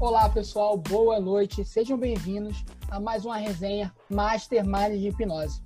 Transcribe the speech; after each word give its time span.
Olá, 0.00 0.28
pessoal, 0.28 0.76
boa 0.76 1.18
noite. 1.18 1.64
Sejam 1.64 1.98
bem-vindos 1.98 2.64
a 2.88 3.00
mais 3.00 3.24
uma 3.24 3.36
resenha 3.36 3.92
Mastermind 4.08 4.92
de 4.92 5.08
Hipnose. 5.08 5.60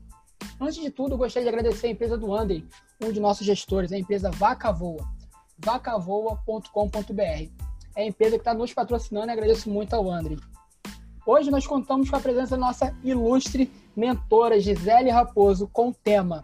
Antes 0.59 0.81
de 0.81 0.89
tudo, 0.89 1.19
gostaria 1.19 1.51
de 1.51 1.55
agradecer 1.55 1.89
a 1.89 1.91
empresa 1.91 2.17
do 2.17 2.35
Andrei, 2.35 2.67
um 3.05 3.13
de 3.13 3.21
nossos 3.21 3.47
gestores, 3.47 3.93
a 3.93 3.99
empresa 3.99 4.31
Vaca 4.31 4.73
Voa, 4.73 5.07
vacavoa.com.br. 5.59 7.51
É 7.95 8.03
a 8.03 8.07
empresa 8.07 8.37
que 8.37 8.41
está 8.41 8.55
nos 8.55 8.73
patrocinando 8.73 9.27
e 9.27 9.33
agradeço 9.33 9.69
muito 9.69 9.93
ao 9.93 10.11
Andrei. 10.11 10.39
Hoje 11.27 11.51
nós 11.51 11.67
contamos 11.67 12.09
com 12.09 12.17
a 12.17 12.21
presença 12.21 12.57
da 12.57 12.67
nossa 12.67 12.97
ilustre 13.05 13.71
mentora 13.95 14.59
Gisele 14.59 15.11
Raposo 15.11 15.69
com 15.69 15.91
o 15.91 15.95
tema 15.95 16.43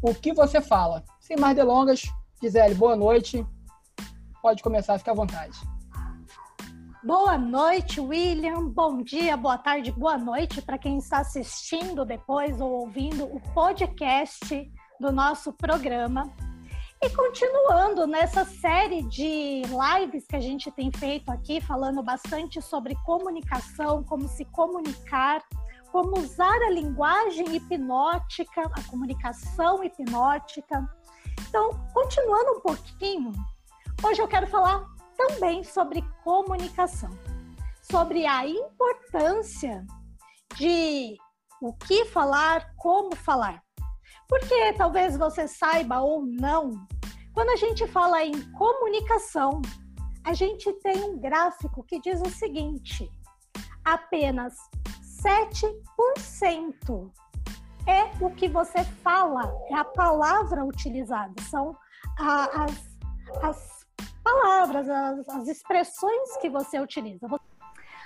O 0.00 0.14
que 0.14 0.32
você 0.32 0.60
fala? 0.60 1.02
Sem 1.18 1.36
mais 1.36 1.56
delongas, 1.56 2.02
Gisele, 2.40 2.76
boa 2.76 2.94
noite. 2.94 3.44
Pode 4.40 4.62
começar, 4.62 4.96
fique 4.98 5.10
à 5.10 5.14
vontade. 5.14 5.71
Boa 7.04 7.36
noite, 7.36 8.00
William. 8.00 8.68
Bom 8.68 9.02
dia, 9.02 9.36
boa 9.36 9.58
tarde, 9.58 9.90
boa 9.90 10.16
noite 10.16 10.62
para 10.62 10.78
quem 10.78 10.98
está 10.98 11.18
assistindo 11.18 12.04
depois 12.04 12.60
ou 12.60 12.70
ouvindo 12.70 13.24
o 13.24 13.40
podcast 13.52 14.70
do 15.00 15.10
nosso 15.10 15.52
programa. 15.52 16.32
E 17.02 17.10
continuando 17.10 18.06
nessa 18.06 18.44
série 18.44 19.02
de 19.02 19.62
lives 19.62 20.28
que 20.28 20.36
a 20.36 20.40
gente 20.40 20.70
tem 20.70 20.92
feito 20.92 21.28
aqui, 21.32 21.60
falando 21.60 22.04
bastante 22.04 22.62
sobre 22.62 22.94
comunicação, 23.04 24.04
como 24.04 24.28
se 24.28 24.44
comunicar, 24.44 25.42
como 25.90 26.20
usar 26.20 26.56
a 26.68 26.70
linguagem 26.70 27.56
hipnótica, 27.56 28.62
a 28.62 28.82
comunicação 28.88 29.82
hipnótica. 29.82 30.88
Então, 31.48 31.70
continuando 31.92 32.58
um 32.58 32.60
pouquinho, 32.60 33.32
hoje 34.04 34.22
eu 34.22 34.28
quero 34.28 34.46
falar 34.46 34.86
também 35.28 35.62
sobre 35.62 36.02
comunicação, 36.24 37.10
sobre 37.80 38.26
a 38.26 38.46
importância 38.46 39.86
de 40.56 41.16
o 41.60 41.72
que 41.72 42.04
falar, 42.06 42.74
como 42.76 43.14
falar. 43.14 43.62
Porque 44.28 44.72
talvez 44.72 45.16
você 45.16 45.46
saiba 45.46 46.00
ou 46.00 46.24
não, 46.26 46.86
quando 47.32 47.50
a 47.50 47.56
gente 47.56 47.86
fala 47.86 48.24
em 48.24 48.32
comunicação, 48.52 49.62
a 50.24 50.34
gente 50.34 50.72
tem 50.80 51.02
um 51.04 51.18
gráfico 51.18 51.84
que 51.84 52.00
diz 52.00 52.20
o 52.20 52.30
seguinte: 52.30 53.08
apenas 53.84 54.54
7% 55.22 57.12
é 57.86 58.24
o 58.24 58.30
que 58.34 58.48
você 58.48 58.82
fala, 59.02 59.52
é 59.68 59.74
a 59.74 59.84
palavra 59.84 60.64
utilizada, 60.64 61.34
são 61.42 61.76
as, 62.18 62.98
as 63.42 63.81
palavras, 64.22 64.88
as, 64.88 65.28
as 65.28 65.48
expressões 65.48 66.36
que 66.40 66.48
você 66.48 66.80
utiliza. 66.80 67.26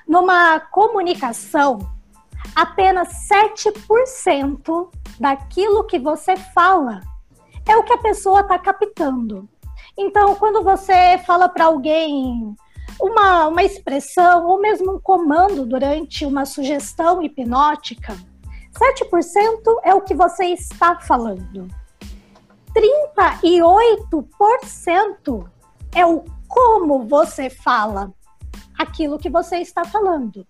Numa 0.06 0.60
comunicação, 0.60 1.78
apenas 2.54 3.08
7% 3.28 4.90
daquilo 5.18 5.84
que 5.84 5.98
você 5.98 6.36
fala 6.36 7.00
é 7.66 7.76
o 7.76 7.82
que 7.82 7.92
a 7.92 7.98
pessoa 7.98 8.40
está 8.40 8.58
captando. 8.58 9.46
Então, 9.98 10.34
quando 10.36 10.62
você 10.62 11.18
fala 11.26 11.48
para 11.48 11.64
alguém 11.64 12.54
uma, 13.00 13.48
uma 13.48 13.62
expressão 13.62 14.46
ou 14.46 14.60
mesmo 14.60 14.94
um 14.94 15.00
comando 15.00 15.66
durante 15.66 16.24
uma 16.24 16.44
sugestão 16.44 17.20
hipnótica, 17.22 18.16
7% 18.72 19.80
é 19.82 19.92
o 19.94 20.02
que 20.02 20.14
você 20.14 20.44
está 20.46 21.00
falando. 21.00 21.66
38% 22.74 25.55
é 25.96 26.04
o 26.04 26.22
como 26.46 27.06
você 27.06 27.48
fala 27.48 28.12
aquilo 28.78 29.18
que 29.18 29.30
você 29.30 29.56
está 29.56 29.82
falando. 29.82 30.46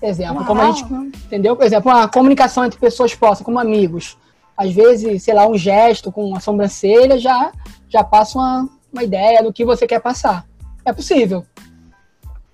Exemplo, 0.00 0.38
Uau. 0.38 0.46
como 0.46 0.60
a 0.60 0.70
gente. 0.70 0.84
Entendeu? 1.24 1.56
Por 1.56 1.64
exemplo, 1.64 1.90
a 1.90 2.08
comunicação 2.08 2.64
entre 2.64 2.78
pessoas 2.78 3.14
próximas, 3.14 3.44
como 3.44 3.58
amigos. 3.58 4.18
Às 4.56 4.72
vezes, 4.72 5.22
sei 5.22 5.34
lá, 5.34 5.46
um 5.46 5.56
gesto 5.56 6.12
com 6.12 6.34
a 6.36 6.40
sobrancelha 6.40 7.18
já, 7.18 7.52
já 7.88 8.04
passa 8.04 8.38
uma, 8.38 8.68
uma 8.92 9.02
ideia 9.02 9.42
do 9.42 9.52
que 9.52 9.64
você 9.64 9.86
quer 9.86 10.00
passar. 10.00 10.46
É 10.84 10.92
possível. 10.92 11.44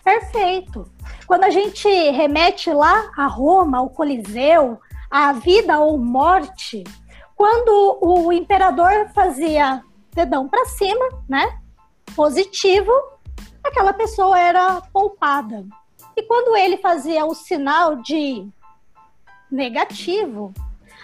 Perfeito. 0.03 0.91
Quando 1.27 1.45
a 1.45 1.51
gente 1.51 1.89
remete 2.11 2.73
lá 2.73 3.11
a 3.17 3.27
Roma, 3.27 3.79
ao 3.79 3.91
Coliseu, 3.91 4.79
a 5.11 5.33
vida 5.33 5.79
ou 5.79 5.99
morte, 5.99 6.85
quando 7.41 7.99
o 8.03 8.31
imperador 8.31 9.09
fazia 9.15 9.83
dedão 10.13 10.47
para 10.47 10.67
cima, 10.67 11.09
né? 11.27 11.59
Positivo, 12.15 12.93
aquela 13.65 13.95
pessoa 13.95 14.39
era 14.39 14.83
poupada. 14.93 15.65
E 16.15 16.23
quando 16.25 16.55
ele 16.55 16.77
fazia 16.77 17.25
o 17.25 17.35
sinal 17.35 17.97
de 17.97 18.47
negativo, 19.51 20.53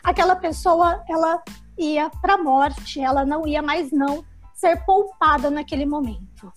aquela 0.05 0.37
pessoa 0.37 1.03
ela 1.09 1.43
ia 1.79 2.11
para 2.21 2.35
a 2.35 2.43
morte, 2.43 3.01
ela 3.01 3.25
não 3.25 3.47
ia 3.47 3.63
mais 3.63 3.91
não 3.91 4.23
ser 4.53 4.85
poupada 4.85 5.49
naquele 5.49 5.87
momento. 5.87 6.53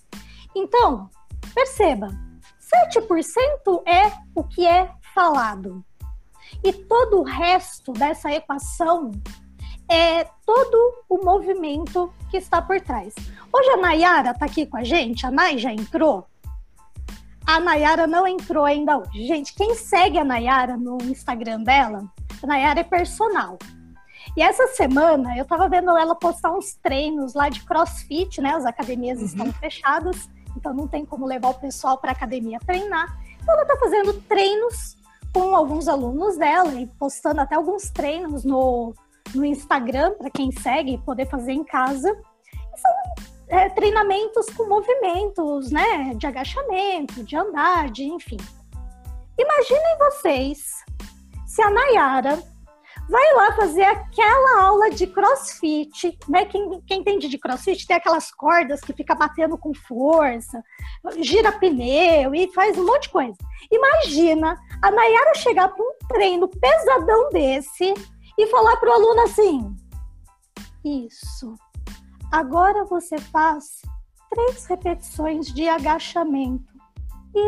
Então, 0.54 1.08
perceba, 1.54 2.08
7% 2.92 3.82
é 3.86 4.12
o 4.34 4.44
que 4.44 4.66
é 4.66 4.92
falado. 5.14 5.82
E 6.62 6.70
todo 6.70 7.20
o 7.20 7.24
resto 7.24 7.94
dessa 7.94 8.30
equação 8.30 9.12
é 9.90 10.24
todo 10.46 11.04
o 11.08 11.18
movimento 11.24 12.14
que 12.30 12.36
está 12.36 12.62
por 12.62 12.80
trás. 12.80 13.12
Hoje 13.52 13.70
a 13.70 13.76
Nayara 13.76 14.30
está 14.30 14.46
aqui 14.46 14.64
com 14.64 14.76
a 14.76 14.84
gente, 14.84 15.26
a 15.26 15.32
Nay 15.32 15.58
já 15.58 15.72
entrou? 15.72 16.24
A 17.44 17.58
Nayara 17.58 18.06
não 18.06 18.24
entrou 18.24 18.64
ainda 18.64 18.98
hoje. 18.98 19.26
Gente, 19.26 19.52
quem 19.52 19.74
segue 19.74 20.16
a 20.16 20.24
Nayara 20.24 20.76
no 20.76 20.98
Instagram 21.02 21.64
dela, 21.64 22.04
a 22.40 22.46
Nayara 22.46 22.80
é 22.80 22.84
personal. 22.84 23.58
E 24.36 24.42
essa 24.42 24.68
semana 24.68 25.36
eu 25.36 25.42
estava 25.42 25.68
vendo 25.68 25.90
ela 25.96 26.14
postar 26.14 26.52
uns 26.52 26.74
treinos 26.74 27.34
lá 27.34 27.48
de 27.48 27.64
crossfit, 27.64 28.40
né? 28.40 28.54
As 28.54 28.64
academias 28.64 29.18
uhum. 29.18 29.24
estão 29.24 29.52
fechadas, 29.54 30.30
então 30.56 30.72
não 30.72 30.86
tem 30.86 31.04
como 31.04 31.26
levar 31.26 31.48
o 31.48 31.54
pessoal 31.54 31.98
para 31.98 32.12
a 32.12 32.14
academia 32.14 32.60
treinar. 32.64 33.18
Então 33.42 33.54
ela 33.54 33.62
está 33.62 33.76
fazendo 33.76 34.12
treinos 34.28 34.96
com 35.32 35.56
alguns 35.56 35.88
alunos 35.88 36.36
dela 36.36 36.74
e 36.74 36.86
postando 36.86 37.40
até 37.40 37.56
alguns 37.56 37.90
treinos 37.90 38.44
no 38.44 38.94
no 39.34 39.44
Instagram, 39.44 40.14
para 40.14 40.30
quem 40.30 40.50
segue, 40.52 40.98
poder 40.98 41.26
fazer 41.28 41.52
em 41.52 41.64
casa. 41.64 42.08
são 42.76 42.92
é, 43.48 43.68
treinamentos 43.68 44.46
com 44.56 44.68
movimentos, 44.68 45.70
né? 45.70 46.14
De 46.14 46.26
agachamento, 46.26 47.24
de 47.24 47.36
andar, 47.36 47.90
de 47.90 48.04
enfim. 48.04 48.38
Imaginem 49.38 49.98
vocês 49.98 50.84
se 51.46 51.62
a 51.62 51.70
Nayara 51.70 52.38
vai 53.08 53.34
lá 53.34 53.56
fazer 53.56 53.82
aquela 53.82 54.62
aula 54.62 54.90
de 54.90 55.06
crossfit, 55.06 56.16
né? 56.28 56.44
Quem, 56.44 56.80
quem 56.86 57.00
entende 57.00 57.28
de 57.28 57.38
crossfit 57.38 57.86
tem 57.86 57.96
aquelas 57.96 58.30
cordas 58.30 58.80
que 58.80 58.92
fica 58.92 59.16
batendo 59.16 59.58
com 59.58 59.74
força, 59.74 60.62
gira 61.18 61.50
pneu 61.50 62.34
e 62.34 62.52
faz 62.52 62.78
um 62.78 62.86
monte 62.86 63.04
de 63.04 63.08
coisa. 63.08 63.36
Imagina 63.70 64.56
a 64.80 64.90
Nayara 64.92 65.34
chegar 65.34 65.68
para 65.68 65.82
um 65.82 65.92
treino 66.08 66.48
pesadão 66.48 67.30
desse 67.30 67.94
e 68.38 68.46
falar 68.46 68.76
para 68.76 68.90
o 68.90 68.92
aluno 68.92 69.20
assim: 69.22 69.74
Isso. 70.84 71.54
Agora 72.32 72.84
você 72.84 73.18
faz 73.18 73.82
três 74.30 74.64
repetições 74.66 75.46
de 75.46 75.68
agachamento. 75.68 76.72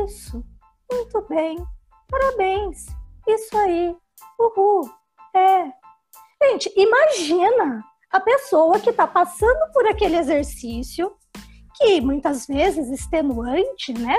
Isso. 0.05 0.44
Muito 0.90 1.23
bem. 1.29 1.64
Parabéns. 2.08 2.87
Isso 3.26 3.56
aí. 3.56 3.96
Uhul. 4.38 4.90
É. 5.34 5.73
Gente, 6.44 6.73
imagina 6.76 7.84
a 8.11 8.20
pessoa 8.20 8.79
que 8.81 8.90
está 8.90 9.06
passando 9.06 9.73
por 9.73 9.87
aquele 9.87 10.17
exercício, 10.17 11.12
que 11.76 12.00
muitas 12.00 12.46
vezes 12.46 12.88
extenuante, 12.90 13.94
né? 13.94 14.17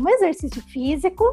Um 0.00 0.08
exercício 0.08 0.62
físico. 0.62 1.24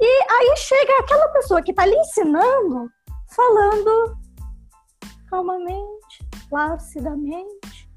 E 0.00 0.32
aí 0.32 0.56
chega 0.56 1.00
aquela 1.00 1.28
pessoa 1.28 1.62
que 1.62 1.72
está 1.72 1.84
lhe 1.84 1.96
ensinando 1.96 2.90
falando 3.28 4.16
calmamente, 5.28 6.26
placidamente. 6.48 7.88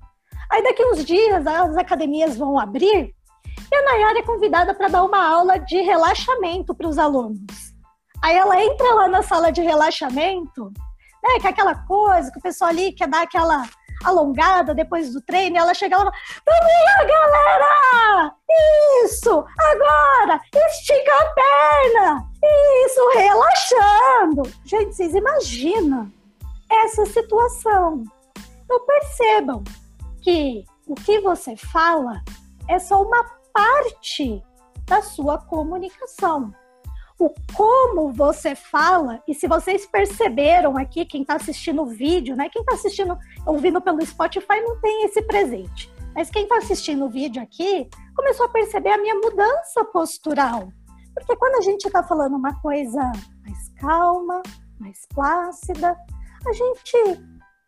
Aí 0.52 0.64
daqui 0.64 0.84
uns 0.84 1.06
dias 1.06 1.46
as 1.46 1.78
academias 1.78 2.36
vão 2.36 2.60
abrir 2.60 3.14
E 3.72 3.76
a 3.76 3.84
Nayara 3.84 4.20
é 4.20 4.24
convidada 4.24 4.74
para 4.74 4.88
dar 4.88 5.04
uma 5.04 5.24
aula 5.24 5.60
de 5.60 5.82
relaxamento 5.82 6.74
para 6.74 6.88
os 6.88 6.98
alunos. 6.98 7.40
Aí 8.22 8.36
ela 8.36 8.62
entra 8.62 8.94
lá 8.96 9.08
na 9.08 9.22
sala 9.22 9.52
de 9.52 9.62
relaxamento, 9.62 10.72
né, 11.24 11.40
que 11.40 11.48
é 11.48 11.50
aquela 11.52 11.76
coisa 11.86 12.32
que 12.32 12.40
o 12.40 12.42
pessoal 12.42 12.72
ali 12.72 12.92
quer 12.92 13.08
dar 13.08 13.22
aquela 13.22 13.64
alongada 14.04 14.74
depois 14.74 15.14
do 15.14 15.22
treino, 15.22 15.58
ela 15.58 15.74
chega 15.74 15.98
lá 15.98 16.04
e 16.04 16.06
fala, 16.06 16.18
vamos 16.46 17.08
galera! 17.08 18.36
Isso! 19.04 19.46
Agora! 19.60 20.42
Estica 20.54 21.12
a 21.12 21.34
perna! 21.34 22.29
Isso! 22.44 23.10
Relaxando! 23.14 24.44
Gente, 24.64 24.96
vocês 24.96 25.14
imaginam 25.14 26.12
essa 26.70 27.06
situação. 27.06 28.04
Então 28.64 28.86
percebam 28.86 29.64
que 30.22 30.64
o 30.88 30.96
que 30.96 31.20
você 31.20 31.56
fala 31.56 32.22
é 32.68 32.80
só 32.80 33.02
uma 33.02 33.24
parte 33.54 34.42
da 34.86 35.02
sua 35.02 35.38
comunicação 35.38 36.54
o 37.20 37.30
como 37.54 38.14
você 38.14 38.56
fala, 38.56 39.22
e 39.28 39.34
se 39.34 39.46
vocês 39.46 39.86
perceberam 39.86 40.78
aqui, 40.78 41.04
quem 41.06 41.22
está 41.22 41.36
assistindo 41.36 41.82
o 41.82 41.86
vídeo, 41.86 42.34
né? 42.36 42.48
Quem 42.50 42.62
está 42.62 42.74
assistindo, 42.76 43.18
ouvindo 43.46 43.82
pelo 43.82 44.04
Spotify 44.06 44.62
não 44.62 44.80
tem 44.80 45.04
esse 45.04 45.22
presente. 45.24 45.94
Mas 46.16 46.30
quem 46.30 46.44
está 46.44 46.58
assistindo 46.58 47.06
o 47.06 47.10
vídeo 47.10 47.44
aqui 47.44 47.90
começou 48.16 48.46
a 48.46 48.50
perceber 48.50 48.92
a 48.92 48.98
minha 48.98 49.16
mudança 49.16 49.84
postural. 49.84 50.72
Porque 51.14 51.36
quando 51.36 51.56
a 51.56 51.62
gente 51.62 51.86
está 51.86 52.04
falando 52.04 52.36
uma 52.36 52.60
coisa 52.62 53.12
mais 53.44 53.70
calma, 53.80 54.42
mais 54.80 55.06
plácida, 55.14 55.98
a 56.46 56.54
gente 56.54 57.20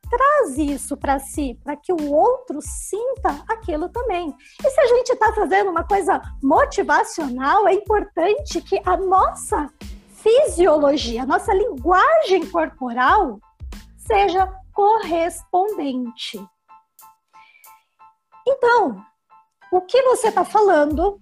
traz 0.10 0.58
isso 0.58 0.98
para 0.98 1.20
si, 1.20 1.58
para 1.64 1.76
que 1.76 1.94
o 1.94 2.12
outro 2.12 2.60
sinta 2.62 3.44
aquilo 3.48 3.88
também. 3.90 4.36
E 4.64 4.70
se 4.70 4.82
a 4.82 4.88
gente 4.88 5.14
está 5.14 5.34
fazendo 5.34 5.72
uma 5.72 5.86
coisa 5.86 6.22
motivacional, 6.44 7.68
é 7.68 7.74
importante 7.74 8.62
que 8.62 8.82
a 8.86 8.98
nossa 8.98 9.70
fisiologia, 10.10 11.24
a 11.24 11.26
nossa 11.26 11.54
linguagem 11.54 12.46
corporal 12.52 13.40
seja 13.98 14.48
correspondente. 14.74 16.46
Então, 18.48 19.04
o 19.72 19.82
que 19.82 20.02
você 20.04 20.28
está 20.28 20.44
falando 20.44 21.20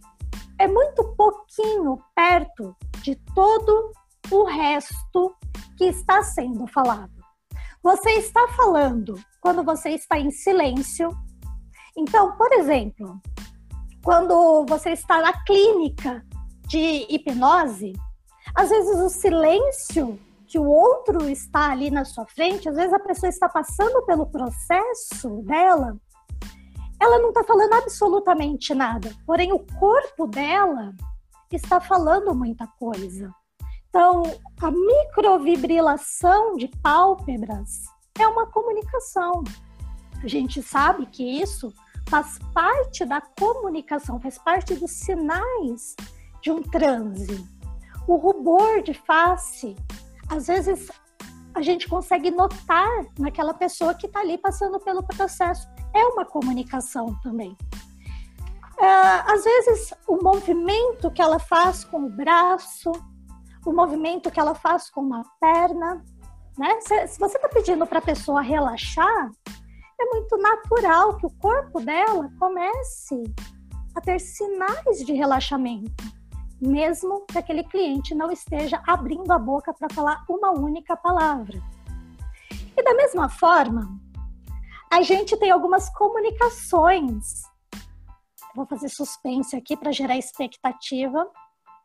é 0.59 0.67
muito 0.67 1.03
pouquinho 1.15 1.97
perto 2.13 2.75
de 3.01 3.15
todo 3.33 3.93
o 4.29 4.43
resto 4.43 5.33
que 5.77 5.85
está 5.85 6.21
sendo 6.21 6.67
falado. 6.67 7.13
Você 7.81 8.11
está 8.11 8.45
falando 8.49 9.17
quando 9.39 9.63
você 9.63 9.91
está 9.91 10.19
em 10.19 10.29
silêncio. 10.29 11.09
Então, 11.97 12.35
por 12.35 12.51
exemplo, 12.51 13.19
quando 14.03 14.65
você 14.67 14.91
está 14.91 15.21
na 15.21 15.33
clínica 15.45 16.25
de 16.67 17.07
hipnose, 17.09 17.93
às 18.53 18.69
vezes 18.69 18.97
o 18.97 19.09
silêncio 19.09 20.19
que 20.45 20.59
o 20.59 20.67
outro 20.67 21.29
está 21.29 21.71
ali 21.71 21.89
na 21.89 22.03
sua 22.03 22.25
frente, 22.25 22.67
às 22.67 22.75
vezes 22.75 22.91
a 22.91 22.99
pessoa 22.99 23.29
está 23.29 23.47
passando 23.47 24.05
pelo 24.05 24.25
processo 24.25 25.41
dela, 25.43 25.95
ela 26.99 27.19
não 27.19 27.29
está 27.29 27.43
falando 27.43 27.73
absolutamente 27.73 28.73
nada, 28.73 29.15
porém 29.25 29.53
o 29.53 29.65
corpo 29.79 30.27
dela 30.27 30.93
está 31.51 31.79
falando 31.79 32.35
muita 32.35 32.67
coisa. 32.79 33.33
Então, 33.89 34.23
a 34.61 34.69
microvibrilação 34.69 36.55
de 36.55 36.67
pálpebras 36.81 37.85
é 38.19 38.27
uma 38.27 38.45
comunicação. 38.45 39.43
A 40.21 40.27
gente 40.27 40.61
sabe 40.61 41.05
que 41.07 41.23
isso 41.23 41.73
faz 42.07 42.37
parte 42.53 43.05
da 43.05 43.21
comunicação, 43.21 44.19
faz 44.19 44.37
parte 44.37 44.75
dos 44.75 44.91
sinais 44.91 45.95
de 46.41 46.51
um 46.51 46.61
transe. 46.61 47.47
O 48.07 48.15
rubor 48.15 48.81
de 48.83 48.93
face, 48.93 49.75
às 50.29 50.47
vezes 50.47 50.89
a 51.53 51.61
gente 51.61 51.87
consegue 51.87 52.31
notar 52.31 52.89
naquela 53.17 53.53
pessoa 53.53 53.93
que 53.93 54.05
está 54.07 54.19
ali 54.19 54.37
passando 54.37 54.79
pelo 54.79 55.03
processo. 55.03 55.67
É 55.93 56.05
uma 56.05 56.25
comunicação 56.25 57.17
também. 57.21 57.57
É, 58.79 58.85
às 58.85 59.43
vezes, 59.43 59.93
o 60.07 60.23
movimento 60.23 61.11
que 61.11 61.21
ela 61.21 61.39
faz 61.39 61.83
com 61.83 62.05
o 62.05 62.09
braço, 62.09 62.91
o 63.65 63.73
movimento 63.73 64.31
que 64.31 64.39
ela 64.39 64.55
faz 64.55 64.89
com 64.89 65.01
uma 65.01 65.23
perna, 65.39 66.01
né? 66.57 66.79
Se, 66.81 67.07
se 67.07 67.19
você 67.19 67.37
está 67.37 67.49
pedindo 67.49 67.85
para 67.85 67.99
a 67.99 68.01
pessoa 68.01 68.41
relaxar, 68.41 69.31
é 69.99 70.05
muito 70.05 70.37
natural 70.37 71.17
que 71.17 71.25
o 71.25 71.29
corpo 71.29 71.81
dela 71.81 72.31
comece 72.39 73.21
a 73.93 73.99
ter 73.99 74.19
sinais 74.19 75.05
de 75.05 75.11
relaxamento, 75.11 76.03
mesmo 76.61 77.25
que 77.27 77.37
aquele 77.37 77.65
cliente 77.65 78.15
não 78.15 78.31
esteja 78.31 78.81
abrindo 78.87 79.29
a 79.31 79.37
boca 79.37 79.73
para 79.73 79.93
falar 79.93 80.23
uma 80.29 80.51
única 80.51 80.95
palavra. 80.95 81.61
E 82.77 82.81
da 82.81 82.93
mesma 82.93 83.27
forma, 83.27 83.99
a 84.91 85.01
gente 85.01 85.37
tem 85.37 85.51
algumas 85.51 85.89
comunicações. 85.89 87.43
Vou 88.55 88.65
fazer 88.65 88.89
suspense 88.89 89.55
aqui 89.55 89.77
para 89.77 89.91
gerar 89.91 90.17
expectativa 90.17 91.29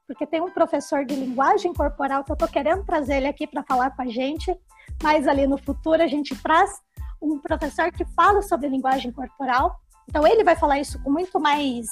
porque 0.06 0.26
tem 0.26 0.40
um 0.40 0.50
professor 0.50 1.04
de 1.04 1.14
linguagem 1.14 1.72
corporal 1.72 2.22
que 2.24 2.30
eu 2.30 2.34
estou 2.34 2.48
querendo 2.48 2.84
trazer 2.84 3.16
ele 3.16 3.26
aqui 3.26 3.46
para 3.46 3.62
falar 3.62 3.90
com 3.90 4.02
a 4.02 4.06
gente, 4.06 4.54
mas 5.02 5.26
ali 5.26 5.46
no 5.46 5.56
futuro 5.56 6.02
a 6.02 6.06
gente 6.06 6.36
traz 6.42 6.80
um 7.20 7.38
professor 7.38 7.90
que 7.90 8.04
fala 8.14 8.42
sobre 8.42 8.68
linguagem 8.68 9.10
corporal. 9.10 9.80
Então 10.08 10.26
ele 10.26 10.44
vai 10.44 10.56
falar 10.56 10.78
isso 10.78 11.02
com 11.02 11.10
muito 11.10 11.40
mais 11.40 11.86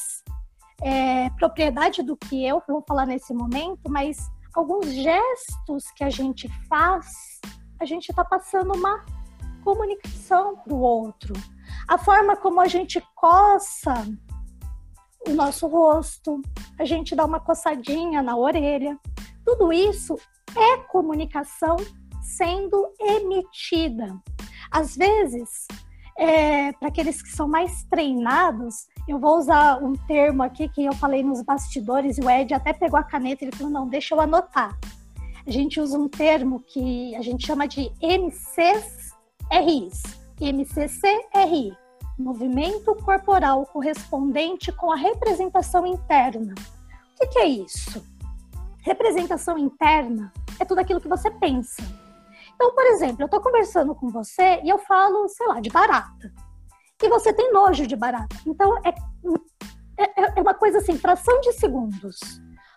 é, 0.83 1.31
propriedade 1.31 2.03
do 2.03 2.17
que 2.17 2.47
eu 2.47 2.63
vou 2.69 2.85
falar 2.87 3.07
nesse 3.07 3.33
momento, 3.33 3.89
mas 3.89 4.19
alguns 4.55 4.93
gestos 4.93 5.91
que 5.97 6.05
a 6.05 6.11
gente 6.11 6.49
faz, 6.69 7.07
a 7.81 7.87
gente 7.87 8.11
está 8.11 8.23
passando 8.25 8.75
uma 8.75 9.03
comunicação 9.63 10.57
para 10.57 10.75
o 10.75 10.81
outro. 10.81 11.35
A 11.89 11.99
forma 11.99 12.37
como 12.37 12.61
a 12.61 12.69
gente 12.69 13.03
coça 13.15 14.07
o 15.27 15.33
nosso 15.33 15.67
rosto, 15.67 16.41
a 16.79 16.85
gente 16.85 17.15
dá 17.15 17.25
uma 17.25 17.41
coçadinha 17.41 18.23
na 18.23 18.37
orelha. 18.37 18.99
Tudo 19.45 19.73
isso 19.73 20.17
é 20.57 20.77
comunicação 20.79 21.77
sendo 22.23 22.89
emitida. 23.01 24.17
Às 24.71 24.97
vezes, 24.97 25.67
é, 26.17 26.73
para 26.73 26.89
aqueles 26.89 27.23
que 27.23 27.31
são 27.31 27.49
mais 27.49 27.85
treinados, 27.85 28.87
eu 29.09 29.19
vou 29.19 29.39
usar 29.39 29.83
um 29.83 29.93
termo 29.93 30.43
aqui 30.43 30.69
que 30.69 30.85
eu 30.85 30.93
falei 30.95 31.23
nos 31.23 31.43
bastidores 31.43 32.19
e 32.19 32.21
o 32.21 32.31
Ed 32.31 32.55
até 32.55 32.73
pegou 32.73 32.99
a 32.99 33.03
caneta 33.05 33.45
e 33.45 33.49
ele 33.49 33.57
falou: 33.57 33.73
não, 33.73 33.89
deixa 33.89 34.15
eu 34.15 34.21
anotar. 34.21 34.79
A 35.47 35.51
gente 35.51 35.81
usa 35.81 35.99
um 35.99 36.09
termo 36.09 36.61
que 36.61 37.15
a 37.17 37.23
gente 37.23 37.45
chama 37.45 37.67
de 37.67 37.91
MCRIs. 39.53 40.03
MCCRI 40.41 41.77
movimento 42.19 42.95
corporal 42.97 43.67
correspondente 43.67 44.73
com 44.73 44.91
a 44.91 44.97
representação 44.97 45.87
interna. 45.87 46.55
O 46.55 47.19
que, 47.19 47.27
que 47.27 47.39
é 47.39 47.47
isso? 47.47 48.03
Representação 48.81 49.59
interna 49.59 50.33
é 50.59 50.65
tudo 50.65 50.79
aquilo 50.79 51.01
que 51.01 51.09
você 51.09 51.31
pensa. 51.31 51.83
Então, 52.55 52.75
por 52.75 52.85
exemplo, 52.87 53.23
eu 53.23 53.27
estou 53.27 53.41
conversando 53.41 53.95
com 53.95 54.09
você 54.09 54.61
e 54.63 54.69
eu 54.69 54.79
falo, 54.79 55.29
sei 55.29 55.47
lá, 55.47 55.61
de 55.61 55.71
barata. 55.71 56.33
E 57.03 57.09
você 57.09 57.33
tem 57.33 57.53
nojo 57.53 57.87
de 57.87 57.97
barata. 57.97 58.37
Então, 58.47 58.79
é, 58.79 58.95
é, 59.99 60.39
é 60.39 60.41
uma 60.41 60.55
coisa 60.55 60.79
assim, 60.79 60.97
fração 60.97 61.41
de 61.41 61.53
segundos. 61.53 62.19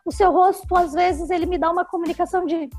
O 0.03 0.11
seu 0.11 0.31
rosto, 0.31 0.75
às 0.75 0.93
vezes, 0.93 1.29
ele 1.29 1.45
me 1.45 1.57
dá 1.57 1.71
uma 1.71 1.85
comunicação 1.85 2.45
de 2.45 2.69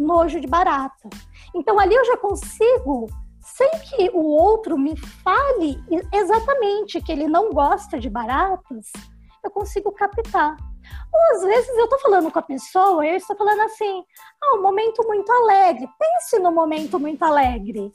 nojo 0.00 0.40
de 0.40 0.46
barata. 0.46 1.08
Então, 1.54 1.78
ali 1.78 1.94
eu 1.94 2.04
já 2.04 2.16
consigo 2.16 3.06
sem 3.40 3.70
que 3.70 4.10
o 4.12 4.24
outro 4.24 4.78
me 4.78 4.96
fale 4.96 5.82
exatamente 6.12 7.00
que 7.00 7.12
ele 7.12 7.26
não 7.26 7.50
gosta 7.50 7.98
de 7.98 8.08
baratas, 8.08 8.90
eu 9.42 9.50
consigo 9.50 9.90
captar. 9.92 10.56
Ou 11.12 11.36
às 11.36 11.42
vezes 11.44 11.76
eu 11.76 11.88
tô 11.88 11.98
falando 11.98 12.30
com 12.30 12.38
a 12.38 12.42
pessoa 12.42 13.04
e 13.04 13.10
eu 13.10 13.16
estou 13.16 13.36
falando 13.36 13.60
assim, 13.62 14.04
ah, 14.42 14.56
um 14.56 14.62
momento 14.62 15.06
muito 15.06 15.30
alegre. 15.30 15.88
Pense 15.98 16.38
no 16.38 16.52
momento 16.52 16.98
muito 16.98 17.22
alegre. 17.22 17.92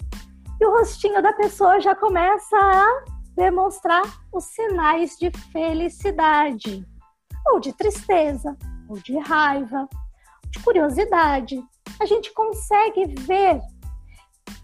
E 0.59 0.65
o 0.65 0.71
rostinho 0.71 1.21
da 1.21 1.33
pessoa 1.33 1.79
já 1.79 1.95
começa 1.95 2.57
a 2.57 3.03
demonstrar 3.35 4.03
os 4.31 4.45
sinais 4.45 5.17
de 5.17 5.29
felicidade, 5.51 6.85
ou 7.47 7.59
de 7.59 7.73
tristeza, 7.73 8.57
ou 8.87 8.95
de 8.97 9.17
raiva, 9.17 9.87
de 10.49 10.59
curiosidade. 10.59 11.61
A 11.99 12.05
gente 12.05 12.33
consegue 12.33 13.05
ver 13.05 13.61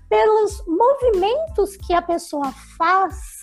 pelos 0.10 0.64
movimentos 0.68 1.78
que 1.78 1.94
a 1.94 2.02
pessoa 2.02 2.52
faz, 2.78 3.42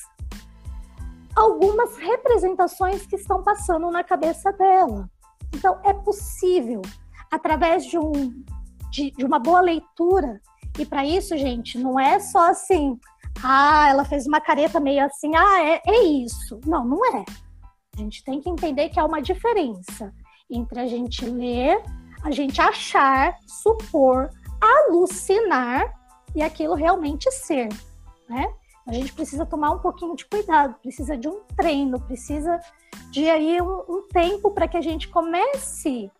algumas 1.34 1.96
representações 1.96 3.06
que 3.06 3.16
estão 3.16 3.42
passando 3.42 3.90
na 3.90 4.04
cabeça 4.04 4.52
dela. 4.52 5.08
Então, 5.54 5.80
é 5.84 5.94
possível, 5.94 6.82
através 7.30 7.86
de, 7.86 7.98
um, 7.98 8.44
de, 8.90 9.10
de 9.12 9.24
uma 9.24 9.38
boa 9.38 9.60
leitura, 9.60 10.40
e 10.78 10.84
para 10.84 11.06
isso, 11.06 11.36
gente, 11.38 11.78
não 11.78 11.98
é 11.98 12.20
só 12.20 12.50
assim, 12.50 12.98
ah, 13.42 13.88
ela 13.88 14.04
fez 14.04 14.26
uma 14.26 14.40
careta 14.40 14.78
meio 14.78 15.04
assim, 15.04 15.34
ah, 15.34 15.62
é, 15.64 15.82
é 15.86 16.04
isso. 16.04 16.60
Não, 16.66 16.84
não 16.84 17.04
é. 17.16 17.24
A 17.96 18.00
gente 18.00 18.22
tem 18.24 18.40
que 18.40 18.48
entender 18.48 18.88
que 18.90 19.00
há 19.00 19.04
uma 19.04 19.22
diferença 19.22 20.12
entre 20.50 20.80
a 20.80 20.86
gente 20.86 21.24
ler, 21.24 21.82
a 22.22 22.30
gente 22.30 22.60
achar, 22.60 23.36
supor, 23.46 24.30
alucinar 24.60 25.94
e 26.34 26.42
aquilo 26.42 26.74
realmente 26.74 27.30
ser, 27.30 27.68
né? 28.28 28.46
A 28.86 28.92
gente 28.92 29.12
precisa 29.12 29.44
tomar 29.44 29.70
um 29.70 29.78
pouquinho 29.78 30.16
de 30.16 30.24
cuidado, 30.24 30.74
precisa 30.80 31.16
de 31.16 31.28
um 31.28 31.42
treino, 31.54 32.00
precisa 32.00 32.58
de 33.10 33.28
aí 33.28 33.60
um, 33.60 33.84
um 33.86 34.08
tempo 34.08 34.50
para 34.50 34.66
que 34.66 34.78
a 34.78 34.80
gente 34.80 35.08
comece 35.08 36.10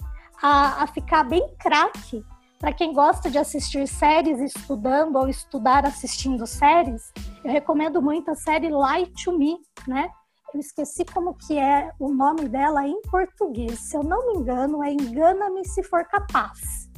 a, 0.43 0.83
a 0.83 0.87
ficar 0.87 1.25
bem 1.25 1.49
craque. 1.59 2.23
Para 2.59 2.73
quem 2.73 2.93
gosta 2.93 3.31
de 3.31 3.39
assistir 3.39 3.87
séries 3.87 4.41
estudando 4.41 5.17
ou 5.17 5.29
estudar 5.29 5.87
assistindo 5.87 6.47
séries, 6.47 7.11
eu 7.43 7.51
recomendo 7.51 8.03
muito 8.03 8.31
a 8.31 8.35
série 8.35 8.69
Lie 8.69 9.07
to 9.25 9.39
Me, 9.39 9.57
né? 9.87 10.11
Eu 10.55 10.61
esqueci 10.61 11.05
como 11.05 11.35
que 11.35 11.59
é 11.59 11.93
o 11.99 12.09
nome 12.09 12.49
dela 12.49 12.87
em 12.87 13.01
português. 13.03 13.79
Se 13.81 13.97
eu 13.97 14.03
não 14.03 14.33
me 14.33 14.39
engano, 14.39 14.83
é 14.83 14.93
Engana-me 14.93 15.65
se 15.67 15.83
for 15.83 16.05
capaz. 16.07 16.89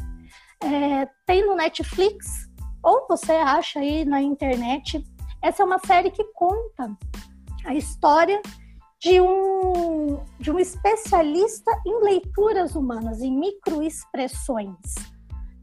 É, 0.63 1.07
tem 1.27 1.45
no 1.47 1.57
Netflix, 1.57 2.49
ou 2.83 3.07
você 3.09 3.33
acha 3.33 3.81
aí 3.81 4.05
na 4.05 4.23
internet. 4.23 5.05
Essa 5.43 5.63
é 5.63 5.67
uma 5.67 5.79
série 5.79 6.11
que 6.11 6.25
conta 6.33 6.97
a 7.65 7.75
história 7.75 8.41
de 9.01 9.21
um, 9.21 10.23
de 10.39 10.51
um 10.51 10.59
especialista 10.59 11.71
em 11.87 12.05
leituras 12.05 12.77
humanas, 12.77 13.21
em 13.21 13.37
microexpressões. 13.37 14.95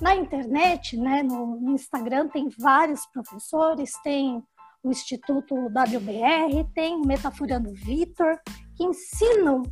Na 0.01 0.15
internet, 0.15 0.97
né, 0.97 1.23
no, 1.23 1.55
no 1.59 1.71
Instagram, 1.71 2.27
tem 2.27 2.49
vários 2.57 3.05
professores, 3.07 3.93
tem 4.03 4.43
o 4.87 4.91
Instituto 4.91 5.53
WBR, 5.55 6.63
tem 6.73 6.95
o 6.95 7.05
Metafurando 7.05 7.73
Vitor, 7.73 8.39
que 8.75 8.85
ensinam 8.85 9.63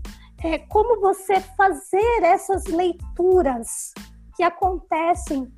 é, 0.43 0.59
como 0.59 0.99
você 0.99 1.39
fazer 1.39 2.23
essas 2.23 2.65
leituras 2.65 3.93
que 4.35 4.43
acontecem 4.43 5.51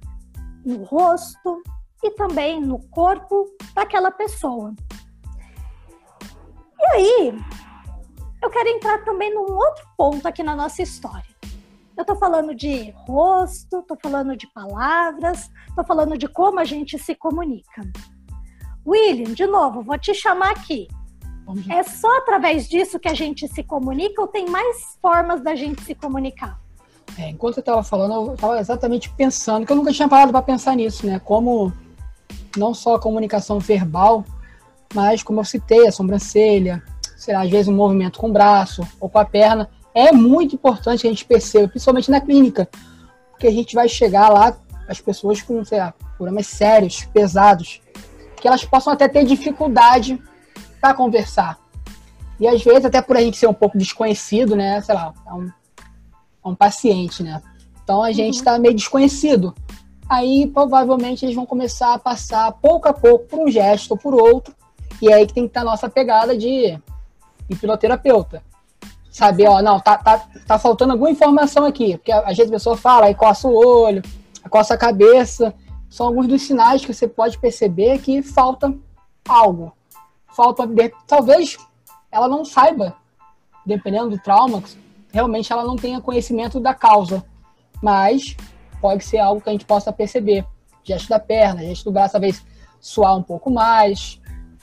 no 0.64 0.84
rosto 0.84 1.62
e 2.04 2.12
também 2.12 2.62
no 2.62 2.80
corpo 2.90 3.48
daquela 3.74 4.12
pessoa. 4.12 4.74
E 6.80 6.86
aí, 6.94 7.34
eu 8.44 8.50
quero 8.52 8.70
entrar 8.70 9.04
também 9.04 9.34
num 9.34 9.52
outro 9.52 9.88
ponto 9.98 10.28
aqui 10.28 10.44
na 10.44 10.56
nossa 10.56 10.84
história. 10.84 11.36
Eu 11.98 12.02
estou 12.02 12.16
falando 12.16 12.54
de 12.54 12.92
rosto, 13.08 13.80
estou 13.80 13.98
falando 14.02 14.38
de 14.38 14.46
palavras, 14.54 15.50
estou 15.68 15.84
falando 15.84 16.16
de 16.16 16.28
como 16.28 16.60
a 16.60 16.64
gente 16.64 17.00
se 17.00 17.16
comunica. 17.16 17.82
William, 18.88 19.34
de 19.34 19.46
novo, 19.46 19.82
vou 19.82 19.98
te 19.98 20.14
chamar 20.14 20.52
aqui. 20.52 20.88
É 21.70 21.84
só 21.84 22.18
através 22.18 22.68
disso 22.68 23.00
que 23.00 23.08
a 23.08 23.14
gente 23.14 23.48
se 23.48 23.64
comunica 23.64 24.22
ou 24.22 24.28
tem 24.28 24.50
mais 24.50 24.98
formas 25.02 25.42
da 25.42 25.56
gente 25.56 25.82
se 25.84 25.96
comunicar? 25.96 26.60
É, 27.18 27.30
enquanto 27.30 27.56
você 27.56 27.62
estava 27.62 27.84
falando, 27.84 28.14
eu 28.14 28.34
estava 28.34 28.60
exatamente 28.60 29.10
pensando, 29.10 29.66
que 29.66 29.72
eu 29.72 29.76
nunca 29.76 29.92
tinha 29.92 30.08
parado 30.08 30.32
para 30.32 30.42
pensar 30.42 30.76
nisso, 30.76 31.06
né? 31.06 31.20
Como 31.20 31.72
não 32.56 32.74
só 32.74 32.96
a 32.96 33.00
comunicação 33.00 33.60
verbal, 33.60 34.26
mas 34.94 35.24
como 35.24 35.40
eu 35.40 35.46
citei, 35.46 35.88
a 35.88 35.92
sobrancelha, 35.92 36.84
sei 37.16 37.34
lá, 37.34 37.44
às 37.44 37.50
vezes 37.50 37.68
um 37.68 37.76
movimento 37.76 38.20
com 38.20 38.30
o 38.30 38.34
braço 38.34 38.86
ou 39.00 39.10
com 39.10 39.20
a 39.20 39.26
perna, 39.26 39.70
é 39.94 40.12
muito 40.12 40.56
importante 40.56 41.02
que 41.02 41.08
a 41.08 41.10
gente 41.10 41.26
perceba, 41.26 41.68
principalmente 41.68 42.12
na 42.12 42.22
clínica, 42.22 42.70
porque 43.32 43.48
a 43.48 43.52
gente 43.52 43.74
vai 43.74 43.88
chegar 43.88 44.30
lá, 44.30 44.56
as 44.88 45.02
pessoas 45.02 45.42
com, 45.42 45.64
sei 45.64 45.80
lá, 45.80 45.94
problemas 46.18 46.48
sérios, 46.48 47.06
pesados, 47.06 47.82
que 48.42 48.48
elas 48.48 48.64
possam 48.64 48.94
até 48.94 49.08
ter 49.08 49.26
dificuldade 49.26 50.22
para 50.80 50.94
conversar. 50.94 51.58
E 52.40 52.48
às 52.48 52.64
vezes, 52.64 52.86
até 52.86 53.02
por 53.02 53.18
a 53.18 53.22
gente 53.22 53.38
ser 53.38 53.48
um 53.48 53.54
pouco 53.54 53.78
desconhecido, 53.78 54.56
né? 54.56 54.80
Sei 54.82 54.94
lá, 54.94 55.14
é 55.26 55.34
um, 55.34 55.48
é 55.48 56.48
um 56.48 56.56
paciente, 56.56 57.24
né? 57.24 57.42
Então 57.84 58.04
a 58.04 58.12
gente 58.12 58.36
está 58.36 58.54
uhum. 58.54 58.60
meio 58.60 58.76
desconhecido. 58.76 59.56
Aí 60.10 60.48
provavelmente 60.48 61.26
eles 61.26 61.36
vão 61.36 61.46
começar 61.46 61.94
a 61.94 62.00
passar 62.00 62.52
pouco 62.54 62.88
a 62.88 62.94
pouco 62.94 63.26
por 63.26 63.40
um 63.40 63.52
gesto 63.52 63.92
ou 63.92 63.98
por 63.98 64.14
outro. 64.14 64.56
E 65.02 65.10
é 65.10 65.16
aí 65.16 65.28
que 65.28 65.34
tem 65.34 65.44
que 65.44 65.50
estar 65.50 65.62
a 65.62 65.66
nossa 65.66 65.90
pegada 65.90 66.38
de 66.38 66.78
hipnoterapeuta. 67.50 68.42
Saber, 69.10 69.48
ó, 69.48 69.62
não, 69.62 69.80
tá, 69.80 69.98
tá, 69.98 70.28
tá 70.46 70.60
faltando 70.60 70.94
alguma 70.94 71.10
informação 71.10 71.66
aqui. 71.66 71.98
Porque 71.98 72.12
às 72.12 72.38
vezes 72.38 72.52
a 72.52 72.56
pessoa 72.56 72.78
fala, 72.78 73.08
aí 73.08 73.16
coça 73.16 73.48
o 73.48 73.56
olho, 73.56 74.02
coça 74.50 74.76
a 74.76 74.78
cabeça 74.78 75.54
são 75.90 76.08
alguns 76.08 76.28
dos 76.28 76.42
sinais 76.42 76.86
que 76.86 76.94
você 76.94 77.08
pode 77.08 77.38
perceber 77.38 78.00
que 78.00 78.22
falta 78.22 78.74
algo. 79.28 79.74
Falta, 80.28 80.64
talvez 81.08 81.58
ela 82.12 82.28
não 82.28 82.44
saiba, 82.44 82.96
dependendo 83.66 84.10
do 84.10 84.20
trauma, 84.20 84.62
realmente 85.12 85.52
ela 85.52 85.64
não 85.64 85.76
tenha 85.76 86.02
conhecimento 86.02 86.60
da 86.60 86.74
causa, 86.74 87.24
mas 87.82 88.36
pode 88.82 89.04
ser 89.04 89.20
algo 89.20 89.42
que 89.42 89.50
a 89.50 89.52
gente 89.52 89.66
possa 89.66 89.92
perceber. 89.92 90.46
Gesto 90.84 91.10
da 91.10 91.20
perna, 91.20 91.64
gesto 91.64 91.86
do 91.86 91.92
braço, 91.92 92.14
talvez 92.14 92.46
suar 92.80 93.16
um 93.18 93.24
pouco 93.24 93.50
mais, 93.50 94.22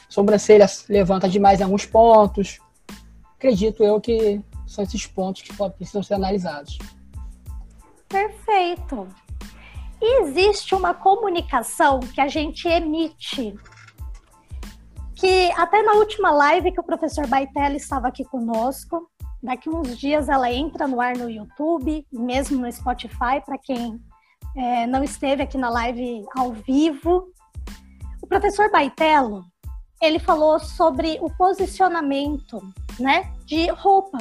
sobrancelha 0.09 0.67
levanta 0.89 1.29
demais 1.29 1.61
em 1.61 1.65
alguns 1.65 1.85
pontos. 1.85 2.59
Acredito 3.37 3.83
eu 3.83 4.01
que 4.01 4.41
são 4.67 4.85
esses 4.85 5.07
pontos 5.07 5.43
que 5.43 5.53
precisam 5.77 6.03
ser 6.03 6.15
analisados. 6.15 6.79
Perfeito 8.09 9.09
existe 10.05 10.75
uma 10.75 10.93
comunicação 10.93 12.01
que 12.01 12.21
a 12.21 12.29
gente 12.29 12.69
emite. 12.69 13.55
Que 15.17 15.51
até 15.53 15.83
na 15.83 15.93
última 15.93 16.31
live 16.31 16.73
que 16.73 16.81
o 16.81 16.85
professor 16.85 17.27
Baitelli 17.27 17.77
estava 17.77 18.09
aqui 18.09 18.25
conosco, 18.25 19.09
daqui 19.43 19.71
uns 19.71 19.99
dias 19.99 20.29
ela 20.29 20.51
entra 20.51 20.87
no 20.87 21.01
ar 21.01 21.17
no 21.17 21.31
YouTube, 21.31 22.07
mesmo 22.13 22.61
no 22.61 22.71
Spotify, 22.71 23.41
para 23.45 23.57
quem 23.57 24.01
é, 24.57 24.87
não 24.87 25.03
esteve 25.03 25.43
aqui 25.43 25.57
na 25.57 25.71
live 25.71 26.25
ao 26.37 26.53
vivo. 26.53 27.29
O 28.23 28.27
professor 28.27 28.71
Baitello, 28.71 29.45
ele 30.03 30.19
falou 30.19 30.59
sobre 30.59 31.19
o 31.21 31.31
posicionamento 31.37 32.61
né, 32.99 33.33
de 33.47 33.71
roupa. 33.71 34.19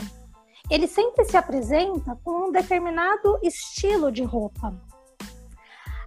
Ele 0.70 0.88
sempre 0.88 1.26
se 1.26 1.36
apresenta 1.36 2.18
com 2.24 2.48
um 2.48 2.52
determinado 2.52 3.38
estilo 3.44 4.12
de 4.12 4.24
roupa 4.24 4.74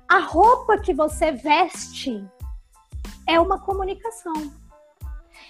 a 0.09 0.19
roupa 0.19 0.79
que 0.79 0.95
você 0.95 1.33
veste 1.33 2.25
é 3.27 3.41
uma 3.41 3.59
comunicação. 3.59 4.35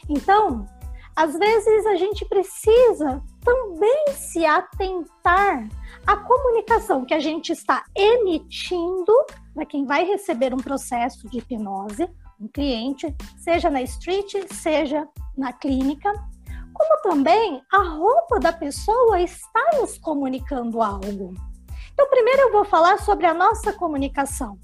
Então, 0.08 0.66
às 1.14 1.36
vezes 1.38 1.86
a 1.86 1.96
gente 1.96 2.24
precisa 2.26 3.22
também 3.42 4.06
se 4.14 4.44
atentar 4.44 5.68
à 6.06 6.16
comunicação 6.16 7.04
que 7.04 7.14
a 7.14 7.20
gente 7.20 7.52
está 7.52 7.84
emitindo 7.94 9.12
para 9.54 9.64
quem 9.64 9.86
vai 9.86 10.04
receber 10.04 10.52
um 10.52 10.58
processo 10.58 11.28
de 11.28 11.38
hipnose, 11.38 12.08
um 12.38 12.48
cliente, 12.48 13.14
seja 13.38 13.70
na 13.70 13.80
street, 13.82 14.34
seja 14.52 15.08
na 15.36 15.52
clínica, 15.52 16.12
como 16.74 17.02
também 17.02 17.62
a 17.72 17.82
roupa 17.82 18.38
da 18.38 18.52
pessoa 18.52 19.20
está 19.20 19.70
nos 19.80 19.96
comunicando 19.96 20.82
algo. 20.82 21.32
Então, 21.96 22.10
primeiro 22.10 22.42
eu 22.42 22.52
vou 22.52 22.62
falar 22.62 22.98
sobre 22.98 23.24
a 23.24 23.32
nossa 23.32 23.72
comunicação. 23.72 24.58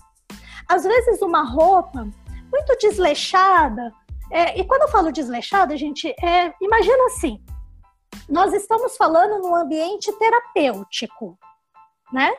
Às 0.69 0.85
vezes, 0.85 1.23
uma 1.23 1.43
roupa 1.43 2.07
muito 2.53 2.77
desleixada, 2.79 3.91
é, 4.31 4.61
e 4.61 4.65
quando 4.65 4.83
eu 4.83 4.89
falo 4.89 5.11
desleixada, 5.11 5.75
gente, 5.75 6.15
é, 6.23 6.53
imagina 6.61 7.07
assim: 7.07 7.43
nós 8.29 8.53
estamos 8.53 8.99
falando 8.99 9.41
num 9.41 9.57
ambiente 9.57 10.13
terapêutico, 10.19 11.39
né? 12.13 12.31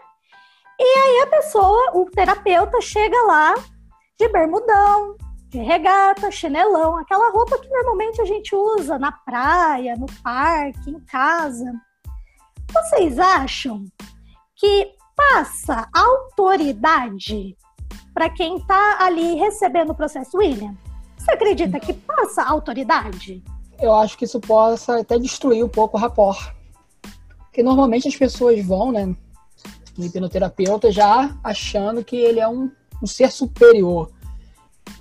E 0.79 0.83
aí 0.83 1.21
a 1.21 1.27
pessoa, 1.27 1.91
o 1.95 2.05
terapeuta, 2.05 2.79
chega 2.79 3.19
lá 3.23 3.55
de 4.19 4.27
bermudão, 4.29 5.17
de 5.50 5.57
regata, 5.57 6.29
chinelão, 6.29 6.97
aquela 6.97 7.31
roupa 7.31 7.57
que 7.57 7.67
normalmente 7.67 8.21
a 8.21 8.25
gente 8.25 8.55
usa 8.55 9.00
na 9.00 9.12
praia, 9.12 9.95
no 9.95 10.05
parque, 10.21 10.91
em 10.91 11.00
casa. 11.05 11.73
Vocês 12.71 13.17
acham 13.17 13.85
que 14.63 14.96
passa 15.13 15.89
autoridade 15.93 17.58
para 18.13 18.29
quem 18.29 18.55
está 18.55 19.00
ali 19.01 19.36
recebendo 19.36 19.89
o 19.89 19.93
processo, 19.93 20.38
William? 20.38 20.74
Você 21.17 21.32
acredita 21.32 21.82
que 21.82 21.91
passa 21.91 22.43
autoridade? 22.43 23.43
Eu 23.82 23.93
acho 23.93 24.17
que 24.17 24.24
isso 24.24 24.39
possa 24.39 25.01
até 25.01 25.20
destruir 25.20 25.65
um 25.65 25.67
pouco 25.67 25.98
o 25.98 26.00
rapport. 26.00 26.53
Porque 27.39 27.62
normalmente 27.62 28.08
as 28.08 28.15
pessoas 28.15 28.65
vão, 28.65 28.93
né, 28.93 29.13
no 29.98 30.05
hipnoterapeuta 30.05 30.89
já 30.89 31.38
achando 31.43 32.01
que 32.01 32.15
ele 32.15 32.39
é 32.39 32.48
um, 32.48 32.72
um 33.01 33.05
ser 33.05 33.34
superior. 33.34 34.12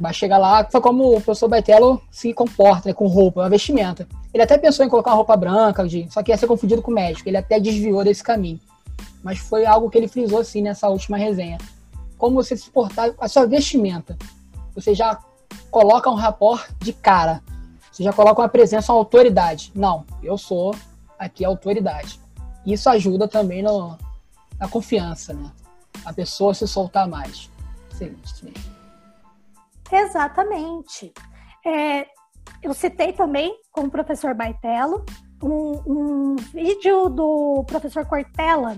Vai 0.00 0.12
chegar 0.12 0.38
lá, 0.38 0.69
foi 0.69 0.81
como 0.81 1.16
o 1.16 1.21
professor 1.21 1.47
Baitello 1.47 2.02
se 2.11 2.35
comporta, 2.35 2.88
né, 2.88 2.95
com 2.95 3.07
roupa, 3.07 3.42
uma 3.42 3.49
vestimenta. 3.49 4.09
Ele 4.35 4.42
até 4.42 4.59
pensou 4.59 4.85
em 4.85 4.88
colocar 4.88 5.11
uma 5.11 5.16
roupa 5.19 5.37
branca, 5.37 5.85
só 6.11 6.21
que 6.21 6.33
ia 6.33 6.37
ser 6.37 6.49
confundido 6.49 6.83
com 6.83 6.90
médico. 6.90 7.28
Ele 7.28 7.37
até 7.37 7.61
desviou 7.61 8.02
desse 8.02 8.25
caminho 8.25 8.59
mas 9.23 9.38
foi 9.38 9.64
algo 9.64 9.88
que 9.88 9.99
ele 9.99 10.09
frisou 10.09 10.41
assim 10.41 10.62
nessa 10.62 10.88
última 10.88 11.17
resenha. 11.17 11.59
Como 12.19 12.35
você 12.35 12.57
se 12.57 12.71
portar, 12.71 13.12
a 13.19 13.29
sua 13.29 13.47
vestimenta. 13.47 14.17
Você 14.75 14.95
já 14.95 15.19
coloca 15.71 16.11
um 16.11 16.14
rapport 16.14 16.69
de 16.79 16.93
cara. 16.93 17.43
Você 17.91 18.02
já 18.02 18.12
coloca 18.12 18.41
uma 18.41 18.49
presença, 18.49 18.93
uma 18.93 18.99
autoridade. 18.99 19.73
Não, 19.75 20.05
eu 20.23 20.38
sou 20.38 20.75
aqui 21.19 21.45
é 21.45 21.47
autoridade. 21.47 22.21
Isso 22.67 22.88
ajuda 22.88 23.29
também 23.29 23.62
no, 23.62 23.97
na 24.59 24.69
confiança, 24.69 25.33
né? 25.33 25.50
A 26.05 26.12
pessoa 26.12 26.55
se 26.55 26.67
soltar 26.67 27.09
mais. 27.09 27.50
Excelente. 27.91 28.55
Exatamente. 29.91 31.12
É, 31.64 32.07
eu 32.62 32.73
citei 32.75 33.12
também 33.12 33.57
com 33.71 33.83
o 33.83 33.91
professor 33.91 34.35
Baitello 34.35 35.05
um, 35.43 35.83
um 35.87 36.37
vídeo 36.37 37.09
do 37.09 37.64
professor 37.67 38.07
Cortella 38.07 38.76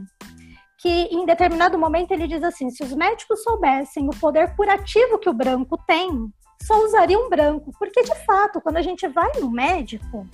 que 0.84 1.08
em 1.10 1.24
determinado 1.24 1.78
momento 1.78 2.10
ele 2.10 2.28
diz 2.28 2.44
assim: 2.44 2.68
se 2.68 2.84
os 2.84 2.92
médicos 2.92 3.42
soubessem 3.42 4.06
o 4.06 4.20
poder 4.20 4.54
curativo 4.54 5.18
que 5.18 5.30
o 5.30 5.32
branco 5.32 5.78
tem, 5.86 6.30
só 6.62 6.78
usariam 6.84 7.30
branco. 7.30 7.70
Porque, 7.78 8.02
de 8.02 8.14
fato, 8.26 8.60
quando 8.60 8.76
a 8.76 8.82
gente 8.82 9.08
vai 9.08 9.32
no 9.40 9.50
médico, 9.50 10.28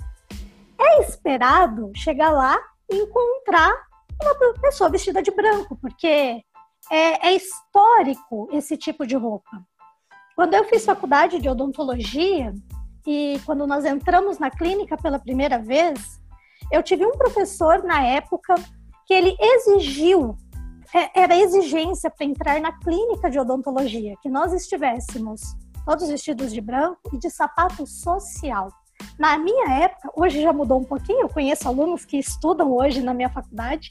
é 0.77 1.03
esperado 1.03 1.93
chegar 1.95 2.33
lá 2.33 2.59
e 2.91 2.97
encontrar 2.97 3.73
uma 4.21 4.35
pessoa 4.61 4.91
vestida 4.91 5.23
de 5.23 5.31
branco, 5.31 5.79
porque 5.81 6.43
é, 6.91 7.29
é 7.29 7.33
histórico 7.33 8.49
esse 8.51 8.77
tipo 8.77 9.07
de 9.07 9.15
roupa. 9.15 9.65
Quando 10.35 10.55
eu 10.55 10.65
fiz 10.65 10.85
faculdade 10.85 11.39
de 11.39 11.49
odontologia 11.49 12.53
e 13.07 13.41
quando 13.47 13.69
nós 13.69 13.85
entramos 13.85 14.41
na 14.41 14.51
clínica 14.51 14.97
pela 14.97 15.21
primeira 15.21 15.61
vez, 15.61 16.21
eu 16.73 16.83
tive 16.83 17.07
um 17.07 17.13
professor 17.13 17.85
na 17.85 18.05
época 18.05 18.57
que 19.11 19.15
ele 19.15 19.37
exigiu, 19.41 20.37
é, 20.95 21.23
era 21.23 21.37
exigência 21.37 22.09
para 22.09 22.25
entrar 22.25 22.61
na 22.61 22.71
clínica 22.79 23.29
de 23.29 23.41
odontologia, 23.41 24.15
que 24.23 24.29
nós 24.29 24.53
estivéssemos 24.53 25.41
todos 25.85 26.07
vestidos 26.07 26.53
de 26.53 26.61
branco 26.61 27.01
e 27.13 27.19
de 27.19 27.29
sapato 27.29 27.85
social. 27.89 28.69
Na 29.19 29.37
minha 29.37 29.83
época, 29.83 30.13
hoje 30.15 30.41
já 30.41 30.53
mudou 30.53 30.79
um 30.79 30.85
pouquinho, 30.85 31.23
eu 31.23 31.29
conheço 31.29 31.67
alunos 31.67 32.05
que 32.05 32.19
estudam 32.19 32.73
hoje 32.73 33.03
na 33.03 33.13
minha 33.13 33.29
faculdade 33.29 33.91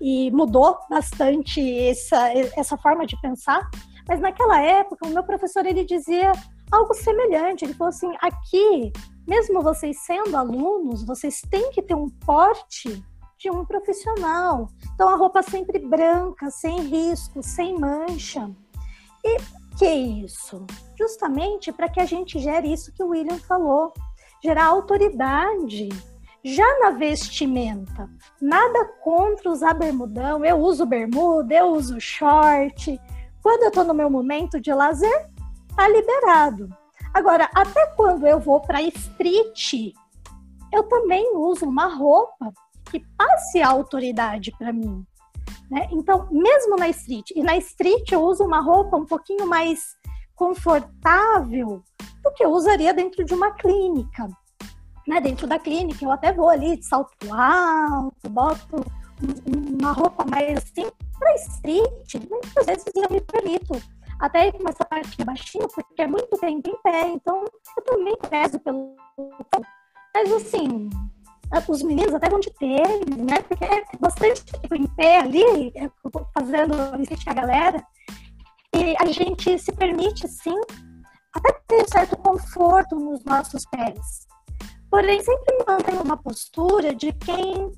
e 0.00 0.30
mudou 0.30 0.78
bastante 0.88 1.60
essa, 1.88 2.32
essa 2.56 2.76
forma 2.76 3.04
de 3.04 3.20
pensar, 3.20 3.68
mas 4.06 4.20
naquela 4.20 4.60
época 4.60 5.04
o 5.04 5.10
meu 5.10 5.24
professor 5.24 5.66
ele 5.66 5.84
dizia 5.84 6.30
algo 6.70 6.94
semelhante, 6.94 7.64
ele 7.64 7.74
falou 7.74 7.88
assim, 7.88 8.12
aqui, 8.22 8.92
mesmo 9.26 9.62
vocês 9.62 9.98
sendo 10.04 10.36
alunos, 10.36 11.04
vocês 11.04 11.40
têm 11.50 11.72
que 11.72 11.82
ter 11.82 11.96
um 11.96 12.08
porte 12.08 13.04
de 13.40 13.50
um 13.50 13.64
profissional. 13.64 14.68
Então 14.94 15.08
a 15.08 15.16
roupa 15.16 15.42
sempre 15.42 15.78
branca, 15.78 16.50
sem 16.50 16.82
risco, 16.82 17.42
sem 17.42 17.78
mancha. 17.78 18.50
E 19.24 19.38
que 19.78 19.88
isso? 19.88 20.66
Justamente 20.96 21.72
para 21.72 21.88
que 21.88 22.00
a 22.00 22.04
gente 22.04 22.38
gere 22.38 22.70
isso 22.70 22.92
que 22.92 23.02
o 23.02 23.08
William 23.08 23.38
falou, 23.38 23.94
gerar 24.44 24.66
autoridade 24.66 25.88
já 26.44 26.78
na 26.80 26.90
vestimenta. 26.90 28.10
Nada 28.40 28.84
contra 29.02 29.50
usar 29.50 29.72
bermudão, 29.72 30.44
eu 30.44 30.58
uso 30.58 30.84
bermuda, 30.84 31.54
eu 31.54 31.68
uso 31.68 31.98
short. 31.98 33.00
Quando 33.42 33.62
eu 33.62 33.68
estou 33.68 33.84
no 33.84 33.94
meu 33.94 34.10
momento 34.10 34.60
de 34.60 34.72
lazer, 34.72 35.30
tá 35.74 35.88
liberado. 35.88 36.68
Agora, 37.14 37.48
até 37.54 37.86
quando 37.96 38.26
eu 38.26 38.38
vou 38.38 38.60
para 38.60 38.82
street, 38.82 39.94
eu 40.72 40.82
também 40.84 41.36
uso 41.36 41.66
uma 41.66 41.86
roupa 41.86 42.52
que 42.90 43.00
passe 43.16 43.60
a 43.60 43.68
autoridade 43.68 44.52
para 44.58 44.72
mim. 44.72 45.04
Né? 45.70 45.88
Então, 45.92 46.28
mesmo 46.30 46.76
na 46.76 46.88
street, 46.88 47.30
e 47.34 47.42
na 47.42 47.56
street 47.56 48.10
eu 48.12 48.22
uso 48.22 48.44
uma 48.44 48.60
roupa 48.60 48.96
um 48.96 49.06
pouquinho 49.06 49.46
mais 49.46 49.96
confortável 50.34 51.82
do 52.22 52.30
que 52.32 52.44
eu 52.44 52.50
usaria 52.50 52.92
dentro 52.92 53.24
de 53.24 53.34
uma 53.34 53.52
clínica. 53.52 54.28
Né? 55.06 55.20
Dentro 55.20 55.46
da 55.46 55.58
clínica, 55.58 56.04
eu 56.04 56.10
até 56.10 56.32
vou 56.32 56.48
ali 56.48 56.76
de 56.76 56.86
salto 56.86 57.32
alto, 57.32 58.28
boto 58.28 58.84
uma 59.46 59.92
roupa 59.92 60.24
mais 60.24 60.58
assim, 60.58 60.90
para 61.18 61.34
street, 61.36 62.14
muitas 62.28 62.66
vezes 62.66 62.84
eu 62.94 63.10
me 63.10 63.20
permito 63.20 63.74
até 64.18 64.50
com 64.52 64.68
essa 64.68 64.84
parte 64.84 65.22
baixinha, 65.24 65.66
porque 65.68 66.02
é 66.02 66.06
muito 66.06 66.36
tempo 66.38 66.68
em 66.68 66.76
pé, 66.82 67.08
então 67.08 67.44
eu 67.76 67.84
também 67.84 68.16
peso 68.28 68.58
pelo. 68.60 68.96
Mas 70.14 70.32
assim, 70.32 70.88
os 71.68 71.82
meninos 71.82 72.14
até 72.14 72.28
vão 72.28 72.40
de 72.40 72.50
tênis, 72.52 73.16
né? 73.16 73.42
Porque 73.42 73.64
é 73.64 73.84
bastante 73.98 74.44
tempo 74.44 74.74
em 74.74 74.86
pé 74.86 75.18
ali, 75.18 75.72
é, 75.74 75.90
fazendo 76.32 76.74
a 76.74 77.34
galera. 77.34 77.84
E 78.74 78.94
a 79.00 79.06
gente 79.06 79.58
se 79.58 79.72
permite, 79.72 80.28
sim, 80.28 80.58
até 81.34 81.52
ter 81.66 81.88
certo 81.88 82.16
conforto 82.16 82.94
nos 82.96 83.24
nossos 83.24 83.64
pés. 83.66 84.28
Porém, 84.90 85.22
sempre 85.22 85.64
mantém 85.66 85.98
uma 85.98 86.16
postura 86.16 86.94
de 86.94 87.12
quem 87.12 87.72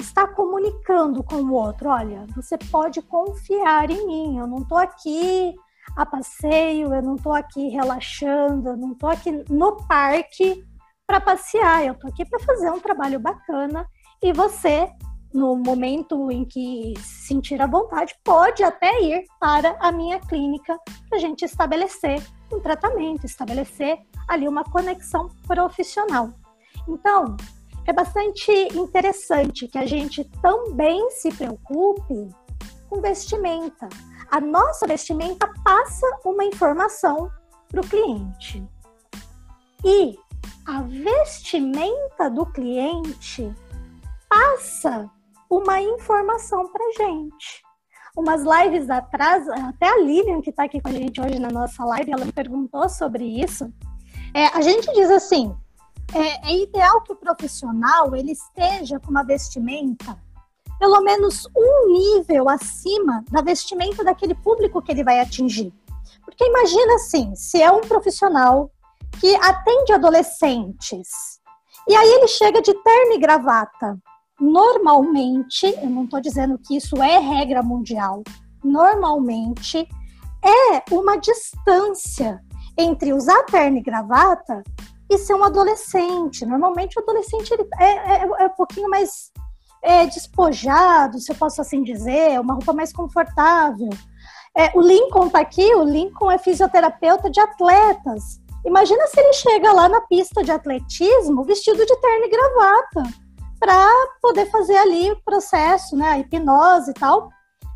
está 0.00 0.26
comunicando 0.28 1.22
com 1.22 1.36
o 1.36 1.52
outro. 1.52 1.88
Olha, 1.88 2.26
você 2.34 2.56
pode 2.56 3.02
confiar 3.02 3.90
em 3.90 4.06
mim. 4.06 4.38
Eu 4.38 4.46
não 4.46 4.58
estou 4.58 4.78
aqui 4.78 5.54
a 5.96 6.06
passeio, 6.06 6.94
eu 6.94 7.02
não 7.02 7.16
estou 7.16 7.32
aqui 7.32 7.68
relaxando, 7.68 8.70
eu 8.70 8.76
não 8.76 8.92
estou 8.92 9.08
aqui 9.08 9.44
no 9.50 9.76
parque 9.86 10.64
para 11.08 11.22
passear, 11.22 11.86
eu 11.86 11.94
estou 11.94 12.10
aqui 12.10 12.22
para 12.26 12.38
fazer 12.40 12.70
um 12.70 12.78
trabalho 12.78 13.18
bacana 13.18 13.88
e 14.22 14.30
você, 14.30 14.92
no 15.32 15.56
momento 15.56 16.30
em 16.30 16.44
que 16.44 16.92
sentir 17.02 17.62
a 17.62 17.66
vontade, 17.66 18.14
pode 18.22 18.62
até 18.62 19.00
ir 19.00 19.24
para 19.40 19.74
a 19.80 19.90
minha 19.90 20.20
clínica 20.20 20.78
para 21.08 21.16
a 21.16 21.20
gente 21.20 21.46
estabelecer 21.46 22.22
um 22.52 22.60
tratamento, 22.60 23.24
estabelecer 23.24 23.98
ali 24.28 24.46
uma 24.46 24.62
conexão 24.64 25.30
profissional. 25.46 26.28
Então, 26.86 27.38
é 27.86 27.92
bastante 27.92 28.52
interessante 28.76 29.66
que 29.66 29.78
a 29.78 29.86
gente 29.86 30.24
também 30.42 31.10
se 31.12 31.32
preocupe 31.32 32.28
com 32.90 33.00
vestimenta. 33.00 33.88
A 34.30 34.42
nossa 34.42 34.86
vestimenta 34.86 35.50
passa 35.64 36.06
uma 36.22 36.44
informação 36.44 37.30
para 37.66 37.80
o 37.80 37.88
cliente. 37.88 38.62
E 39.82 40.18
a 40.66 40.82
vestimenta 40.82 42.30
do 42.30 42.46
cliente 42.46 43.52
passa 44.28 45.10
uma 45.50 45.80
informação 45.80 46.68
para 46.68 46.92
gente. 46.92 47.62
Umas 48.16 48.42
lives 48.42 48.90
atrás, 48.90 49.48
até 49.48 49.88
a 49.88 49.98
Lilian, 49.98 50.40
que 50.40 50.50
está 50.50 50.64
aqui 50.64 50.80
com 50.80 50.88
a 50.88 50.92
gente 50.92 51.20
hoje 51.20 51.38
na 51.38 51.50
nossa 51.50 51.84
live, 51.84 52.12
ela 52.12 52.24
me 52.24 52.32
perguntou 52.32 52.88
sobre 52.88 53.24
isso. 53.24 53.72
É, 54.34 54.46
a 54.46 54.60
gente 54.60 54.92
diz 54.92 55.10
assim: 55.10 55.54
é, 56.12 56.50
é 56.50 56.62
ideal 56.62 57.00
que 57.02 57.12
o 57.12 57.16
profissional 57.16 58.14
ele 58.16 58.32
esteja 58.32 58.98
com 58.98 59.10
uma 59.10 59.22
vestimenta 59.22 60.18
pelo 60.78 61.00
menos 61.02 61.46
um 61.56 61.92
nível 61.92 62.48
acima 62.48 63.24
da 63.30 63.42
vestimenta 63.42 64.04
daquele 64.04 64.34
público 64.34 64.80
que 64.80 64.92
ele 64.92 65.02
vai 65.02 65.20
atingir. 65.20 65.72
Porque 66.24 66.44
imagina 66.44 66.94
assim, 66.94 67.34
se 67.34 67.60
é 67.60 67.70
um 67.70 67.80
profissional 67.80 68.70
que 69.20 69.34
atende 69.36 69.92
adolescentes. 69.92 71.08
E 71.88 71.94
aí 71.94 72.08
ele 72.08 72.28
chega 72.28 72.60
de 72.60 72.74
terno 72.74 73.14
e 73.14 73.18
gravata. 73.18 73.98
Normalmente, 74.40 75.66
eu 75.66 75.90
não 75.90 76.04
estou 76.04 76.20
dizendo 76.20 76.58
que 76.58 76.76
isso 76.76 77.02
é 77.02 77.18
regra 77.18 77.62
mundial, 77.62 78.22
normalmente 78.62 79.88
é 80.44 80.94
uma 80.94 81.16
distância 81.16 82.40
entre 82.76 83.12
usar 83.12 83.42
terno 83.44 83.78
e 83.78 83.82
gravata 83.82 84.62
e 85.10 85.18
ser 85.18 85.34
um 85.34 85.42
adolescente. 85.42 86.46
Normalmente 86.46 86.98
o 86.98 87.02
adolescente 87.02 87.50
ele 87.50 87.66
é, 87.78 87.84
é, 87.84 88.22
é 88.22 88.46
um 88.46 88.56
pouquinho 88.56 88.88
mais 88.88 89.32
é, 89.82 90.06
despojado, 90.06 91.18
se 91.18 91.32
eu 91.32 91.36
posso 91.36 91.60
assim 91.60 91.82
dizer, 91.82 92.38
uma 92.40 92.54
roupa 92.54 92.72
mais 92.72 92.92
confortável. 92.92 93.90
É, 94.56 94.70
o 94.76 94.80
Lincoln 94.80 95.26
está 95.26 95.40
aqui, 95.40 95.74
o 95.74 95.84
Lincoln 95.84 96.30
é 96.30 96.38
fisioterapeuta 96.38 97.30
de 97.30 97.40
atletas. 97.40 98.40
Imagina 98.64 99.06
se 99.06 99.20
ele 99.20 99.32
chega 99.32 99.72
lá 99.72 99.88
na 99.88 100.00
pista 100.02 100.42
de 100.42 100.50
atletismo 100.50 101.44
vestido 101.44 101.84
de 101.84 101.96
terno 102.00 102.24
e 102.24 102.28
gravata 102.28 103.02
para 103.58 103.90
poder 104.20 104.50
fazer 104.50 104.76
ali 104.76 105.10
o 105.10 105.22
processo, 105.22 105.96
né, 105.96 106.10
a 106.10 106.18
hipnose 106.18 106.90
e 106.90 106.94
tal, 106.94 107.30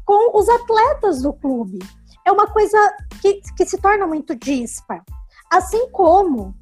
com 0.05 0.39
os 0.39 0.49
atletas 0.49 1.23
do 1.23 1.33
clube. 1.33 1.79
É 2.25 2.31
uma 2.31 2.47
coisa 2.47 2.79
que, 3.21 3.41
que 3.57 3.67
se 3.67 3.79
torna 3.79 4.07
muito 4.07 4.35
dispar. 4.37 5.03
Assim 5.51 5.89
como 5.91 6.55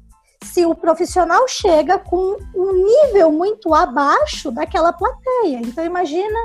se 0.43 0.65
o 0.65 0.73
profissional 0.73 1.47
chega 1.47 1.99
com 1.99 2.35
um 2.55 2.73
nível 2.73 3.31
muito 3.31 3.73
abaixo 3.73 4.51
daquela 4.51 4.91
plateia. 4.91 5.59
Então 5.63 5.85
imagina 5.85 6.39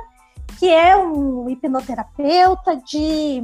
que 0.59 0.69
é 0.69 0.97
um 0.97 1.49
hipnoterapeuta 1.49 2.77
de 2.77 3.43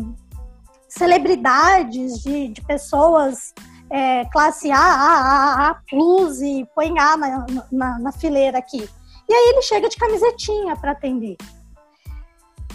celebridades, 0.89 2.23
de, 2.23 2.49
de 2.49 2.61
pessoas 2.63 3.55
é, 3.93 4.25
classe 4.25 4.71
A, 4.73 4.79
A, 4.79 5.13
A, 5.19 5.69
A 5.69 5.75
plus 5.89 6.41
e 6.41 6.67
põe 6.75 6.99
A 6.99 7.17
na, 7.17 7.47
na, 7.71 7.99
na 7.99 8.13
fileira 8.13 8.59
aqui. 8.59 8.89
E 9.29 9.35
aí 9.35 9.51
ele 9.51 9.63
chega 9.63 9.89
de 9.89 9.97
camisetinha 9.97 10.75
para 10.77 10.93
atender. 10.93 11.37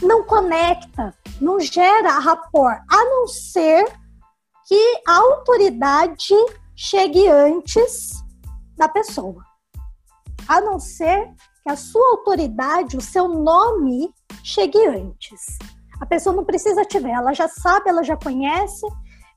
Não 0.02 0.24
conecta, 0.24 1.14
não 1.42 1.60
gera 1.60 2.20
rapport, 2.20 2.80
a 2.88 3.04
não 3.04 3.28
ser 3.28 3.84
que 4.68 5.02
a 5.08 5.16
autoridade 5.18 6.36
chegue 6.76 7.28
antes 7.28 8.12
da 8.78 8.88
pessoa. 8.88 9.44
A 10.48 10.62
não 10.62 10.80
ser 10.80 11.34
que 11.64 11.72
a 11.72 11.76
sua 11.76 12.12
autoridade, 12.12 12.96
o 12.96 13.02
seu 13.02 13.28
nome, 13.28 14.14
chegue 14.44 14.86
antes. 14.86 15.58
A 16.00 16.06
pessoa 16.06 16.36
não 16.36 16.46
precisa 16.46 16.86
te 16.86 17.00
ver, 17.00 17.10
ela 17.10 17.34
já 17.34 17.48
sabe, 17.48 17.90
ela 17.90 18.04
já 18.04 18.16
conhece, 18.16 18.86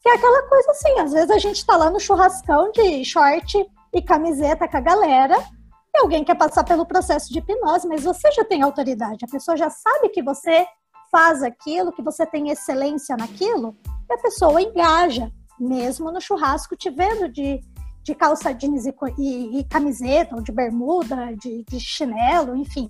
que 0.01 0.09
é 0.09 0.15
aquela 0.15 0.43
coisa 0.49 0.71
assim, 0.71 0.99
às 1.01 1.13
vezes 1.13 1.31
a 1.31 1.39
gente 1.39 1.57
está 1.57 1.77
lá 1.77 1.91
no 1.91 2.01
churrascão 2.01 2.71
de 2.73 3.05
short 3.05 3.67
e 3.93 4.03
camiseta 4.03 4.67
com 4.67 4.77
a 4.77 4.81
galera, 4.81 5.37
e 5.95 5.99
alguém 5.99 6.25
quer 6.25 6.37
passar 6.37 6.65
pelo 6.65 6.87
processo 6.87 7.33
de 7.33 7.41
hipnose, 7.41 7.87
mas 7.87 8.05
você 8.05 8.31
já 8.33 8.45
tem 8.45 8.63
autoridade, 8.63 9.25
a 9.25 9.31
pessoa 9.31 9.57
já 9.57 9.69
sabe 9.69 10.09
que 10.09 10.23
você 10.23 10.67
faz 11.11 11.43
aquilo, 11.43 11.93
que 11.93 12.03
você 12.03 12.25
tem 12.25 12.51
excelência 12.51 13.17
naquilo, 13.17 13.77
e 14.09 14.15
a 14.15 14.19
pessoa 14.19 14.63
engaja, 14.63 15.31
mesmo 15.59 16.11
no 16.11 16.21
churrasco, 16.21 16.77
te 16.77 16.89
vendo 16.89 17.29
de, 17.29 17.61
de 18.03 18.15
calça 18.15 18.55
jeans 18.55 18.87
e, 18.87 18.95
e, 19.19 19.59
e 19.59 19.65
camiseta, 19.65 20.37
ou 20.37 20.43
de 20.43 20.53
bermuda, 20.53 21.35
de, 21.37 21.65
de 21.69 21.81
chinelo, 21.81 22.57
enfim. 22.57 22.89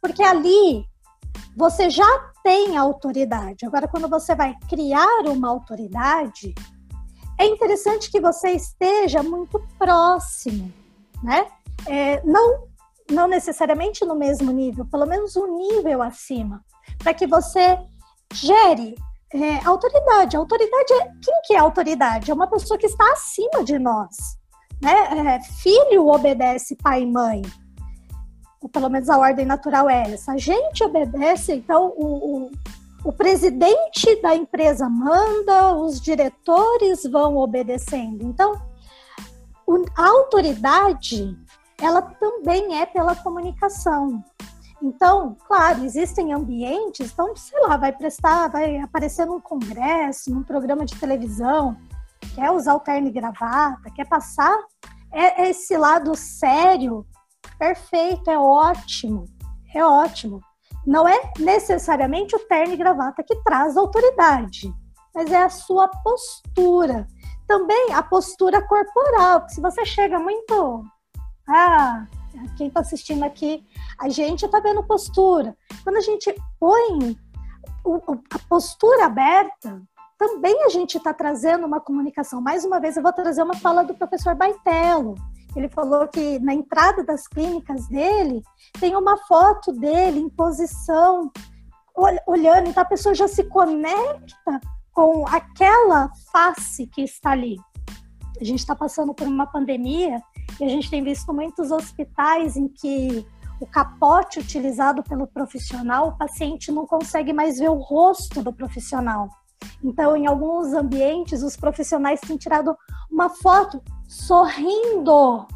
Porque 0.00 0.22
ali 0.22 0.84
você 1.56 1.90
já 1.90 2.32
tem 2.42 2.76
autoridade. 2.76 3.66
Agora, 3.66 3.88
quando 3.88 4.08
você 4.08 4.34
vai 4.34 4.54
criar 4.68 5.22
uma 5.26 5.48
autoridade, 5.48 6.54
é 7.38 7.46
interessante 7.46 8.10
que 8.10 8.20
você 8.20 8.50
esteja 8.50 9.22
muito 9.22 9.60
próximo, 9.78 10.72
né? 11.22 11.46
É, 11.86 12.22
não, 12.24 12.68
não 13.10 13.28
necessariamente 13.28 14.04
no 14.04 14.14
mesmo 14.14 14.52
nível, 14.52 14.86
pelo 14.86 15.06
menos 15.06 15.36
um 15.36 15.56
nível 15.56 16.02
acima, 16.02 16.64
para 16.98 17.14
que 17.14 17.26
você 17.26 17.78
gere 18.32 18.94
é, 19.32 19.64
autoridade. 19.64 20.36
Autoridade 20.36 20.92
é 20.94 21.04
quem 21.22 21.40
que 21.44 21.54
é 21.54 21.58
autoridade? 21.58 22.30
É 22.30 22.34
uma 22.34 22.46
pessoa 22.46 22.78
que 22.78 22.86
está 22.86 23.12
acima 23.12 23.64
de 23.64 23.78
nós, 23.78 24.16
né? 24.80 25.36
É, 25.36 25.40
filho 25.40 26.08
obedece 26.08 26.76
pai 26.76 27.02
e 27.02 27.06
mãe 27.06 27.42
ou 28.62 28.68
pelo 28.68 28.88
menos 28.88 29.10
a 29.10 29.18
ordem 29.18 29.44
natural 29.44 29.90
é 29.90 30.12
essa. 30.12 30.32
A 30.32 30.38
gente 30.38 30.84
obedece, 30.84 31.52
então 31.52 31.92
o, 31.96 32.46
o, 32.46 32.50
o 33.04 33.12
presidente 33.12 34.20
da 34.22 34.34
empresa 34.34 34.88
manda, 34.88 35.74
os 35.74 36.00
diretores 36.00 37.02
vão 37.02 37.36
obedecendo. 37.36 38.24
Então, 38.24 38.60
a 39.96 40.08
autoridade, 40.08 41.36
ela 41.80 42.02
também 42.02 42.80
é 42.80 42.86
pela 42.86 43.16
comunicação. 43.16 44.22
Então, 44.80 45.36
claro, 45.46 45.84
existem 45.84 46.32
ambientes, 46.32 47.12
então, 47.12 47.34
sei 47.36 47.60
lá, 47.60 47.76
vai 47.76 47.92
prestar, 47.92 48.48
vai 48.48 48.78
aparecer 48.78 49.26
num 49.26 49.40
congresso, 49.40 50.32
num 50.32 50.42
programa 50.42 50.84
de 50.84 50.98
televisão, 50.98 51.76
quer 52.34 52.50
usar 52.50 52.74
o 52.74 52.80
terno 52.80 53.08
e 53.08 53.12
gravata, 53.12 53.90
quer 53.94 54.08
passar 54.08 54.58
é, 55.12 55.42
é 55.42 55.50
esse 55.50 55.76
lado 55.76 56.16
sério 56.16 57.06
Perfeito, 57.62 58.28
é 58.28 58.36
ótimo, 58.36 59.24
é 59.72 59.84
ótimo. 59.84 60.40
Não 60.84 61.06
é 61.06 61.30
necessariamente 61.38 62.34
o 62.34 62.40
terno 62.40 62.74
e 62.74 62.76
gravata 62.76 63.22
que 63.22 63.36
traz 63.44 63.76
autoridade, 63.76 64.74
mas 65.14 65.30
é 65.30 65.44
a 65.44 65.48
sua 65.48 65.86
postura. 65.86 67.06
Também 67.46 67.92
a 67.92 68.02
postura 68.02 68.60
corporal, 68.66 69.48
se 69.48 69.60
você 69.60 69.84
chega 69.84 70.18
muito. 70.18 70.84
Ah, 71.48 72.04
quem 72.58 72.66
está 72.66 72.80
assistindo 72.80 73.22
aqui, 73.22 73.64
a 73.96 74.08
gente 74.08 74.44
está 74.44 74.58
vendo 74.58 74.82
postura. 74.82 75.56
Quando 75.84 75.98
a 75.98 76.00
gente 76.00 76.34
põe 76.58 77.16
a 78.32 78.38
postura 78.48 79.06
aberta, 79.06 79.80
também 80.18 80.64
a 80.64 80.68
gente 80.68 80.96
está 80.96 81.14
trazendo 81.14 81.64
uma 81.64 81.78
comunicação. 81.78 82.40
Mais 82.40 82.64
uma 82.64 82.80
vez, 82.80 82.96
eu 82.96 83.04
vou 83.04 83.12
trazer 83.12 83.44
uma 83.44 83.54
fala 83.54 83.84
do 83.84 83.94
professor 83.94 84.34
Baitello. 84.34 85.14
Ele 85.54 85.68
falou 85.68 86.08
que 86.08 86.38
na 86.38 86.54
entrada 86.54 87.04
das 87.04 87.26
clínicas 87.26 87.86
dele 87.88 88.42
tem 88.80 88.96
uma 88.96 89.16
foto 89.26 89.72
dele 89.72 90.20
em 90.20 90.28
posição, 90.28 91.30
olhando, 92.26 92.68
então 92.68 92.82
a 92.82 92.86
pessoa 92.86 93.14
já 93.14 93.28
se 93.28 93.44
conecta 93.44 94.60
com 94.92 95.26
aquela 95.28 96.10
face 96.32 96.86
que 96.86 97.02
está 97.02 97.30
ali. 97.30 97.56
A 98.40 98.44
gente 98.44 98.60
está 98.60 98.74
passando 98.74 99.14
por 99.14 99.26
uma 99.26 99.46
pandemia 99.46 100.20
e 100.58 100.64
a 100.64 100.68
gente 100.68 100.90
tem 100.90 101.02
visto 101.02 101.32
muitos 101.32 101.70
hospitais 101.70 102.56
em 102.56 102.68
que 102.68 103.26
o 103.60 103.66
capote 103.66 104.40
utilizado 104.40 105.02
pelo 105.02 105.26
profissional, 105.26 106.08
o 106.08 106.18
paciente 106.18 106.72
não 106.72 106.86
consegue 106.86 107.32
mais 107.32 107.58
ver 107.58 107.70
o 107.70 107.78
rosto 107.78 108.42
do 108.42 108.52
profissional. 108.52 109.28
Então, 109.82 110.16
em 110.16 110.26
alguns 110.26 110.72
ambientes, 110.72 111.42
os 111.42 111.56
profissionais 111.56 112.20
têm 112.20 112.36
tirado 112.36 112.76
uma 113.10 113.28
foto 113.28 113.82
sorrindo, 114.08 115.46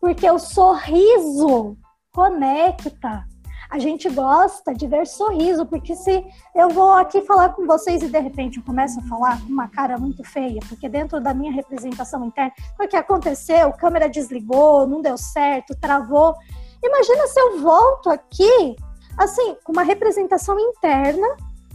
porque 0.00 0.30
o 0.30 0.38
sorriso 0.38 1.76
conecta. 2.12 3.24
A 3.68 3.78
gente 3.78 4.08
gosta 4.08 4.72
de 4.72 4.86
ver 4.86 5.06
sorriso, 5.06 5.66
porque 5.66 5.94
se 5.96 6.24
eu 6.54 6.68
vou 6.70 6.92
aqui 6.92 7.20
falar 7.22 7.50
com 7.50 7.66
vocês 7.66 8.02
e 8.02 8.08
de 8.08 8.18
repente 8.18 8.58
eu 8.58 8.64
começo 8.64 9.00
a 9.00 9.02
falar 9.02 9.40
com 9.40 9.48
uma 9.48 9.68
cara 9.68 9.98
muito 9.98 10.22
feia, 10.22 10.60
porque 10.68 10.88
dentro 10.88 11.20
da 11.20 11.34
minha 11.34 11.52
representação 11.52 12.24
interna, 12.24 12.52
o 12.80 12.86
que 12.86 12.96
aconteceu? 12.96 13.68
A 13.68 13.72
câmera 13.72 14.08
desligou, 14.08 14.86
não 14.86 15.02
deu 15.02 15.18
certo, 15.18 15.76
travou. 15.80 16.34
Imagina 16.82 17.26
se 17.26 17.40
eu 17.40 17.60
volto 17.60 18.08
aqui, 18.08 18.76
assim, 19.18 19.56
com 19.64 19.72
uma 19.72 19.82
representação 19.82 20.58
interna, 20.60 21.26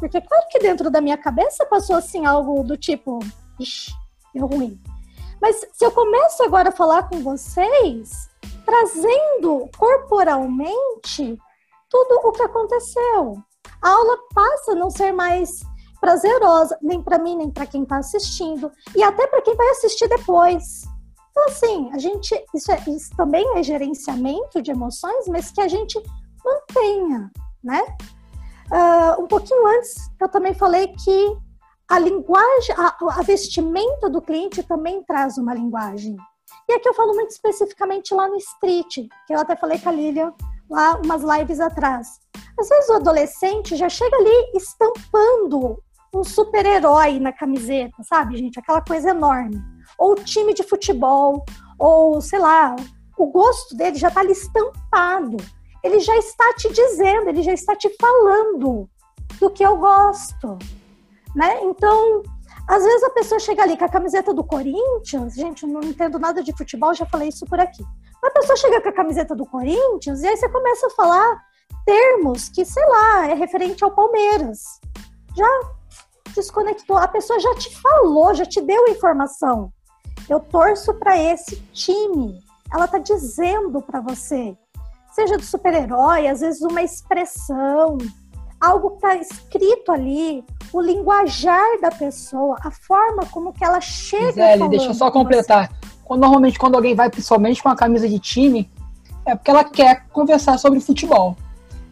porque 0.02 0.20
claro 0.20 0.48
que 0.50 0.58
dentro 0.58 0.90
da 0.90 1.00
minha 1.00 1.18
cabeça 1.18 1.64
passou 1.64 1.96
assim 1.96 2.26
algo 2.26 2.64
do 2.64 2.76
tipo, 2.76 3.20
ixi, 3.60 3.94
deu 4.34 4.48
ruim. 4.48 4.82
Mas 5.40 5.64
se 5.72 5.86
eu 5.86 5.92
começo 5.92 6.42
agora 6.42 6.70
a 6.70 6.72
falar 6.72 7.08
com 7.08 7.22
vocês, 7.22 8.28
trazendo 8.66 9.70
corporalmente 9.78 11.38
tudo 11.88 12.20
o 12.24 12.32
que 12.32 12.42
aconteceu, 12.42 13.38
a 13.80 13.90
aula 13.90 14.18
passa 14.34 14.72
a 14.72 14.76
não 14.76 14.90
ser 14.90 15.12
mais 15.12 15.60
prazerosa, 16.00 16.76
nem 16.82 17.00
para 17.00 17.20
mim, 17.20 17.36
nem 17.36 17.52
para 17.52 17.68
quem 17.68 17.84
está 17.84 17.98
assistindo, 17.98 18.72
e 18.96 19.04
até 19.04 19.28
para 19.28 19.44
quem 19.44 19.56
vai 19.56 19.70
assistir 19.70 20.08
depois. 20.10 20.82
Então, 21.30 21.46
assim, 21.46 21.92
a 21.94 22.00
gente, 22.00 22.34
isso, 22.56 22.72
é, 22.72 22.84
isso 22.88 23.16
também 23.16 23.46
é 23.56 23.62
gerenciamento 23.62 24.64
de 24.64 24.72
emoções, 24.72 25.28
mas 25.28 25.52
que 25.52 25.62
a 25.62 25.68
gente 25.68 26.02
mantenha, 26.44 27.32
né? 27.64 27.84
Uh, 28.72 29.22
um 29.22 29.28
pouquinho 29.28 29.68
antes, 29.68 29.96
eu 30.20 30.30
também 30.30 30.54
falei 30.54 30.88
que 30.88 31.38
a 31.90 32.00
linguagem, 32.00 32.76
a, 32.78 33.20
a 33.20 33.22
vestimenta 33.22 34.10
do 34.10 34.22
cliente 34.22 34.64
também 34.64 35.04
traz 35.04 35.38
uma 35.38 35.54
linguagem. 35.54 36.16
E 36.70 36.74
aqui 36.74 36.88
eu 36.88 36.94
falo 36.94 37.14
muito 37.14 37.32
especificamente 37.32 38.14
lá 38.14 38.30
no 38.30 38.38
street, 38.38 39.10
que 39.28 39.34
eu 39.34 39.40
até 39.40 39.58
falei 39.58 39.78
com 39.78 39.90
a 39.90 39.92
Lilian 39.92 40.34
lá 40.70 41.00
umas 41.04 41.22
lives 41.22 41.60
atrás. 41.60 42.08
Às 42.58 42.70
vezes 42.70 42.90
o 42.90 42.94
adolescente 42.94 43.76
já 43.76 43.90
chega 43.90 44.16
ali 44.16 44.52
estampando 44.56 45.84
um 46.14 46.24
super-herói 46.24 47.20
na 47.20 47.34
camiseta, 47.34 48.04
sabe, 48.04 48.38
gente? 48.38 48.60
Aquela 48.60 48.82
coisa 48.82 49.10
enorme. 49.10 49.62
Ou 49.98 50.16
time 50.16 50.54
de 50.54 50.64
futebol, 50.64 51.44
ou 51.78 52.22
sei 52.22 52.40
lá, 52.40 52.76
o 53.18 53.28
gosto 53.28 53.76
dele 53.76 53.98
já 53.98 54.08
está 54.08 54.22
ali 54.22 54.32
estampado. 54.32 55.38
Ele 55.84 56.00
já 56.00 56.16
está 56.18 56.54
te 56.54 56.72
dizendo, 56.72 57.30
ele 57.30 57.42
já 57.42 57.54
está 57.54 57.76
te 57.76 57.90
falando 58.00 58.90
do 59.40 59.50
que 59.50 59.64
eu 59.64 59.78
gosto 59.78 60.58
né? 61.36 61.60
Então, 61.64 62.24
às 62.68 62.84
vezes 62.84 63.04
a 63.04 63.10
pessoa 63.10 63.40
chega 63.40 63.64
ali 63.64 63.78
com 63.78 63.86
a 63.86 63.90
camiseta 63.90 64.34
do 64.34 64.44
Corinthians, 64.44 65.34
gente, 65.34 65.64
eu 65.64 65.70
não 65.70 65.82
entendo 65.82 66.20
nada 66.20 66.44
de 66.44 66.56
futebol, 66.56 66.94
já 66.94 67.06
falei 67.06 67.30
isso 67.30 67.46
por 67.46 67.60
aqui. 67.60 67.84
A 68.24 68.30
pessoa 68.30 68.56
chega 68.56 68.82
com 68.82 68.90
a 68.90 68.94
camiseta 68.94 69.36
do 69.36 69.46
Corinthians 69.46 70.22
e 70.22 70.28
aí 70.28 70.38
você 70.38 70.48
começa 70.50 70.88
a 70.88 70.92
falar 70.92 71.42
termos 71.86 72.50
que, 72.50 72.64
sei 72.64 72.86
lá, 72.86 73.28
é 73.30 73.34
referente 73.34 73.84
ao 73.84 73.92
Palmeiras. 73.92 74.60
Já 75.36 75.48
desconectou, 76.36 76.98
a 76.98 77.08
pessoa 77.08 77.40
já 77.40 77.56
te 77.56 77.76
falou, 77.82 78.34
já 78.36 78.46
te 78.46 78.62
deu 78.62 78.88
informação. 78.90 79.72
Eu 80.30 80.40
torço 80.40 80.94
para 80.94 81.18
esse 81.18 81.56
time. 81.74 82.40
Ela 82.72 82.88
tá 82.88 83.00
dizendo 83.00 83.82
para 83.82 84.00
você, 84.00 84.56
seja 85.12 85.38
do 85.38 85.44
super-herói, 85.44 86.28
às 86.28 86.40
vezes 86.40 86.62
uma 86.62 86.82
expressão, 86.82 87.98
algo 88.60 88.92
que 88.92 88.96
está 88.96 89.16
escrito 89.16 89.92
ali, 89.92 90.44
o 90.72 90.80
linguajar 90.80 91.80
da 91.82 91.90
pessoa, 91.90 92.58
a 92.64 92.72
forma 92.72 93.26
como 93.32 93.54
que 93.54 93.64
ela 93.64 93.82
chega. 93.82 94.28
Gisele, 94.28 94.70
deixa 94.70 94.88
eu 94.88 94.94
só 94.94 95.12
completar. 95.12 95.72
Quando, 96.04 96.22
normalmente, 96.22 96.60
quando 96.60 96.76
alguém 96.76 96.96
vai 96.96 97.10
principalmente 97.10 97.62
com 97.62 97.70
a 97.70 97.76
camisa 97.76 98.08
de 98.08 98.20
time, 98.20 98.70
é 99.26 99.36
porque 99.36 99.52
ela 99.52 99.64
quer 99.64 100.06
conversar 100.12 100.58
sobre 100.58 100.80
futebol. 100.80 101.36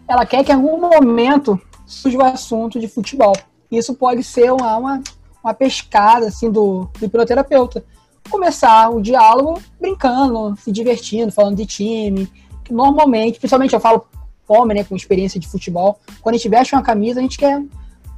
Ela 0.08 0.26
quer 0.26 0.44
que 0.44 0.52
em 0.52 0.56
algum 0.56 0.80
momento 0.80 1.60
surja 1.86 2.18
o 2.18 2.24
assunto 2.24 2.80
de 2.80 2.88
futebol. 2.88 3.34
Isso 3.72 3.94
pode 3.94 4.24
ser 4.24 4.52
uma, 4.52 4.78
uma, 4.78 5.02
uma 5.44 5.54
pescada 5.54 6.28
assim, 6.28 6.52
do, 6.52 6.90
do 6.98 7.06
hipnoterapeuta. 7.06 7.84
Começar 8.30 8.90
o 8.90 9.02
diálogo 9.02 9.62
brincando, 9.80 10.56
se 10.58 10.72
divertindo, 10.72 11.32
falando 11.32 11.58
de 11.58 11.66
time. 11.66 12.30
Normalmente, 12.70 13.40
principalmente 13.40 13.74
eu 13.74 13.80
falo 13.80 14.06
homem, 14.48 14.78
né, 14.78 14.84
com 14.84 14.96
experiência 14.96 15.40
de 15.40 15.48
futebol, 15.48 16.00
quando 16.22 16.36
a 16.36 16.38
gente 16.38 16.50
veste 16.50 16.74
uma 16.74 16.82
camisa, 16.82 17.20
a 17.20 17.24
gente 17.24 17.38
quer 17.38 17.62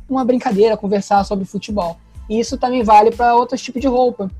uma 0.10 0.24
brincadeira, 0.24 0.78
conversar 0.78 1.24
sobre 1.26 1.46
futebol. 1.46 1.98
E 2.30 2.40
isso 2.40 2.58
também 2.58 2.84
vale 2.84 3.12
para 3.12 3.36
outros 3.36 3.62
tipos 3.62 3.82
de 3.82 3.88
roupa. 3.88 4.32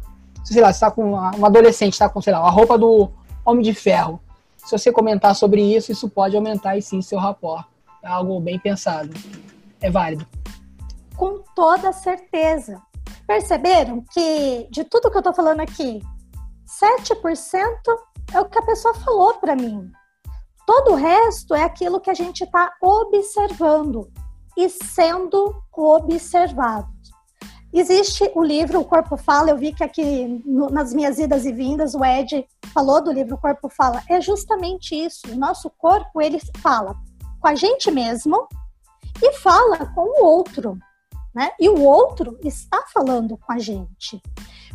Sei 0.44 0.62
lá, 0.62 0.72
você 0.72 0.80
tá 0.80 0.92
com 0.92 1.10
uma, 1.10 1.36
um 1.36 1.46
adolescente, 1.46 1.94
está 1.94 2.10
com, 2.10 2.22
sei 2.22 2.34
lá, 2.34 2.40
a 2.40 2.50
roupa 2.50 2.78
do 2.78 3.12
Homem 3.46 3.64
de 3.64 3.74
Ferro. 3.74 4.20
se 4.58 4.72
você 4.72 4.92
comentar 4.92 5.36
sobre 5.36 5.62
isso, 5.62 5.92
isso 5.92 6.10
pode 6.10 6.36
aumentar 6.36 6.78
e 6.78 6.82
sim 6.82 7.02
seu 7.02 7.20
rapport. 7.20 7.66
É 8.04 8.08
algo 8.08 8.40
bem 8.40 8.58
pensado. 8.58 9.10
É 9.80 9.90
válido. 9.90 10.26
Com 11.16 11.44
toda 11.56 11.92
certeza. 11.92 12.82
Perceberam 13.28 14.04
que 14.12 14.68
de 14.72 14.84
tudo 14.84 15.12
que 15.12 15.18
eu 15.18 15.22
tô 15.22 15.34
falando 15.34 15.60
aqui, 15.60 16.02
7% 16.68 17.22
é 18.34 18.40
o 18.40 18.46
que 18.46 18.58
a 18.58 18.64
pessoa 18.64 18.94
falou 18.96 19.34
para 19.36 19.56
mim. 19.56 19.92
Todo 20.74 20.94
o 20.94 20.96
resto 20.96 21.54
é 21.54 21.64
aquilo 21.64 22.00
que 22.00 22.10
a 22.10 22.14
gente 22.14 22.46
está 22.46 22.72
observando 22.82 24.10
e 24.56 24.70
sendo 24.70 25.54
observado. 25.70 26.88
Existe 27.74 28.32
o 28.34 28.42
livro 28.42 28.80
O 28.80 28.86
Corpo 28.86 29.18
Fala, 29.18 29.50
eu 29.50 29.58
vi 29.58 29.74
que 29.74 29.84
aqui 29.84 30.42
no, 30.46 30.70
nas 30.70 30.94
minhas 30.94 31.20
idas 31.20 31.46
e 31.46 31.52
vindas 31.52 31.94
o 31.94 32.06
Ed 32.06 32.48
falou 32.74 33.04
do 33.04 33.12
livro 33.12 33.36
O 33.36 33.38
Corpo 33.38 33.68
Fala. 33.68 34.02
É 34.10 34.22
justamente 34.22 34.96
isso. 34.96 35.30
O 35.30 35.36
nosso 35.36 35.70
corpo, 35.72 36.22
ele 36.22 36.40
fala 36.62 36.96
com 37.42 37.50
a 37.50 37.56
gente 37.56 37.92
mesmo 37.92 38.48
e 39.22 39.34
fala 39.40 39.88
com 39.88 40.22
o 40.22 40.26
outro, 40.26 40.78
né? 41.36 41.52
E 41.60 41.68
o 41.68 41.84
outro 41.84 42.40
está 42.46 42.82
falando 42.94 43.36
com 43.36 43.52
a 43.52 43.60
gente. 43.60 44.22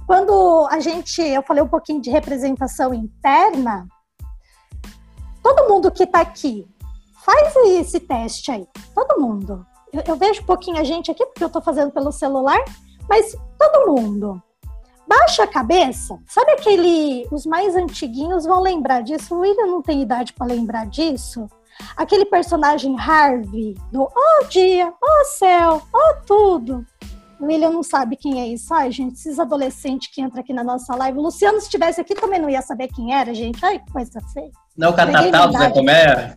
Quando 0.06 0.68
a 0.70 0.78
gente, 0.78 1.22
eu 1.22 1.42
falei 1.42 1.62
um 1.62 1.68
pouquinho 1.68 2.02
de 2.02 2.10
representação 2.10 2.92
interna, 2.92 3.88
todo 5.46 5.68
mundo 5.68 5.92
que 5.92 6.02
está 6.02 6.20
aqui, 6.20 6.66
faz 7.24 7.54
esse 7.66 8.00
teste 8.00 8.50
aí, 8.50 8.66
todo 8.92 9.20
mundo. 9.20 9.64
Eu, 9.92 10.02
eu 10.04 10.16
vejo 10.16 10.42
um 10.42 10.46
pouquinho 10.46 10.78
a 10.78 10.82
gente 10.82 11.08
aqui, 11.08 11.24
porque 11.24 11.44
eu 11.44 11.46
estou 11.46 11.62
fazendo 11.62 11.92
pelo 11.92 12.10
celular, 12.10 12.58
mas 13.08 13.36
todo 13.56 13.86
mundo. 13.92 14.42
Baixa 15.06 15.44
a 15.44 15.46
cabeça. 15.46 16.18
Sabe 16.26 16.50
aquele. 16.50 17.28
Os 17.30 17.46
mais 17.46 17.76
antiguinhos 17.76 18.44
vão 18.44 18.60
lembrar 18.60 19.02
disso. 19.02 19.36
O 19.36 19.38
William 19.38 19.66
não 19.66 19.80
tem 19.80 20.02
idade 20.02 20.32
para 20.32 20.48
lembrar 20.48 20.86
disso. 20.86 21.48
Aquele 21.96 22.24
personagem 22.24 22.98
Harvey, 22.98 23.76
do 23.92 24.02
Oh 24.02 24.44
dia, 24.48 24.92
oh 25.00 25.24
céu, 25.26 25.80
oh 25.94 26.14
tudo. 26.26 26.84
O 27.38 27.46
William 27.46 27.70
não 27.70 27.84
sabe 27.84 28.16
quem 28.16 28.40
é 28.40 28.48
isso. 28.48 28.74
Ai, 28.74 28.90
gente, 28.90 29.14
esses 29.14 29.38
adolescentes 29.38 30.12
que 30.12 30.20
entram 30.20 30.40
aqui 30.40 30.52
na 30.52 30.64
nossa 30.64 30.96
live. 30.96 31.18
O 31.18 31.22
Luciano, 31.22 31.60
se 31.60 31.66
estivesse 31.66 32.00
aqui, 32.00 32.16
também 32.16 32.40
não 32.40 32.50
ia 32.50 32.62
saber 32.62 32.88
quem 32.88 33.14
era, 33.14 33.32
gente. 33.32 33.64
Ai, 33.64 33.78
que 33.78 33.92
coisa 33.92 34.20
feia. 34.32 34.50
Não, 34.76 34.90
o 34.90 34.94
Catatal 34.94 35.48
do 35.48 35.58
Zé 35.58 35.70
Comé? 35.70 36.36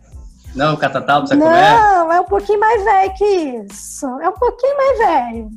Não, 0.54 0.74
o 0.74 0.76
Catatal 0.76 1.22
do 1.22 1.28
Zé 1.28 1.36
Comé? 1.36 1.78
Não, 1.78 2.12
é 2.12 2.20
um 2.20 2.24
pouquinho 2.24 2.58
mais 2.58 2.82
velho 2.82 3.14
que 3.14 3.24
isso. 3.24 4.06
É 4.06 4.28
um 4.28 4.34
pouquinho 4.34 4.76
mais 4.76 4.98
velho. 4.98 5.50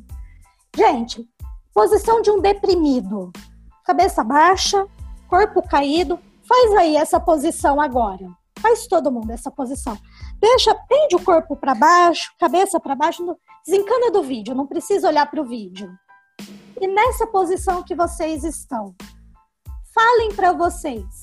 Gente, 0.76 1.26
posição 1.74 2.22
de 2.22 2.30
um 2.30 2.42
deprimido. 2.42 3.32
Cabeça 3.86 4.24
baixa, 4.24 4.86
corpo 5.30 5.62
caído. 5.68 6.20
Faz 6.48 6.74
aí 6.74 6.98
essa 6.98 7.20
posição 7.20 7.80
agora. 7.80 8.28
Faz 8.60 8.88
todo 8.88 9.12
mundo 9.12 9.32
essa 9.32 9.50
posição. 9.50 9.98
Deixa, 10.40 10.76
pende 10.90 11.16
o 11.16 11.24
corpo 11.24 11.56
para 11.56 11.74
baixo, 11.74 12.34
cabeça 12.40 12.80
para 12.80 12.96
baixo. 12.96 13.24
Desencana 13.66 14.12
do 14.12 14.22
vídeo, 14.24 14.54
não 14.54 14.68
precisa 14.68 15.08
olhar 15.08 15.30
para 15.30 15.42
o 15.42 15.46
vídeo. 15.46 15.90
E 16.80 16.88
nessa 16.88 17.26
posição 17.28 17.84
que 17.84 17.96
vocês 17.96 18.44
estão, 18.44 18.94
falem 19.94 20.34
para 20.36 20.52
vocês: 20.52 21.23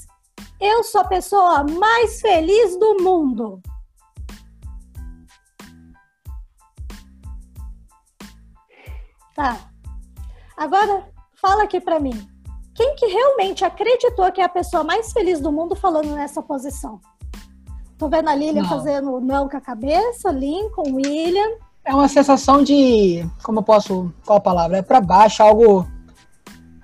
eu 0.61 0.85
sou 0.85 1.01
a 1.01 1.05
pessoa 1.05 1.65
mais 1.65 2.21
feliz 2.21 2.79
do 2.79 3.03
mundo. 3.03 3.61
Tá. 9.35 9.57
Agora, 10.57 11.09
fala 11.41 11.65
aqui 11.65 11.81
para 11.81 11.99
mim. 11.99 12.29
Quem 12.75 12.95
que 12.95 13.07
realmente 13.07 13.65
acreditou 13.65 14.31
que 14.33 14.41
é 14.41 14.45
a 14.45 14.49
pessoa 14.49 14.85
mais 14.85 15.13
feliz 15.13 15.41
do 15.41 15.51
mundo 15.51 15.75
falando 15.75 16.15
nessa 16.15 16.43
posição? 16.43 17.01
Tô 17.97 18.09
vendo 18.09 18.29
a 18.29 18.35
Lilian 18.35 18.63
não. 18.63 18.69
fazendo 18.69 19.21
não 19.21 19.49
com 19.49 19.57
a 19.57 19.61
cabeça, 19.61 20.31
Lincoln, 20.31 20.95
William. 20.95 21.59
É 21.85 21.95
uma 21.95 22.09
sensação 22.09 22.63
de, 22.63 23.27
como 23.43 23.59
eu 23.59 23.63
posso, 23.63 24.13
qual 24.25 24.39
a 24.39 24.41
palavra? 24.41 24.79
É 24.79 24.83
para 24.83 25.01
baixo, 25.01 25.43
algo, 25.43 25.87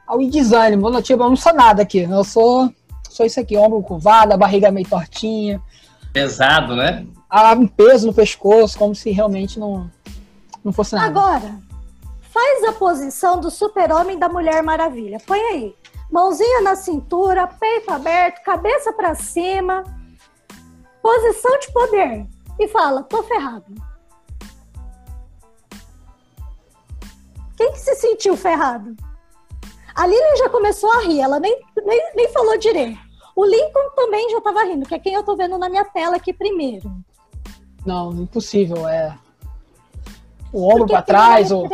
algo 0.06 0.24
de 0.24 0.30
desânimo. 0.30 0.90
Tipo, 1.00 1.22
eu 1.22 1.28
não 1.30 1.36
sou 1.36 1.54
nada 1.54 1.82
aqui. 1.82 2.00
Eu 2.00 2.24
sou, 2.24 2.70
sou 3.16 3.26
isso 3.26 3.40
aqui, 3.40 3.56
ombro 3.56 3.82
curvado, 3.82 4.32
a 4.32 4.36
barriga 4.36 4.70
meio 4.70 4.88
tortinha. 4.88 5.60
Pesado, 6.12 6.76
né? 6.76 7.06
Há 7.28 7.52
um 7.52 7.66
peso 7.66 8.06
no 8.06 8.14
pescoço, 8.14 8.78
como 8.78 8.94
se 8.94 9.10
realmente 9.10 9.58
não, 9.58 9.90
não 10.64 10.72
fosse 10.72 10.94
nada. 10.94 11.06
Agora, 11.06 11.66
Faz 12.36 12.64
a 12.64 12.72
posição 12.74 13.40
do 13.40 13.50
super-homem 13.50 14.18
da 14.18 14.28
Mulher 14.28 14.62
Maravilha. 14.62 15.16
Põe 15.26 15.40
aí. 15.40 15.74
Mãozinha 16.12 16.60
na 16.60 16.76
cintura, 16.76 17.46
peito 17.46 17.90
aberto, 17.90 18.44
cabeça 18.44 18.92
para 18.92 19.14
cima. 19.14 19.82
Posição 21.00 21.58
de 21.58 21.72
poder. 21.72 22.26
E 22.58 22.68
fala: 22.68 23.02
tô 23.02 23.22
ferrado. 23.22 23.64
Quem 27.56 27.72
que 27.72 27.78
se 27.78 27.94
sentiu 27.94 28.36
ferrado? 28.36 28.94
A 29.94 30.06
Lilian 30.06 30.36
já 30.36 30.50
começou 30.50 30.92
a 30.92 31.00
rir, 31.04 31.22
ela 31.22 31.40
nem, 31.40 31.58
nem, 31.86 32.12
nem 32.14 32.28
falou 32.34 32.58
direito. 32.58 32.98
O 33.36 33.44
Lincoln 33.44 33.90
também 33.94 34.30
já 34.30 34.38
estava 34.38 34.64
rindo, 34.64 34.88
que 34.88 34.94
é 34.94 34.98
quem 34.98 35.12
eu 35.12 35.20
estou 35.20 35.36
vendo 35.36 35.58
na 35.58 35.68
minha 35.68 35.84
tela 35.84 36.16
aqui 36.16 36.32
primeiro. 36.32 36.90
Não, 37.84 38.10
impossível. 38.12 38.88
É 38.88 39.16
o 40.52 40.66
ombro 40.72 40.86
para 40.86 41.02
trás, 41.02 41.52
ou 41.52 41.68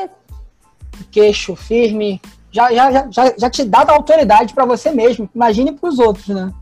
queixo 1.11 1.55
firme, 1.55 2.21
já, 2.51 2.73
já, 2.73 3.11
já, 3.11 3.35
já 3.39 3.51
te 3.51 3.65
dá 3.65 3.83
a 3.83 3.93
autoridade 3.93 4.53
para 4.53 4.67
você 4.67 4.91
mesmo. 4.91 5.31
Imagine 5.33 5.73
para 5.73 5.89
os 5.89 5.99
outros, 5.99 6.29
né? 6.29 6.53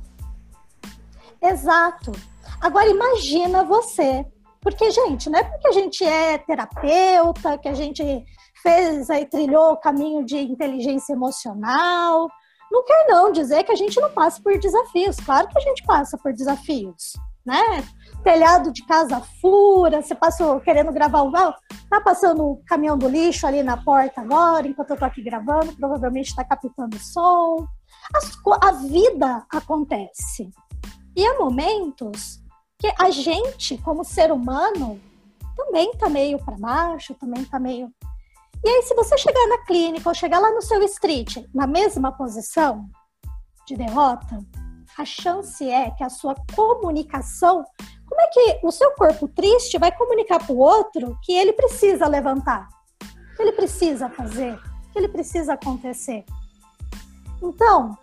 Exato. 1.42 2.12
Agora 2.60 2.88
imagina 2.88 3.64
você. 3.64 4.26
Porque, 4.60 4.90
gente, 4.90 5.30
não 5.30 5.38
é 5.38 5.44
porque 5.44 5.68
a 5.68 5.72
gente 5.72 6.04
é 6.04 6.36
terapeuta, 6.36 7.56
que 7.56 7.68
a 7.68 7.74
gente 7.74 8.04
fez 8.62 9.08
aí, 9.08 9.24
trilhou 9.24 9.72
o 9.72 9.76
caminho 9.76 10.24
de 10.24 10.36
inteligência 10.36 11.14
emocional. 11.14 12.28
Não 12.70 12.84
quer 12.84 13.06
não 13.08 13.32
dizer 13.32 13.64
que 13.64 13.72
a 13.72 13.76
gente 13.76 14.00
não 14.00 14.10
passa 14.10 14.40
por 14.42 14.58
desafios. 14.58 15.16
Claro 15.16 15.48
que 15.48 15.58
a 15.58 15.62
gente 15.62 15.82
passa 15.84 16.16
por 16.16 16.32
desafios, 16.32 17.14
né? 17.44 17.84
telhado 18.22 18.72
de 18.72 18.84
casa 18.84 19.20
fura, 19.40 20.02
você 20.02 20.14
passou 20.14 20.60
querendo 20.60 20.92
gravar 20.92 21.22
o 21.22 21.32
tá 21.88 22.00
passando 22.00 22.44
o 22.44 22.62
caminhão 22.66 22.96
do 22.96 23.08
lixo 23.08 23.46
ali 23.46 23.62
na 23.62 23.76
porta 23.76 24.20
agora, 24.20 24.68
enquanto 24.68 24.90
eu 24.90 24.96
tô 24.96 25.04
aqui 25.04 25.22
gravando, 25.22 25.72
provavelmente 25.72 26.28
está 26.28 26.44
captando 26.44 26.98
som. 26.98 27.66
As, 28.14 28.32
a 28.62 28.72
vida 28.72 29.44
acontece. 29.50 30.50
E 31.16 31.26
há 31.26 31.38
momentos 31.38 32.40
que 32.78 32.92
a 32.98 33.10
gente, 33.10 33.76
como 33.78 34.04
ser 34.04 34.30
humano, 34.30 35.00
também 35.56 35.92
tá 35.92 36.08
meio 36.08 36.38
para 36.38 36.56
baixo, 36.56 37.14
também 37.14 37.44
tá 37.44 37.58
meio. 37.58 37.90
E 38.62 38.68
aí, 38.68 38.82
se 38.82 38.94
você 38.94 39.16
chegar 39.16 39.46
na 39.48 39.58
clínica 39.64 40.08
ou 40.08 40.14
chegar 40.14 40.38
lá 40.38 40.50
no 40.50 40.62
seu 40.62 40.82
street 40.84 41.38
na 41.54 41.66
mesma 41.66 42.12
posição 42.12 42.88
de 43.66 43.76
derrota, 43.76 44.38
a 44.98 45.04
chance 45.04 45.68
é 45.68 45.90
que 45.92 46.04
a 46.04 46.10
sua 46.10 46.34
comunicação 46.54 47.64
como 48.10 48.20
é 48.22 48.26
que 48.26 48.66
o 48.66 48.72
seu 48.72 48.90
corpo 48.96 49.28
triste 49.28 49.78
vai 49.78 49.92
comunicar 49.92 50.44
para 50.44 50.52
o 50.52 50.58
outro 50.58 51.16
que 51.22 51.32
ele 51.32 51.52
precisa 51.52 52.08
levantar, 52.08 52.68
que 53.36 53.42
ele 53.42 53.52
precisa 53.52 54.10
fazer, 54.10 54.58
que 54.92 54.98
ele 54.98 55.06
precisa 55.06 55.52
acontecer? 55.52 56.24
Então, 57.40 57.96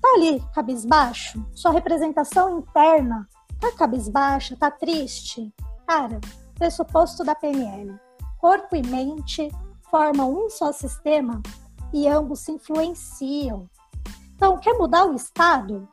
tá 0.00 0.08
ali 0.14 0.40
cabisbaixo, 0.54 1.44
sua 1.52 1.72
representação 1.72 2.60
interna 2.60 3.28
tá 3.60 3.72
cabisbaixa, 3.72 4.56
tá 4.56 4.70
triste. 4.70 5.52
Cara, 5.86 6.20
pressuposto 6.56 7.24
da 7.24 7.34
PNL. 7.34 7.98
Corpo 8.38 8.76
e 8.76 8.86
mente 8.86 9.50
formam 9.90 10.32
um 10.32 10.50
só 10.50 10.72
sistema 10.72 11.42
e 11.92 12.08
ambos 12.08 12.40
se 12.40 12.52
influenciam. 12.52 13.68
Então, 14.34 14.58
quer 14.58 14.74
mudar 14.74 15.04
o 15.04 15.14
estado? 15.14 15.88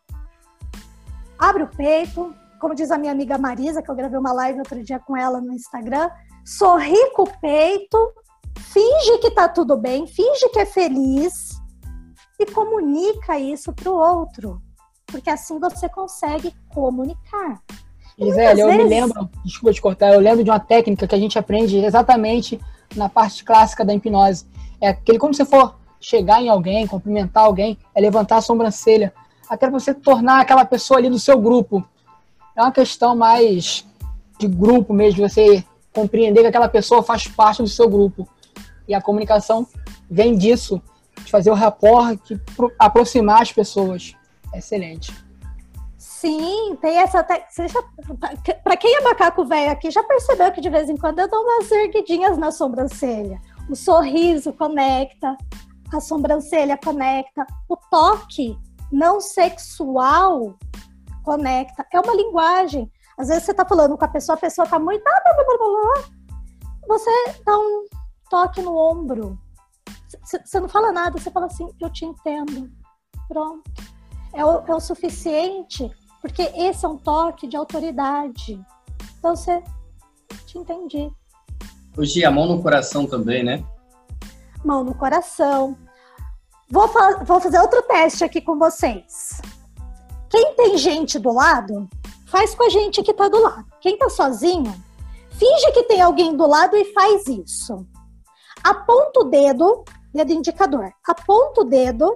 Abre 1.38 1.64
o 1.64 1.68
peito, 1.68 2.34
como 2.60 2.76
diz 2.76 2.92
a 2.92 2.98
minha 2.98 3.12
amiga 3.12 3.38
Marisa, 3.38 3.82
que 3.82 3.90
eu 3.90 3.96
gravei 3.96 4.18
uma 4.18 4.34
live 4.34 4.60
outro 4.60 4.82
dia 4.84 5.00
com 5.00 5.18
ela 5.18 5.42
no 5.42 5.54
Instagram, 5.54 6.10
sorri 6.46 7.12
com 7.12 7.24
o 7.24 7.40
peito, 7.40 8.14
finge 8.58 9.18
que 9.20 9.32
tá 9.32 9.50
tudo 9.50 9.78
bem, 9.78 10.08
finge 10.08 10.50
que 10.50 10.60
é 10.60 10.66
feliz 10.66 11.62
e 12.40 12.46
comunica 12.46 13.40
isso 13.40 13.74
pro 13.74 13.96
outro. 13.96 14.62
Porque 15.08 15.30
assim 15.30 15.60
você 15.60 15.88
consegue 15.90 16.54
comunicar. 16.74 17.62
Gisele, 18.18 18.62
eu 18.62 18.68
vezes... 18.68 18.84
me 18.84 18.90
lembro, 18.90 19.30
desculpa 19.44 19.74
te 19.74 19.82
cortar, 19.82 20.14
eu 20.14 20.20
lembro 20.20 20.44
de 20.44 20.50
uma 20.50 20.60
técnica 20.60 21.08
que 21.08 21.16
a 21.16 21.20
gente 21.20 21.38
aprende 21.38 21.78
exatamente 21.78 22.60
na 22.96 23.10
parte 23.10 23.44
clássica 23.44 23.84
da 23.84 23.94
hipnose. 23.94 24.46
É 24.82 24.90
aquele, 24.90 25.18
como 25.18 25.34
você 25.34 25.46
for 25.46 25.76
chegar 26.00 26.42
em 26.42 26.50
alguém, 26.50 26.88
cumprimentar 26.88 27.46
alguém, 27.46 27.78
é 27.94 28.02
levantar 28.02 28.38
a 28.38 28.42
sobrancelha, 28.42 29.14
até 29.50 29.70
você 29.70 29.94
tornar 29.94 30.42
aquela 30.42 30.66
pessoa 30.66 31.00
ali 31.00 31.10
do 31.10 31.20
seu 31.20 31.40
grupo 31.40 31.84
é 32.56 32.62
uma 32.62 32.72
questão 32.72 33.16
mais 33.16 33.86
de 34.40 34.48
grupo 34.48 34.94
mesmo, 34.94 35.28
você 35.28 35.64
compreender 35.94 36.42
que 36.42 36.48
aquela 36.48 36.70
pessoa 36.70 37.04
faz 37.04 37.28
parte 37.28 37.62
do 37.62 37.68
seu 37.68 37.90
grupo. 37.90 38.28
E 38.88 38.94
a 38.94 39.02
comunicação 39.02 39.68
vem 40.10 40.38
disso, 40.38 40.82
de 41.24 41.32
fazer 41.32 41.52
o 41.52 41.54
rapport, 41.54 42.20
de 42.26 42.40
aproximar 42.80 43.42
as 43.42 43.52
pessoas. 43.52 44.14
excelente. 44.54 45.14
Sim, 46.26 46.76
tem 46.82 46.98
essa. 46.98 47.24
Te... 47.24 48.54
Para 48.64 48.76
quem 48.76 48.96
é 48.96 49.02
macaco 49.02 49.46
velho 49.46 49.72
aqui, 49.72 49.92
já 49.92 50.02
percebeu 50.02 50.52
que 50.52 50.60
de 50.60 50.72
vez 50.72 50.90
em 50.90 50.98
quando 50.98 51.20
eu 51.20 51.30
dou 51.30 51.40
umas 51.40 51.70
erguidinhas 51.72 52.36
na 52.36 52.52
sobrancelha. 52.52 53.40
O 53.70 53.76
sorriso 53.76 54.52
conecta, 54.52 55.38
a 55.94 56.00
sobrancelha 56.00 56.80
conecta, 56.84 57.46
o 57.70 57.78
toque 57.78 58.58
não 58.92 59.22
sexual 59.22 60.58
conecta. 61.24 61.86
É 61.94 62.00
uma 62.00 62.16
linguagem. 62.16 62.92
Às 63.20 63.28
vezes 63.28 63.44
você 63.44 63.54
tá 63.54 63.64
falando 63.64 63.96
com 63.96 64.06
a 64.06 64.08
pessoa, 64.08 64.36
a 64.36 64.42
pessoa 64.42 64.68
tá 64.68 64.80
muito. 64.80 65.04
Você 66.88 67.12
dá 67.46 67.56
um 67.56 67.86
toque 68.32 68.64
no 68.64 68.76
ombro. 68.76 69.38
Você 70.24 70.60
não 70.60 70.68
fala 70.68 70.92
nada, 70.92 71.20
você 71.20 71.30
fala 71.30 71.46
assim, 71.46 71.70
eu 71.80 71.90
te 71.92 72.04
entendo. 72.04 72.68
Pronto. 73.28 73.72
É 74.34 74.44
o, 74.44 74.64
é 74.68 74.76
o 74.76 74.80
suficiente, 74.80 75.90
porque 76.26 76.42
esse 76.56 76.84
é 76.84 76.90
um 76.90 76.98
toque 76.98 77.46
de 77.46 77.56
autoridade. 77.56 78.60
Então 79.20 79.36
você 79.36 79.64
te 80.48 80.58
entendi. 80.58 81.12
Hoje 81.96 82.26
a 82.26 82.32
mão 82.32 82.48
no 82.48 82.64
coração 82.64 83.06
também, 83.06 83.44
né? 83.44 83.64
Mão 84.64 84.84
no 84.84 84.96
coração. 84.96 85.78
Vou, 86.68 86.88
fa 86.88 87.24
vou 87.24 87.40
fazer 87.40 87.60
outro 87.60 87.80
teste 87.84 88.24
aqui 88.24 88.42
com 88.42 88.58
vocês. 88.58 89.40
Quem 90.28 90.56
tem 90.56 90.80
gente 90.80 91.20
do 91.20 91.32
lado, 91.32 91.88
faz 92.26 92.56
com 92.56 92.64
a 92.64 92.70
gente 92.70 93.04
que 93.04 93.14
tá 93.14 93.28
do 93.28 93.40
lado. 93.40 93.68
Quem 93.80 93.96
tá 93.96 94.10
sozinho, 94.10 94.74
finge 95.30 95.72
que 95.74 95.84
tem 95.84 96.02
alguém 96.02 96.36
do 96.36 96.48
lado 96.48 96.76
e 96.76 96.92
faz 96.92 97.28
isso. 97.28 97.86
Aponta 98.64 99.20
o 99.20 99.26
dedo, 99.26 99.86
dedo 100.12 100.34
indicador, 100.34 100.92
aponta 101.08 101.62
o 101.62 101.66
dedo 101.66 102.16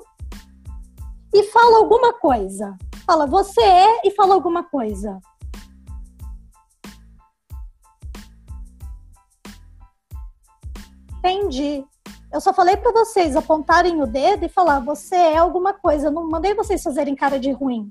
e 1.32 1.44
fala 1.44 1.78
alguma 1.78 2.12
coisa. 2.14 2.76
Fala 3.10 3.26
você 3.26 3.60
é 3.60 4.02
e 4.06 4.12
fala 4.12 4.36
alguma 4.36 4.62
coisa. 4.62 5.20
Entendi. 11.18 11.84
Eu 12.32 12.40
só 12.40 12.54
falei 12.54 12.78
para 12.78 12.92
vocês 12.92 13.36
apontarem 13.36 14.00
o 14.00 14.06
dedo 14.06 14.46
e 14.46 14.48
falar 14.48 14.80
você 14.82 15.16
é 15.16 15.38
alguma 15.38 15.74
coisa. 15.74 16.10
Eu 16.10 16.12
não 16.12 16.30
mandei 16.30 16.54
vocês 16.54 16.84
fazerem 16.84 17.16
cara 17.16 17.40
de 17.40 17.52
ruim. 17.52 17.90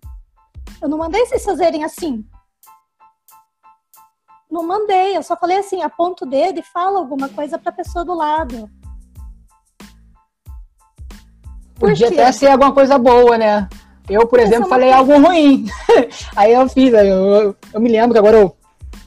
Eu 0.81 0.89
não 0.89 0.99
mandei 0.99 1.27
vocês 1.27 1.45
fazerem 1.45 1.83
assim. 1.83 2.25
Não 4.49 4.65
mandei, 4.65 5.17
eu 5.17 5.23
só 5.25 5.37
falei 5.37 5.59
assim, 5.59 5.83
aponta 5.83 6.25
o 6.25 6.29
dedo 6.29 6.61
e 6.61 6.63
fala 6.63 7.01
alguma 7.01 7.29
coisa 7.29 7.59
para 7.59 7.71
a 7.71 7.75
pessoa 7.75 8.05
do 8.05 8.15
lado. 8.15 8.71
Podia 11.75 12.07
até 12.07 12.31
ser 12.31 12.53
alguma 12.53 12.73
coisa 12.73 12.97
boa, 12.97 13.37
né? 13.37 13.69
Eu, 14.09 14.27
por 14.27 14.41
exemplo, 14.41 14.67
é 14.67 14.69
falei 14.69 14.93
algo 14.93 15.13
ruim. 15.21 15.67
Aí 16.35 16.53
eu 16.53 16.69
fiz, 16.69 16.93
eu, 16.93 17.05
eu, 17.05 17.57
eu, 17.75 17.81
me 17.81 17.89
lembro 17.91 18.13
que 18.13 18.19
agora 18.19 18.39
eu 18.39 18.57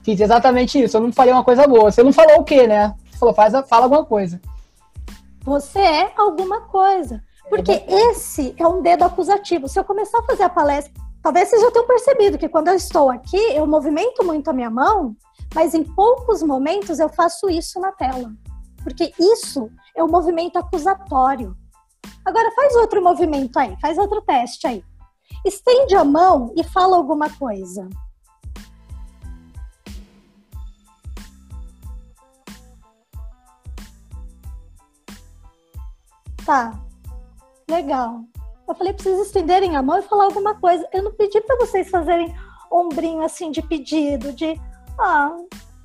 fiz 0.04 0.20
exatamente 0.20 0.82
isso. 0.82 0.98
Eu 0.98 1.02
não 1.02 1.12
falei 1.12 1.34
uma 1.34 1.44
coisa 1.44 1.68
boa. 1.68 1.92
Você 1.92 2.04
não 2.04 2.14
falou 2.14 2.40
o 2.40 2.44
quê, 2.44 2.68
né? 2.68 2.94
Você 3.10 3.18
falou, 3.18 3.34
faz, 3.34 3.54
fala 3.68 3.86
alguma 3.86 4.06
coisa. 4.06 4.40
Você 5.44 5.80
é 5.80 6.12
alguma 6.16 6.62
coisa. 6.62 7.24
Porque 7.50 7.84
esse 7.88 8.56
é 8.58 8.68
um 8.68 8.82
dedo 8.82 9.04
acusativo. 9.04 9.68
Se 9.68 9.80
eu 9.80 9.84
começar 9.84 10.20
a 10.20 10.24
fazer 10.24 10.44
a 10.44 10.50
palestra, 10.50 10.94
talvez 11.22 11.50
vocês 11.50 11.62
já 11.62 11.72
tenham 11.72 11.88
percebido 11.88 12.38
que 12.38 12.48
quando 12.48 12.70
eu 12.70 12.76
estou 12.76 13.10
aqui, 13.10 13.42
eu 13.54 13.66
movimento 13.66 14.24
muito 14.24 14.50
a 14.50 14.54
minha 14.54 14.70
mão, 14.70 15.16
mas 15.54 15.74
em 15.74 15.84
poucos 15.84 16.42
momentos 16.44 17.00
eu 17.00 17.10
faço 17.10 17.50
isso 17.50 17.80
na 17.80 17.92
tela. 17.92 18.32
Porque 18.84 19.12
isso 19.20 19.70
é 19.96 20.04
o 20.04 20.06
um 20.06 20.12
movimento 20.12 20.58
acusatório. 20.58 21.56
Agora 22.24 22.52
faz 22.52 22.76
outro 22.76 23.04
movimento 23.04 23.58
aí, 23.58 23.76
faz 23.82 23.98
outro 23.98 24.22
teste 24.22 24.68
aí. 24.68 24.84
Estende 25.44 25.96
a 25.96 26.04
mão 26.04 26.54
e 26.56 26.64
fala 26.64 26.96
alguma 26.96 27.30
coisa. 27.30 27.90
Tá. 36.46 36.80
Legal. 37.70 38.22
Eu 38.68 38.76
falei 38.76 38.94
para 38.94 39.04
vocês 39.04 39.28
estenderem 39.28 39.76
a 39.76 39.82
mão 39.82 40.00
e 40.00 40.04
falar 40.04 40.26
alguma 40.26 40.56
coisa. 40.56 40.88
Eu 40.94 41.04
não 41.04 41.12
pedi 41.14 41.42
para 41.42 41.58
vocês 41.58 41.90
fazerem 41.90 42.36
ombrinho 42.72 43.24
assim 43.24 43.52
de 43.52 43.62
pedido, 43.62 44.32
de 44.32 44.60
ah, 45.00 45.36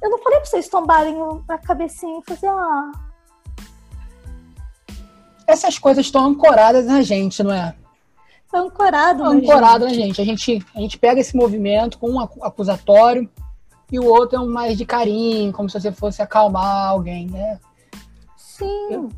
eu 0.02 0.10
não 0.10 0.18
falei 0.18 0.38
para 0.38 0.46
vocês 0.46 0.68
tombarem 0.68 1.16
a 1.48 1.58
cabecinha 1.58 2.20
e 2.20 2.28
fazer 2.28 2.48
ah. 2.48 2.92
Essas 5.46 5.78
coisas 5.78 6.06
estão 6.06 6.26
ancoradas 6.26 6.86
na 6.86 7.00
gente, 7.02 7.42
não 7.42 7.52
é? 7.52 7.74
Ancorado, 8.56 9.24
ancorado 9.24 9.84
na 9.84 9.92
gente. 9.92 10.20
A 10.20 10.24
gente. 10.24 10.64
A 10.74 10.80
gente 10.80 10.98
pega 10.98 11.20
esse 11.20 11.36
movimento 11.36 11.98
com 11.98 12.10
um 12.10 12.20
acusatório 12.20 13.28
e 13.90 13.98
o 13.98 14.04
outro 14.04 14.38
é 14.38 14.40
um 14.40 14.48
mais 14.48 14.76
de 14.76 14.84
carinho, 14.84 15.52
como 15.52 15.68
se 15.68 15.80
você 15.80 15.92
fosse 15.92 16.22
acalmar 16.22 16.88
alguém, 16.88 17.26
né? 17.26 17.60
Sim. 18.36 18.88
Eu... 18.90 19.08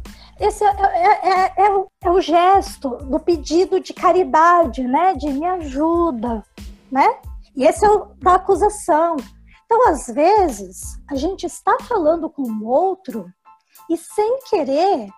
Esse 0.41 0.63
é, 0.63 0.69
é, 0.69 1.31
é, 1.31 1.53
é, 1.57 1.71
o, 1.71 1.89
é 2.01 2.11
o 2.11 2.21
gesto 2.21 2.91
do 2.91 3.19
pedido 3.19 3.81
de 3.81 3.93
caridade, 3.93 4.83
né? 4.83 5.15
De 5.15 5.29
me 5.31 5.47
ajuda, 5.47 6.45
né? 6.91 7.17
E 7.57 7.65
esse 7.65 7.85
é 7.85 7.91
o 7.91 8.07
da 8.21 8.35
acusação. 8.35 9.17
Então, 9.65 9.89
às 9.89 10.07
vezes, 10.07 10.99
a 11.11 11.17
gente 11.17 11.45
está 11.45 11.77
falando 11.81 12.31
com 12.31 12.43
o 12.43 12.67
outro 12.67 13.27
e 13.91 13.97
sem 13.97 14.39
querer 14.49 15.09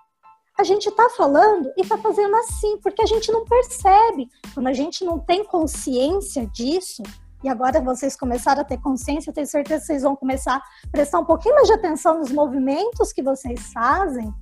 a 0.61 0.65
gente 0.65 0.91
está 0.91 1.09
falando 1.09 1.73
e 1.77 1.81
está 1.81 1.97
fazendo 1.97 2.37
assim, 2.37 2.77
porque 2.79 3.03
a 3.03 3.07
gente 3.07 3.33
não 3.33 3.45
percebe. 3.45 4.29
Quando 4.53 4.67
a 4.67 4.73
gente 4.75 5.05
não 5.05 5.19
tem 5.19 5.43
consciência 5.43 6.47
disso, 6.47 7.03
e 7.43 7.49
agora 7.49 7.81
vocês 7.81 8.15
começaram 8.15 8.61
a 8.61 8.65
ter 8.65 8.79
consciência, 8.79 9.31
eu 9.31 9.35
tenho 9.35 9.47
certeza 9.47 9.81
que 9.81 9.87
vocês 9.87 10.03
vão 10.03 10.15
começar 10.15 10.57
a 10.57 10.89
prestar 10.91 11.19
um 11.19 11.25
pouquinho 11.25 11.55
mais 11.55 11.67
de 11.67 11.73
atenção 11.73 12.19
nos 12.19 12.31
movimentos 12.31 13.11
que 13.11 13.23
vocês 13.23 13.73
fazem. 13.73 14.33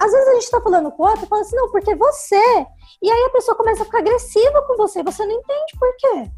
Às 0.00 0.12
vezes 0.12 0.28
a 0.28 0.34
gente 0.34 0.44
está 0.44 0.60
falando 0.60 0.92
com 0.92 1.02
o 1.02 1.06
outro 1.06 1.24
e 1.24 1.28
fala 1.28 1.42
assim, 1.42 1.56
não, 1.56 1.70
porque 1.72 1.94
você. 1.96 2.66
E 3.02 3.10
aí 3.10 3.24
a 3.24 3.30
pessoa 3.30 3.56
começa 3.56 3.82
a 3.82 3.84
ficar 3.84 3.98
agressiva 3.98 4.62
com 4.62 4.76
você, 4.76 5.02
você 5.02 5.26
não 5.26 5.32
entende 5.32 5.72
por 5.78 5.96
quê. 5.96 6.30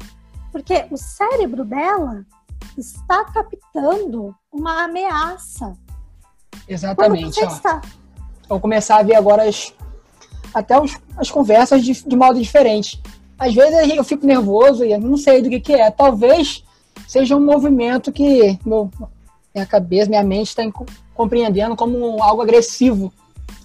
Porque 0.51 0.87
o 0.89 0.97
cérebro 0.97 1.63
dela 1.63 2.25
está 2.75 3.23
captando 3.25 4.35
uma 4.51 4.85
ameaça. 4.85 5.73
Exatamente. 6.67 7.43
Ó. 7.43 7.47
Está... 7.47 7.81
Vou 8.51 8.59
começar 8.59 8.97
a 8.97 9.01
ver 9.01 9.15
agora 9.15 9.47
as, 9.47 9.73
até 10.53 10.77
os, 10.77 10.97
as 11.15 11.31
conversas 11.31 11.81
de, 11.85 11.93
de 12.03 12.15
modo 12.17 12.37
diferente. 12.37 13.01
Às 13.39 13.53
vezes 13.53 13.95
eu 13.95 14.03
fico 14.03 14.25
nervoso 14.27 14.83
e 14.83 14.97
não 14.97 15.15
sei 15.15 15.41
do 15.41 15.49
que, 15.49 15.61
que 15.61 15.73
é. 15.73 15.89
Talvez 15.89 16.61
seja 17.07 17.37
um 17.37 17.45
movimento 17.45 18.11
que 18.11 18.59
meu, 18.65 18.91
minha 19.55 19.65
cabeça, 19.65 20.09
minha 20.09 20.21
mente 20.21 20.49
está 20.49 20.63
compreendendo 21.15 21.77
como 21.77 22.21
algo 22.21 22.41
agressivo. 22.41 23.13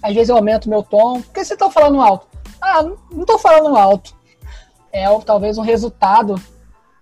Às 0.01 0.13
vezes 0.13 0.29
eu 0.29 0.37
aumento 0.37 0.69
meu 0.69 0.81
tom. 0.81 1.21
Por 1.21 1.33
que 1.33 1.43
você 1.43 1.55
está 1.55 1.69
falando 1.69 1.99
alto? 1.99 2.25
Ah, 2.61 2.81
não 2.81 3.21
estou 3.23 3.37
falando 3.37 3.75
alto. 3.75 4.15
É 4.89 5.03
talvez 5.19 5.57
um 5.57 5.63
resultado 5.63 6.41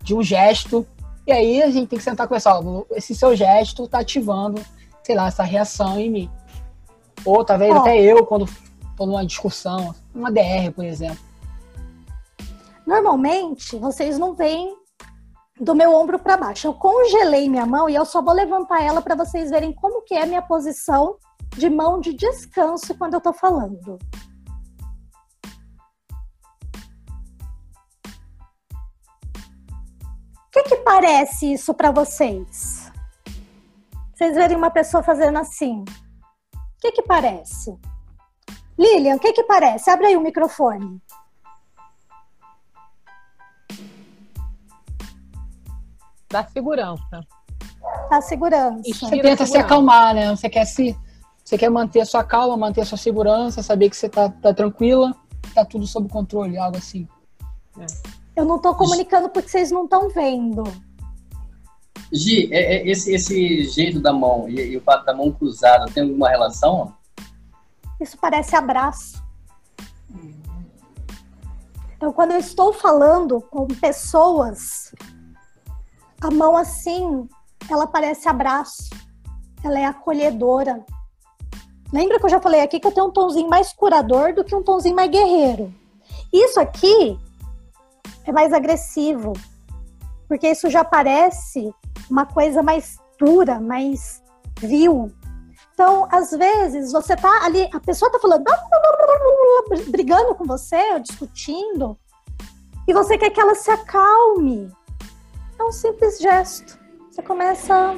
de 0.02 0.16
um 0.16 0.24
gesto. 0.24 0.88
E 1.28 1.32
aí 1.32 1.62
a 1.62 1.70
gente 1.70 1.90
tem 1.90 2.00
que 2.00 2.04
sentar 2.04 2.28
com 2.28 2.34
essa, 2.34 2.60
esse 2.96 3.14
seu 3.14 3.36
gesto 3.36 3.84
está 3.84 4.00
ativando, 4.00 4.60
sei 5.04 5.16
lá, 5.16 5.28
essa 5.28 5.44
reação 5.44 6.00
em 6.00 6.10
mim. 6.10 6.32
Ou 7.24 7.44
talvez 7.46 7.74
oh. 7.74 7.80
até 7.80 8.00
eu, 8.02 8.26
quando 8.26 8.46
estou 8.92 9.08
numa 9.08 9.26
discussão, 9.26 9.94
uma 10.14 10.32
DR, 10.32 10.72
por 10.74 10.86
exemplo. 10.86 11.24
Normalmente, 12.86 13.78
vocês 13.78 14.18
não 14.18 14.34
veem 14.34 14.76
do 15.60 15.74
meu 15.74 15.94
ombro 15.94 16.20
para 16.20 16.38
baixo. 16.38 16.68
Eu 16.68 16.74
congelei 16.74 17.50
minha 17.50 17.66
mão 17.66 17.90
e 17.90 17.96
eu 17.96 18.06
só 18.06 18.22
vou 18.22 18.34
levantar 18.34 18.84
ela 18.84 19.02
para 19.02 19.16
vocês 19.16 19.50
verem 19.50 19.74
como 19.74 20.02
que 20.04 20.14
é 20.14 20.24
a 20.24 20.26
minha 20.26 20.42
posição 20.42 21.18
de 21.58 21.70
mão 21.70 22.00
de 22.00 22.14
descanso 22.14 22.94
quando 22.96 23.14
eu 23.14 23.18
estou 23.20 23.34
falando. 23.34 23.98
O 30.48 30.52
que, 30.52 30.64
que 30.64 30.76
parece 30.78 31.52
isso 31.52 31.74
para 31.74 31.92
vocês? 31.92 32.92
Vocês 34.14 34.36
verem 34.36 34.56
uma 34.56 34.70
pessoa 34.70 35.04
fazendo 35.04 35.38
assim 35.38 35.84
que 36.86 36.92
que 36.92 37.02
parece? 37.02 37.76
Lilian, 38.78 39.16
o 39.16 39.20
que 39.20 39.34
que 39.34 39.44
parece? 39.44 39.90
Abre 39.90 40.08
aí 40.08 40.18
o 40.18 40.22
microfone. 40.22 41.02
Da 46.30 46.44
segurança. 46.46 47.22
Da 48.10 48.22
segurança. 48.22 48.82
Você 48.84 49.22
tenta 49.22 49.46
se 49.46 49.58
acalmar, 49.58 50.14
né? 50.14 50.30
Você 50.36 50.50
quer 50.50 50.66
se 50.66 50.96
você 51.44 51.58
quer 51.58 51.70
manter 51.70 52.02
a 52.02 52.06
sua 52.06 52.24
calma, 52.24 52.58
manter 52.58 52.82
a 52.82 52.86
sua 52.86 52.98
segurança, 52.98 53.62
saber 53.62 53.90
que 53.90 53.96
você 53.96 54.10
tá, 54.10 54.30
tá 54.30 54.54
tranquila, 54.54 55.16
tá 55.54 55.64
tudo 55.64 55.86
sob 55.86 56.10
controle, 56.10 56.58
algo 56.58 56.78
assim. 56.78 57.08
É. 57.80 57.86
Eu 58.36 58.46
não 58.46 58.60
tô 58.60 58.76
comunicando 58.76 59.30
porque 59.30 59.50
vocês 59.50 59.72
não 59.72 59.86
estão 59.86 60.10
vendo. 60.10 60.64
Gi, 62.16 62.48
é, 62.54 62.78
é, 62.78 62.90
esse, 62.90 63.14
esse 63.14 63.66
jeito 63.66 64.00
da 64.00 64.14
mão 64.14 64.48
e, 64.48 64.56
e, 64.56 64.78
o 64.78 64.82
fato 64.82 65.04
da 65.06 65.14
mão 65.14 65.32
cruzada 65.32 65.86
tem 65.94 66.04
alguma 66.04 66.30
relação? 66.30 66.94
Isso 68.00 68.18
parece 68.18 68.56
abraço. 68.56 69.22
Então, 71.98 72.14
quando 72.14 72.32
eu 72.32 72.40
estou 72.40 72.72
falando 72.72 73.42
com 73.42 73.68
pessoas, 73.68 74.94
a 76.22 76.32
mão 76.32 76.56
assim, 76.56 77.28
ela 77.70 77.86
parece 77.86 78.30
abraço, 78.30 78.90
ela 79.64 79.80
é 79.80 79.86
acolhedora. 79.86 80.86
Lembra 81.92 82.20
que 82.20 82.26
eu 82.26 82.30
já 82.30 82.40
falei 82.40 82.62
aqui 82.62 82.80
que 82.80 82.88
eu 82.88 82.92
tenho 82.92 83.08
um 83.08 83.12
tonzinho 83.12 83.50
mais 83.50 83.74
curador 83.74 84.34
do 84.34 84.44
que 84.44 84.56
um 84.56 84.64
tonzinho 84.64 84.96
mais 84.96 85.10
guerreiro? 85.10 85.74
Isso 86.32 86.60
aqui 86.60 87.20
é 88.26 88.32
mais 88.32 88.54
agressivo, 88.54 89.34
porque 90.28 90.48
isso 90.50 90.70
já 90.70 90.84
parece 90.84 91.74
uma 92.10 92.26
coisa 92.26 92.62
mais 92.62 92.98
dura, 93.20 93.60
mais 93.60 94.22
vil. 94.60 95.12
Então, 95.74 96.08
às 96.12 96.32
vezes, 96.32 96.92
você 96.92 97.16
tá 97.16 97.44
ali, 97.44 97.70
a 97.74 97.80
pessoa 97.80 98.12
tá 98.12 98.20
falando, 98.20 98.44
brigando 99.90 100.34
com 100.36 100.46
você, 100.46 101.00
discutindo, 101.00 101.98
e 102.88 102.94
você 102.94 103.18
quer 103.18 103.30
que 103.30 103.42
ela 103.42 103.56
se 103.56 103.70
acalme. 103.70 104.72
É 105.60 105.64
um 105.64 105.72
simples 105.72 106.20
gesto. 106.20 106.80
Você 107.10 107.22
começa 107.22 107.74
a 107.74 107.96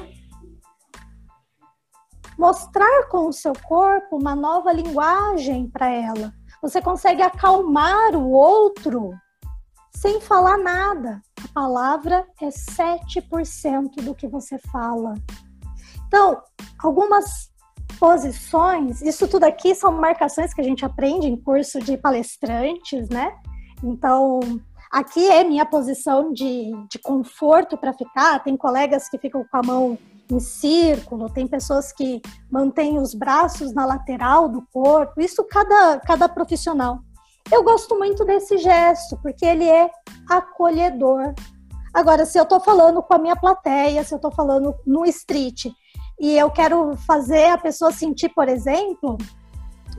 mostrar 2.37 3.07
com 3.09 3.27
o 3.27 3.33
seu 3.33 3.53
corpo 3.53 4.17
uma 4.17 4.35
nova 4.35 4.71
linguagem 4.71 5.69
para 5.69 5.89
ela. 5.89 6.33
Você 6.61 6.81
consegue 6.81 7.21
acalmar 7.21 8.15
o 8.15 8.31
outro 8.31 9.13
sem 10.01 10.21
falar 10.21 10.57
nada. 10.57 11.21
A 11.43 11.47
palavra 11.53 12.25
é 12.41 12.49
7% 12.49 14.01
do 14.03 14.13
que 14.13 14.27
você 14.27 14.57
fala. 14.71 15.15
Então, 16.07 16.41
algumas 16.79 17.51
posições, 17.99 19.01
isso 19.01 19.27
tudo 19.27 19.45
aqui 19.45 19.73
são 19.73 19.91
marcações 19.91 20.53
que 20.53 20.61
a 20.61 20.63
gente 20.63 20.85
aprende 20.85 21.27
em 21.27 21.35
curso 21.35 21.79
de 21.79 21.97
palestrantes, 21.97 23.09
né? 23.09 23.35
Então, 23.83 24.39
aqui 24.91 25.27
é 25.27 25.43
minha 25.43 25.65
posição 25.65 26.31
de, 26.31 26.71
de 26.89 26.99
conforto 26.99 27.75
para 27.75 27.93
ficar. 27.93 28.43
Tem 28.43 28.55
colegas 28.55 29.09
que 29.09 29.17
ficam 29.17 29.43
com 29.49 29.57
a 29.57 29.63
mão 29.63 29.97
em 30.29 30.39
círculo, 30.39 31.29
tem 31.29 31.47
pessoas 31.47 31.91
que 31.91 32.21
mantêm 32.51 32.99
os 32.99 33.15
braços 33.15 33.73
na 33.73 33.85
lateral 33.85 34.47
do 34.49 34.61
corpo, 34.73 35.21
isso 35.21 35.43
cada, 35.45 35.99
cada 36.01 36.29
profissional. 36.29 36.99
Eu 37.51 37.63
gosto 37.63 37.97
muito 37.97 38.25
desse 38.25 38.57
gesto, 38.57 39.17
porque 39.21 39.45
ele 39.45 39.67
é 39.67 39.89
acolhedor. 40.29 41.33
Agora, 41.93 42.25
se 42.25 42.37
eu 42.37 42.43
estou 42.43 42.59
falando 42.59 43.01
com 43.01 43.13
a 43.13 43.17
minha 43.17 43.35
plateia, 43.35 44.03
se 44.03 44.13
eu 44.13 44.17
estou 44.17 44.31
falando 44.31 44.75
no 44.85 45.05
street, 45.05 45.65
e 46.19 46.37
eu 46.37 46.49
quero 46.51 46.95
fazer 46.97 47.49
a 47.49 47.57
pessoa 47.57 47.91
sentir, 47.91 48.29
por 48.29 48.49
exemplo, 48.49 49.17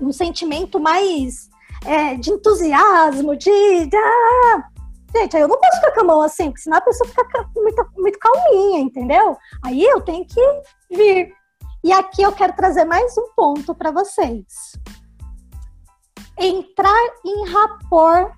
um 0.00 0.12
sentimento 0.12 0.78
mais 0.78 1.48
é, 1.84 2.16
de 2.16 2.30
entusiasmo, 2.30 3.36
de, 3.36 3.50
ah, 3.94 4.64
Gente, 5.14 5.36
aí 5.36 5.42
eu 5.42 5.48
não 5.48 5.58
posso 5.58 5.76
ficar 5.76 5.92
com 5.92 6.00
a 6.02 6.04
mão 6.04 6.20
assim, 6.20 6.50
porque 6.50 6.60
senão 6.60 6.76
a 6.76 6.82
pessoa 6.82 7.08
fica 7.08 7.48
muito, 7.56 7.86
muito 7.96 8.18
calminha, 8.18 8.80
entendeu? 8.80 9.38
Aí 9.64 9.82
eu 9.82 10.02
tenho 10.02 10.26
que 10.26 10.40
vir. 10.90 11.32
E 11.82 11.92
aqui 11.92 12.22
eu 12.22 12.32
quero 12.32 12.54
trazer 12.54 12.84
mais 12.84 13.16
um 13.16 13.32
ponto 13.34 13.74
para 13.74 13.90
vocês. 13.90 14.44
Entrar 16.38 17.04
em 17.24 17.48
rapport 17.48 18.32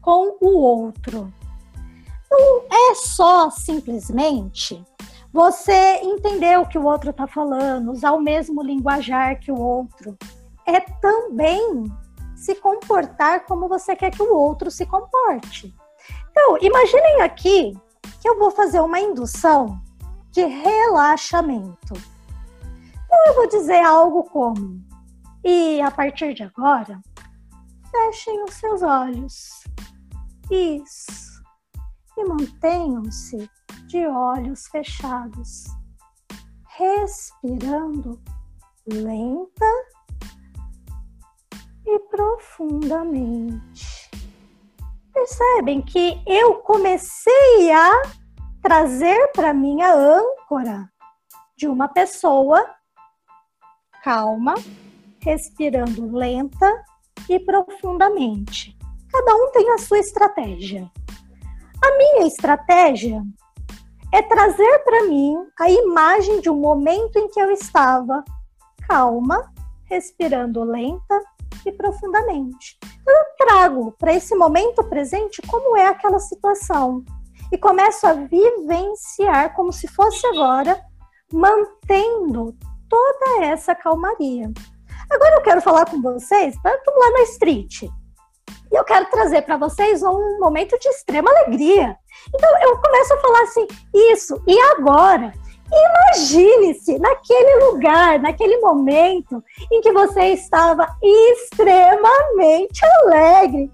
com 0.00 0.36
o 0.40 0.58
outro. 0.58 1.32
Não 2.30 2.62
é 2.70 2.94
só 2.94 3.50
simplesmente 3.50 4.84
você 5.32 6.00
entender 6.02 6.58
o 6.58 6.66
que 6.66 6.78
o 6.78 6.84
outro 6.84 7.10
está 7.10 7.26
falando, 7.26 7.92
usar 7.92 8.12
o 8.12 8.20
mesmo 8.20 8.62
linguajar 8.62 9.38
que 9.38 9.52
o 9.52 9.58
outro. 9.58 10.16
É 10.66 10.80
também 10.80 11.84
se 12.36 12.54
comportar 12.54 13.44
como 13.46 13.68
você 13.68 13.96
quer 13.96 14.10
que 14.10 14.22
o 14.22 14.34
outro 14.34 14.70
se 14.70 14.86
comporte. 14.86 15.74
Então, 16.30 16.58
imaginem 16.60 17.22
aqui 17.22 17.76
que 18.20 18.28
eu 18.28 18.38
vou 18.38 18.50
fazer 18.50 18.80
uma 18.80 19.00
indução 19.00 19.80
de 20.30 20.44
relaxamento. 20.44 21.94
Então, 23.04 23.18
eu 23.26 23.34
vou 23.34 23.48
dizer 23.48 23.82
algo 23.82 24.24
como: 24.24 24.80
e 25.44 25.80
a 25.80 25.90
partir 25.90 26.34
de 26.34 26.42
agora, 26.42 27.00
fechem 27.90 28.44
os 28.44 28.54
seus 28.54 28.82
olhos. 28.82 29.64
Isso. 30.50 31.42
E 32.16 32.24
mantenham-se 32.24 33.48
de 33.86 34.06
olhos 34.06 34.66
fechados, 34.68 35.64
respirando 36.76 38.20
lenta 38.86 39.66
e 41.86 41.98
profundamente 42.10 43.98
percebem 45.18 45.82
que 45.82 46.22
eu 46.26 46.54
comecei 46.56 47.72
a 47.72 48.02
trazer 48.62 49.32
para 49.32 49.52
mim 49.52 49.82
a 49.82 49.92
âncora 49.92 50.88
de 51.56 51.66
uma 51.66 51.88
pessoa 51.88 52.64
calma, 54.04 54.54
respirando 55.20 56.16
lenta 56.16 56.84
e 57.34 57.40
profundamente. 57.40 58.76
Cada 59.10 59.34
um 59.36 59.50
tem 59.52 59.70
a 59.72 59.78
sua 59.78 59.98
estratégia. 59.98 60.90
A 61.82 61.96
minha 61.96 62.26
estratégia 62.26 63.22
é 64.12 64.22
trazer 64.22 64.78
para 64.84 65.04
mim 65.04 65.36
a 65.58 65.70
imagem 65.70 66.40
de 66.40 66.50
um 66.50 66.56
momento 66.56 67.18
em 67.18 67.28
que 67.28 67.40
eu 67.40 67.50
estava 67.50 68.24
calma, 68.86 69.52
respirando 69.88 70.64
lenta 70.64 71.22
e 71.66 71.72
profundamente 71.72 72.78
eu 73.08 73.46
trago 73.46 73.92
para 73.98 74.12
esse 74.12 74.34
momento 74.34 74.84
presente 74.84 75.40
como 75.42 75.76
é 75.76 75.86
aquela 75.86 76.18
situação 76.18 77.04
e 77.50 77.56
começo 77.56 78.06
a 78.06 78.12
vivenciar 78.12 79.54
como 79.54 79.72
se 79.72 79.88
fosse 79.88 80.26
agora, 80.26 80.78
mantendo 81.32 82.54
toda 82.88 83.44
essa 83.44 83.74
calmaria. 83.74 84.52
Agora 85.10 85.36
eu 85.36 85.42
quero 85.42 85.62
falar 85.62 85.86
com 85.86 86.02
vocês, 86.02 86.54
estamos 86.54 86.82
lá 86.86 87.10
na 87.12 87.22
street, 87.22 87.82
e 87.82 88.76
eu 88.76 88.84
quero 88.84 89.06
trazer 89.06 89.42
para 89.42 89.56
vocês 89.56 90.02
um 90.02 90.38
momento 90.38 90.78
de 90.78 90.88
extrema 90.88 91.30
alegria. 91.30 91.96
Então 92.34 92.62
eu 92.62 92.78
começo 92.78 93.14
a 93.14 93.18
falar 93.18 93.42
assim, 93.42 93.66
isso, 93.94 94.42
e 94.46 94.60
agora? 94.60 95.32
Imagine-se 95.70 96.98
naquele 96.98 97.64
lugar, 97.64 98.18
naquele 98.18 98.58
momento 98.58 99.42
em 99.70 99.80
que 99.80 99.92
você 99.92 100.32
estava 100.32 100.86
extremamente 101.02 102.80
alegre, 103.02 103.70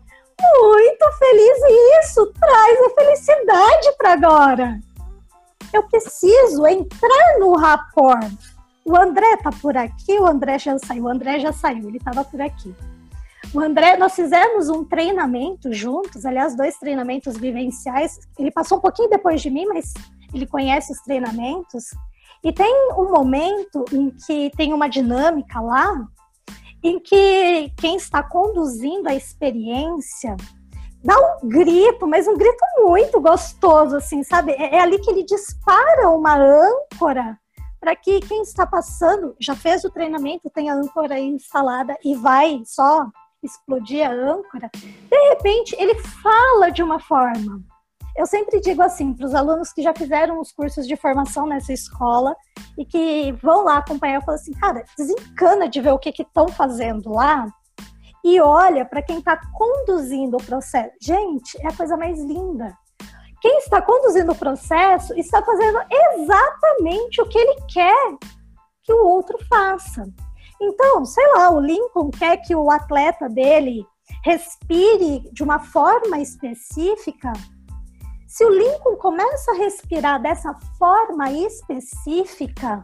muito 0.60 1.12
feliz, 1.18 1.58
e 1.62 2.00
isso 2.00 2.32
traz 2.40 2.80
a 2.80 2.90
felicidade 2.90 3.92
para 3.96 4.12
agora. 4.12 4.78
Eu 5.72 5.82
preciso 5.84 6.66
entrar 6.66 7.38
no 7.38 7.56
rapport. 7.56 8.53
O 8.84 8.96
André 8.96 9.36
tá 9.38 9.50
por 9.50 9.76
aqui, 9.76 10.18
o 10.18 10.26
André 10.26 10.58
já 10.58 10.78
saiu, 10.78 11.04
o 11.04 11.08
André 11.08 11.40
já 11.40 11.52
saiu, 11.52 11.88
ele 11.88 11.96
estava 11.96 12.22
por 12.22 12.40
aqui. 12.40 12.74
O 13.54 13.60
André, 13.60 13.96
nós 13.96 14.14
fizemos 14.14 14.68
um 14.68 14.84
treinamento 14.84 15.72
juntos, 15.72 16.26
aliás, 16.26 16.56
dois 16.56 16.76
treinamentos 16.76 17.36
vivenciais. 17.36 18.18
Ele 18.38 18.50
passou 18.50 18.78
um 18.78 18.80
pouquinho 18.80 19.08
depois 19.08 19.40
de 19.40 19.48
mim, 19.48 19.64
mas 19.66 19.94
ele 20.34 20.46
conhece 20.46 20.92
os 20.92 21.00
treinamentos, 21.00 21.84
e 22.42 22.52
tem 22.52 22.92
um 22.98 23.10
momento 23.10 23.84
em 23.90 24.10
que 24.10 24.50
tem 24.56 24.74
uma 24.74 24.88
dinâmica 24.88 25.60
lá, 25.60 26.06
em 26.82 27.00
que 27.00 27.72
quem 27.78 27.96
está 27.96 28.22
conduzindo 28.22 29.08
a 29.08 29.14
experiência 29.14 30.36
dá 31.02 31.16
um 31.18 31.48
grito, 31.48 32.06
mas 32.06 32.26
um 32.28 32.36
grito 32.36 32.58
muito 32.78 33.18
gostoso, 33.20 33.96
assim, 33.96 34.22
sabe? 34.22 34.52
É, 34.52 34.76
é 34.76 34.80
ali 34.80 34.98
que 34.98 35.10
ele 35.10 35.24
dispara 35.24 36.10
uma 36.10 36.36
âncora 36.36 37.38
para 37.84 37.94
que 37.94 38.18
quem 38.20 38.40
está 38.40 38.66
passando, 38.66 39.36
já 39.38 39.54
fez 39.54 39.84
o 39.84 39.90
treinamento, 39.90 40.48
tem 40.48 40.70
a 40.70 40.74
âncora 40.74 41.20
instalada 41.20 41.94
e 42.02 42.14
vai 42.14 42.62
só 42.64 43.06
explodir 43.42 44.10
a 44.10 44.10
âncora, 44.10 44.70
de 44.74 45.28
repente 45.28 45.76
ele 45.78 45.94
fala 46.02 46.70
de 46.70 46.82
uma 46.82 46.98
forma 46.98 47.62
eu 48.16 48.26
sempre 48.26 48.60
digo 48.60 48.80
assim 48.80 49.12
para 49.12 49.26
os 49.26 49.34
alunos 49.34 49.72
que 49.72 49.82
já 49.82 49.92
fizeram 49.92 50.40
os 50.40 50.52
cursos 50.52 50.86
de 50.86 50.96
formação 50.96 51.46
nessa 51.46 51.72
escola 51.72 52.34
e 52.78 52.86
que 52.86 53.32
vão 53.42 53.64
lá 53.64 53.78
acompanhar, 53.78 54.14
eu 54.14 54.22
falo 54.22 54.36
assim, 54.36 54.52
cara, 54.52 54.84
desencana 54.96 55.68
de 55.68 55.80
ver 55.80 55.90
o 55.90 55.98
que 55.98 56.10
estão 56.10 56.48
fazendo 56.48 57.10
lá 57.10 57.46
e 58.24 58.40
olha 58.40 58.86
para 58.86 59.02
quem 59.02 59.18
está 59.18 59.38
conduzindo 59.52 60.36
o 60.36 60.42
processo. 60.42 60.94
Gente, 61.02 61.60
é 61.60 61.66
a 61.66 61.76
coisa 61.76 61.96
mais 61.96 62.18
linda. 62.20 62.74
Quem 63.44 63.58
está 63.58 63.82
conduzindo 63.82 64.32
o 64.32 64.34
processo 64.34 65.12
está 65.18 65.42
fazendo 65.42 65.78
exatamente 65.90 67.20
o 67.20 67.28
que 67.28 67.36
ele 67.36 67.60
quer 67.70 68.16
que 68.82 68.90
o 68.90 69.04
outro 69.04 69.36
faça. 69.46 70.08
Então, 70.58 71.04
sei 71.04 71.26
lá, 71.32 71.50
o 71.50 71.60
Lincoln 71.60 72.10
quer 72.10 72.38
que 72.38 72.56
o 72.56 72.70
atleta 72.70 73.28
dele 73.28 73.84
respire 74.24 75.28
de 75.30 75.42
uma 75.42 75.58
forma 75.58 76.20
específica 76.20 77.34
se 78.26 78.46
o 78.46 78.48
Lincoln 78.48 78.96
começa 78.96 79.52
a 79.52 79.56
respirar 79.56 80.22
dessa 80.22 80.54
forma 80.78 81.30
específica, 81.30 82.82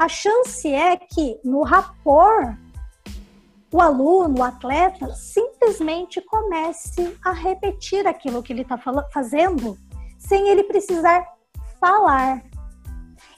a 0.00 0.08
chance 0.08 0.66
é 0.68 0.96
que 0.96 1.38
no 1.44 1.62
rapor 1.62 2.58
o 3.72 3.80
aluno, 3.80 4.40
o 4.40 4.42
atleta, 4.42 5.14
simplesmente 5.14 6.20
comece 6.22 7.16
a 7.24 7.32
repetir 7.32 8.04
aquilo 8.04 8.42
que 8.42 8.52
ele 8.52 8.62
está 8.62 8.76
fazendo, 9.10 9.78
sem 10.26 10.48
ele 10.48 10.64
precisar 10.64 11.26
falar. 11.80 12.42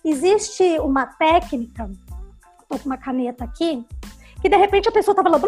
Existe 0.05 0.79
uma 0.81 1.07
técnica, 1.07 1.91
estou 2.63 2.79
com 2.79 2.87
uma 2.87 2.99
caneta 2.99 3.45
aqui, 3.45 3.87
que 4.41 4.49
de 4.49 4.57
repente 4.57 4.89
a 4.89 4.93
pessoa 4.93 5.13
está 5.13 5.23
falando 5.23 5.47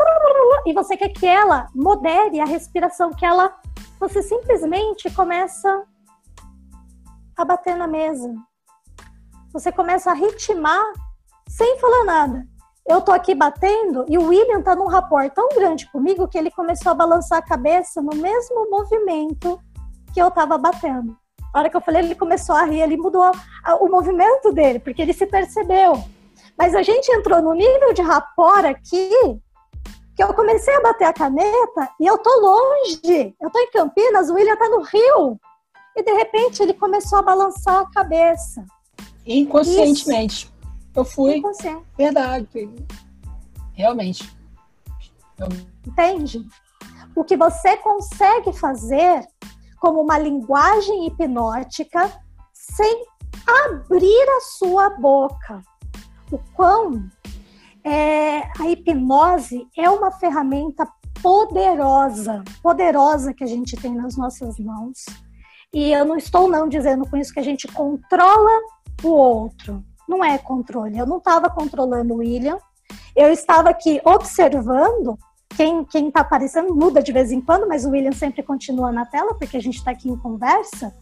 e 0.66 0.72
você 0.72 0.96
quer 0.96 1.10
que 1.10 1.26
ela 1.26 1.68
modere 1.74 2.40
a 2.40 2.46
respiração, 2.46 3.12
que 3.12 3.24
ela, 3.24 3.54
você 4.00 4.22
simplesmente 4.22 5.10
começa 5.10 5.84
a 7.36 7.44
bater 7.44 7.76
na 7.76 7.86
mesa. 7.86 8.34
Você 9.52 9.70
começa 9.70 10.10
a 10.10 10.14
ritmar 10.14 10.84
sem 11.48 11.78
falar 11.78 12.04
nada 12.04 12.56
eu 12.88 13.00
tô 13.00 13.10
aqui 13.10 13.34
batendo 13.34 14.04
e 14.08 14.16
o 14.16 14.28
William 14.28 14.62
tá 14.62 14.76
num 14.76 14.86
rapport 14.86 15.28
tão 15.32 15.48
grande 15.48 15.90
comigo 15.90 16.28
que 16.28 16.38
ele 16.38 16.50
começou 16.50 16.92
a 16.92 16.94
balançar 16.94 17.38
a 17.38 17.42
cabeça 17.42 18.00
no 18.00 18.14
mesmo 18.14 18.70
movimento 18.70 19.60
que 20.14 20.22
eu 20.22 20.30
tava 20.30 20.56
batendo. 20.56 21.16
A 21.56 21.60
hora 21.60 21.70
que 21.70 21.76
eu 21.78 21.80
falei, 21.80 22.02
ele 22.02 22.14
começou 22.14 22.54
a 22.54 22.64
rir, 22.64 22.82
ele 22.82 22.98
mudou 22.98 23.32
o 23.80 23.88
movimento 23.88 24.52
dele, 24.52 24.78
porque 24.78 25.00
ele 25.00 25.14
se 25.14 25.24
percebeu. 25.24 26.04
Mas 26.54 26.74
a 26.74 26.82
gente 26.82 27.10
entrou 27.10 27.40
no 27.40 27.54
nível 27.54 27.94
de 27.94 28.02
rapport 28.02 28.62
aqui 28.66 29.08
que 30.14 30.22
eu 30.22 30.34
comecei 30.34 30.74
a 30.74 30.82
bater 30.82 31.06
a 31.06 31.14
caneta 31.14 31.88
e 31.98 32.06
eu 32.06 32.18
tô 32.18 32.28
longe. 32.40 33.34
Eu 33.40 33.48
tô 33.48 33.58
em 33.58 33.70
Campinas, 33.70 34.28
o 34.28 34.34
William 34.34 34.54
tá 34.54 34.68
no 34.68 34.82
Rio. 34.82 35.40
E 35.96 36.02
de 36.02 36.12
repente 36.12 36.62
ele 36.62 36.74
começou 36.74 37.20
a 37.20 37.22
balançar 37.22 37.80
a 37.80 37.90
cabeça. 37.90 38.62
Inconscientemente. 39.24 40.44
Isso. 40.44 40.54
Eu 40.94 41.06
fui. 41.06 41.40
Você. 41.40 41.74
Verdade. 41.96 42.46
Realmente. 43.72 44.30
Eu... 45.38 45.48
Entende? 45.86 46.46
O 47.14 47.24
que 47.24 47.34
você 47.34 47.78
consegue 47.78 48.52
fazer 48.52 49.26
como 49.78 50.00
uma 50.00 50.18
linguagem 50.18 51.06
hipnótica 51.06 52.10
sem 52.52 53.04
abrir 53.46 54.28
a 54.36 54.40
sua 54.40 54.90
boca. 54.90 55.62
O 56.30 56.38
quão 56.54 57.08
é, 57.84 58.42
a 58.60 58.68
hipnose 58.68 59.66
é 59.76 59.88
uma 59.88 60.10
ferramenta 60.12 60.88
poderosa, 61.22 62.42
poderosa 62.62 63.32
que 63.32 63.44
a 63.44 63.46
gente 63.46 63.76
tem 63.76 63.94
nas 63.94 64.16
nossas 64.16 64.58
mãos. 64.58 65.04
E 65.72 65.92
eu 65.92 66.04
não 66.04 66.16
estou 66.16 66.48
não 66.48 66.68
dizendo 66.68 67.08
com 67.08 67.16
isso 67.16 67.32
que 67.32 67.40
a 67.40 67.44
gente 67.44 67.68
controla 67.68 68.50
o 69.02 69.08
outro 69.08 69.84
não 70.08 70.24
é 70.24 70.38
controle. 70.38 70.98
Eu 70.98 71.06
não 71.06 71.18
estava 71.18 71.50
controlando 71.50 72.14
o 72.14 72.18
William, 72.18 72.58
eu 73.14 73.30
estava 73.30 73.70
aqui 73.70 74.00
observando. 74.04 75.18
Quem, 75.50 75.84
quem 75.84 76.10
tá 76.10 76.20
aparecendo 76.20 76.74
muda 76.74 77.02
de 77.02 77.12
vez 77.12 77.32
em 77.32 77.40
quando, 77.40 77.66
mas 77.66 77.84
o 77.84 77.90
William 77.90 78.12
sempre 78.12 78.42
continua 78.42 78.92
na 78.92 79.06
tela, 79.06 79.34
porque 79.34 79.56
a 79.56 79.62
gente 79.62 79.76
está 79.76 79.90
aqui 79.90 80.08
em 80.08 80.16
conversa. 80.16 80.94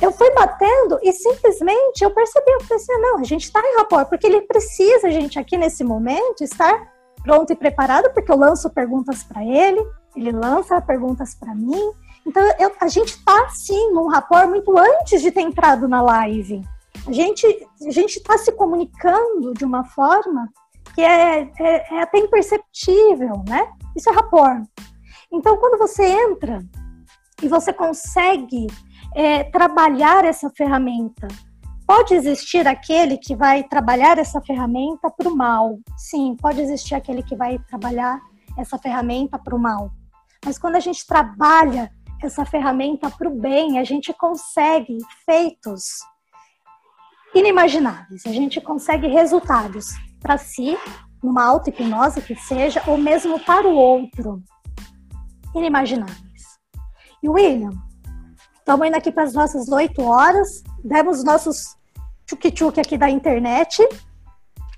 Eu 0.00 0.10
fui 0.10 0.30
batendo 0.34 0.98
e 1.02 1.12
simplesmente 1.12 2.02
eu 2.02 2.10
percebi, 2.10 2.50
eu 2.50 2.66
pensei, 2.66 2.96
não, 2.98 3.18
a 3.18 3.24
gente 3.24 3.44
está 3.44 3.60
em 3.60 3.76
rapport, 3.76 4.08
porque 4.08 4.26
ele 4.26 4.40
precisa, 4.42 5.06
a 5.06 5.10
gente 5.10 5.38
aqui 5.38 5.56
nesse 5.56 5.84
momento, 5.84 6.42
estar 6.42 6.90
pronto 7.22 7.52
e 7.52 7.56
preparado, 7.56 8.12
porque 8.12 8.32
eu 8.32 8.36
lanço 8.36 8.70
perguntas 8.70 9.22
para 9.22 9.44
ele, 9.44 9.84
ele 10.16 10.32
lança 10.32 10.80
perguntas 10.80 11.34
para 11.34 11.54
mim. 11.54 11.92
Então, 12.26 12.42
eu, 12.58 12.72
a 12.80 12.88
gente 12.88 13.10
está, 13.10 13.48
sim, 13.50 13.92
num 13.92 14.08
rapport 14.08 14.48
muito 14.48 14.76
antes 14.76 15.20
de 15.20 15.30
ter 15.30 15.42
entrado 15.42 15.86
na 15.86 16.00
live 16.00 16.64
a 17.06 17.12
gente 17.12 17.46
a 17.86 17.90
gente 17.90 18.18
está 18.18 18.38
se 18.38 18.52
comunicando 18.52 19.54
de 19.54 19.64
uma 19.64 19.84
forma 19.84 20.48
que 20.94 21.00
é, 21.00 21.42
é, 21.42 21.94
é, 21.94 22.02
até 22.02 22.18
imperceptível, 22.18 23.42
né? 23.48 23.68
Isso 23.96 24.10
é 24.10 24.12
rapport. 24.12 24.62
Então, 25.32 25.56
quando 25.56 25.78
você 25.78 26.04
entra 26.04 26.58
e 27.42 27.48
você 27.48 27.72
consegue 27.72 28.66
é, 29.14 29.44
trabalhar 29.44 30.24
essa 30.24 30.50
ferramenta, 30.50 31.28
pode 31.86 32.14
existir 32.14 32.66
aquele 32.66 33.16
que 33.16 33.34
vai 33.34 33.62
trabalhar 33.64 34.18
essa 34.18 34.40
ferramenta 34.40 35.10
para 35.10 35.28
o 35.28 35.36
mal. 35.36 35.78
Sim, 35.96 36.36
pode 36.40 36.60
existir 36.60 36.94
aquele 36.94 37.22
que 37.22 37.36
vai 37.36 37.58
trabalhar 37.58 38.20
essa 38.58 38.78
ferramenta 38.78 39.38
para 39.38 39.54
o 39.54 39.58
mal. 39.58 39.90
Mas 40.44 40.58
quando 40.58 40.76
a 40.76 40.80
gente 40.80 41.06
trabalha 41.06 41.90
essa 42.22 42.44
ferramenta 42.44 43.10
para 43.10 43.28
o 43.28 43.34
bem, 43.34 43.78
a 43.78 43.84
gente 43.84 44.12
consegue 44.12 44.98
feitos 45.24 45.84
inimagináveis. 47.34 48.24
A 48.26 48.32
gente 48.32 48.60
consegue 48.60 49.08
resultados 49.08 49.86
para 50.22 50.38
si, 50.38 50.78
numa 51.22 51.44
auto-hipnose 51.44 52.22
que 52.22 52.34
seja, 52.36 52.82
ou 52.86 52.96
mesmo 52.96 53.40
para 53.40 53.68
o 53.68 53.74
outro. 53.74 54.42
Inimagináveis. 55.54 56.42
E 57.22 57.28
William, 57.28 57.70
estamos 58.58 58.86
indo 58.86 58.96
aqui 58.96 59.12
para 59.12 59.24
as 59.24 59.34
nossas 59.34 59.68
oito 59.68 60.02
horas, 60.02 60.62
demos 60.82 61.22
nossos 61.24 61.76
tchuk-tchuk 62.26 62.80
aqui 62.80 62.96
da 62.96 63.10
internet. 63.10 63.86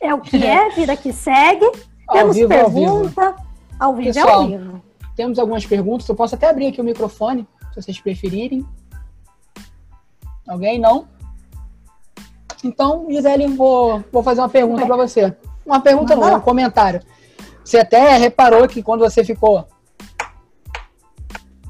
É 0.00 0.12
o 0.12 0.20
que 0.20 0.44
é, 0.44 0.70
vida 0.74 0.96
que 0.96 1.12
segue. 1.12 1.70
Temos 2.10 2.36
vivo, 2.36 2.48
pergunta. 2.48 3.36
Ao 3.78 3.94
vivo, 3.94 4.12
Pessoal, 4.12 4.42
ao 4.42 4.48
vivo. 4.48 4.82
Temos 5.16 5.38
algumas 5.38 5.64
perguntas. 5.64 6.08
Eu 6.08 6.14
posso 6.14 6.34
até 6.34 6.48
abrir 6.48 6.68
aqui 6.68 6.80
o 6.80 6.84
microfone, 6.84 7.46
se 7.72 7.82
vocês 7.82 8.00
preferirem. 8.00 8.66
Alguém? 10.46 10.78
Não? 10.78 11.08
Então, 12.64 13.06
Gisele, 13.10 13.46
vou, 13.48 14.02
vou 14.10 14.22
fazer 14.22 14.40
uma 14.40 14.48
pergunta 14.48 14.86
para 14.86 14.96
você. 14.96 15.36
Uma 15.66 15.80
pergunta 15.80 16.16
não, 16.16 16.36
um 16.36 16.40
comentário. 16.40 17.00
Você 17.62 17.78
até 17.78 18.16
reparou 18.16 18.66
que 18.66 18.82
quando 18.82 19.00
você 19.00 19.22
ficou 19.22 19.66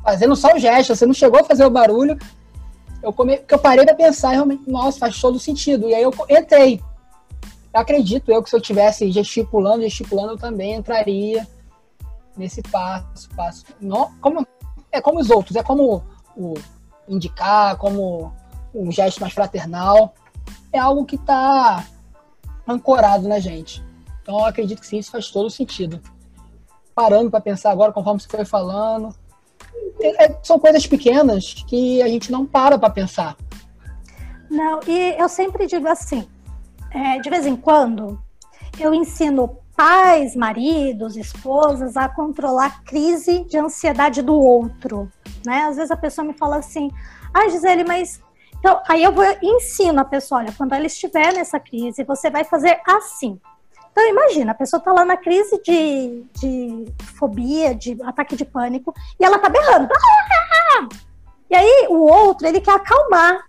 fazendo 0.03 0.37
só 0.37 0.55
o 0.55 0.59
gesto, 0.59 0.95
você 0.95 1.05
não 1.05 1.15
chegou 1.15 1.41
a 1.41 1.45
fazer 1.45 1.65
o 1.65 1.71
barulho, 1.71 2.19
eu, 3.03 3.13
come, 3.13 3.43
eu 3.49 3.59
parei 3.59 3.85
para 3.85 3.95
pensar 3.95 4.31
realmente, 4.31 4.69
nossa, 4.71 4.99
faz 4.99 5.21
todo 5.21 5.39
sentido. 5.39 5.89
E 5.89 5.95
aí 5.95 6.03
eu 6.03 6.13
entrei. 6.31 6.81
Eu 7.73 7.81
acredito 7.81 8.31
eu 8.31 8.43
que 8.43 8.49
se 8.49 8.57
eu 8.57 8.61
tivesse 8.61 9.11
gesticulando, 9.11 9.83
gesticulando, 9.83 10.33
eu 10.33 10.39
também 10.39 10.75
entraria 10.75 11.47
nesse 12.37 12.63
passo, 12.63 13.29
passo. 13.37 13.65
Não, 13.81 14.13
como, 14.21 14.47
é 14.93 15.01
como 15.01 15.21
os 15.21 15.29
outros, 15.29 15.57
é 15.57 15.63
como 15.63 16.03
o 16.37 16.55
indicar, 17.09 17.77
como 17.77 18.33
um 18.75 18.91
gesto 18.91 19.21
mais 19.21 19.33
fraternal 19.33 20.15
é 20.75 20.79
algo 20.79 21.05
que 21.05 21.15
está 21.15 21.87
ancorado 22.67 23.29
na 23.29 23.39
gente. 23.39 23.83
Então, 24.21 24.41
eu 24.41 24.45
acredito 24.45 24.81
que 24.81 24.87
sim, 24.87 24.99
isso 24.99 25.13
faz 25.13 25.31
todo 25.31 25.49
sentido. 25.49 26.01
Parando 26.95 27.31
para 27.31 27.41
pensar 27.41 27.71
agora, 27.71 27.93
conforme 27.93 28.21
você 28.21 28.29
foi 28.29 28.45
falando, 28.45 29.15
é, 30.01 30.25
é, 30.25 30.39
são 30.43 30.59
coisas 30.59 30.87
pequenas 30.87 31.55
que 31.69 32.03
a 32.03 32.09
gente 32.09 32.33
não 32.33 32.45
para 32.45 32.77
para 32.77 32.91
pensar. 32.91 33.37
Não, 34.51 34.81
e 34.87 35.15
eu 35.17 35.29
sempre 35.29 35.67
digo 35.67 35.87
assim, 35.87 36.29
é, 36.91 37.19
de 37.21 37.31
vez 37.31 37.47
em 37.47 37.57
quando, 37.57 38.21
eu 38.79 38.93
ensino 38.93 39.59
pais, 39.77 40.35
maridos, 40.35 41.17
esposas 41.17 41.97
a 41.97 42.09
controlar 42.09 42.67
a 42.67 42.85
crise 42.85 43.45
de 43.45 43.59
ansiedade 43.59 44.23
do 44.23 44.35
outro, 44.35 45.11
né? 45.47 45.65
Às 45.65 45.77
vezes 45.77 45.91
a 45.91 45.97
pessoa 45.97 46.27
me 46.27 46.33
fala 46.33 46.57
assim, 46.57 46.91
ah, 47.33 47.49
Gisele, 47.49 47.85
mas 47.85 48.21
então, 48.65 48.81
aí 48.89 49.05
eu 49.05 49.13
vou 49.13 49.23
ensino 49.43 50.01
a 50.01 50.07
pessoa, 50.07 50.41
olha, 50.41 50.55
quando 50.57 50.73
ela 50.73 50.87
estiver 50.87 51.35
nessa 51.35 51.61
crise, 51.61 52.03
você 52.03 52.31
vai 52.31 52.45
fazer 52.45 52.81
assim. 52.87 53.39
Então, 53.93 54.09
imagina, 54.09 54.53
a 54.53 54.55
pessoa 54.55 54.81
tá 54.81 54.91
lá 54.91 55.05
na 55.05 55.19
crise 55.19 55.61
de, 55.63 56.25
de 56.41 56.87
fobia, 57.19 57.75
de 57.75 57.95
ataque 58.03 58.35
de 58.35 58.47
pânico, 58.47 58.95
e 59.21 59.25
ela 59.25 59.39
tá 59.39 59.51
berrando. 59.51 59.93
E 61.51 61.55
aí, 61.55 61.89
o 61.91 62.11
outro, 62.11 62.47
ele 62.49 62.59
quer 62.59 62.75
acalmar. 62.77 63.47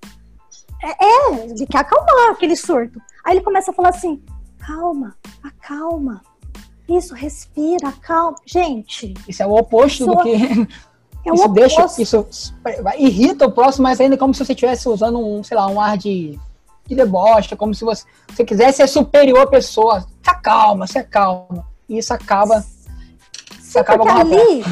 É, 0.84 1.05
é, 1.05 1.45
ele 1.45 1.66
quer 1.66 1.78
acalmar 1.78 2.32
aquele 2.32 2.57
surto. 2.57 3.01
Aí 3.24 3.38
ele 3.38 3.43
começa 3.43 3.72
a 3.72 3.74
falar 3.74 3.89
assim, 3.89 4.22
calma, 4.59 5.16
acalma. 5.41 6.22
Isso, 6.89 7.16
respira, 7.16 7.93
calma. 8.01 8.36
Gente. 8.45 9.13
Isso 9.30 9.41
é 9.41 9.47
o 9.47 9.55
oposto 9.55 10.05
pessoa... 10.05 10.18
do 10.18 10.24
que 10.24 10.68
é 11.30 11.34
isso 11.34 11.48
deixa, 11.50 11.86
isso 12.00 12.28
irrita 12.98 13.48
o 13.48 13.52
próximo, 13.52 13.84
mas 13.84 14.00
ainda 14.00 14.18
como 14.18 14.34
se 14.34 14.46
você 14.46 14.54
estivesse 14.54 14.88
usando 14.88 15.20
um, 15.20 15.44
sei 15.44 15.58
lá, 15.58 15.68
um 15.68 15.82
ar 15.82 15.98
de, 15.98 16.40
de 16.86 16.96
deboche, 16.96 17.56
como 17.56 17.74
se 17.74 17.84
você, 17.84 18.04
você 18.30 18.46
quisesse 18.46 18.78
ser 18.78 18.88
superior 18.88 19.42
à 19.42 19.48
pessoa. 19.48 20.02
Se 20.02 20.30
acalma, 20.30 20.88
se 20.88 21.00
acalma. 21.00 21.66
E 21.90 21.98
isso 21.98 22.14
acaba. 22.14 22.64
Sim, 23.60 23.80
acaba 23.80 24.06
porque 24.06 24.20
ali, 24.20 24.64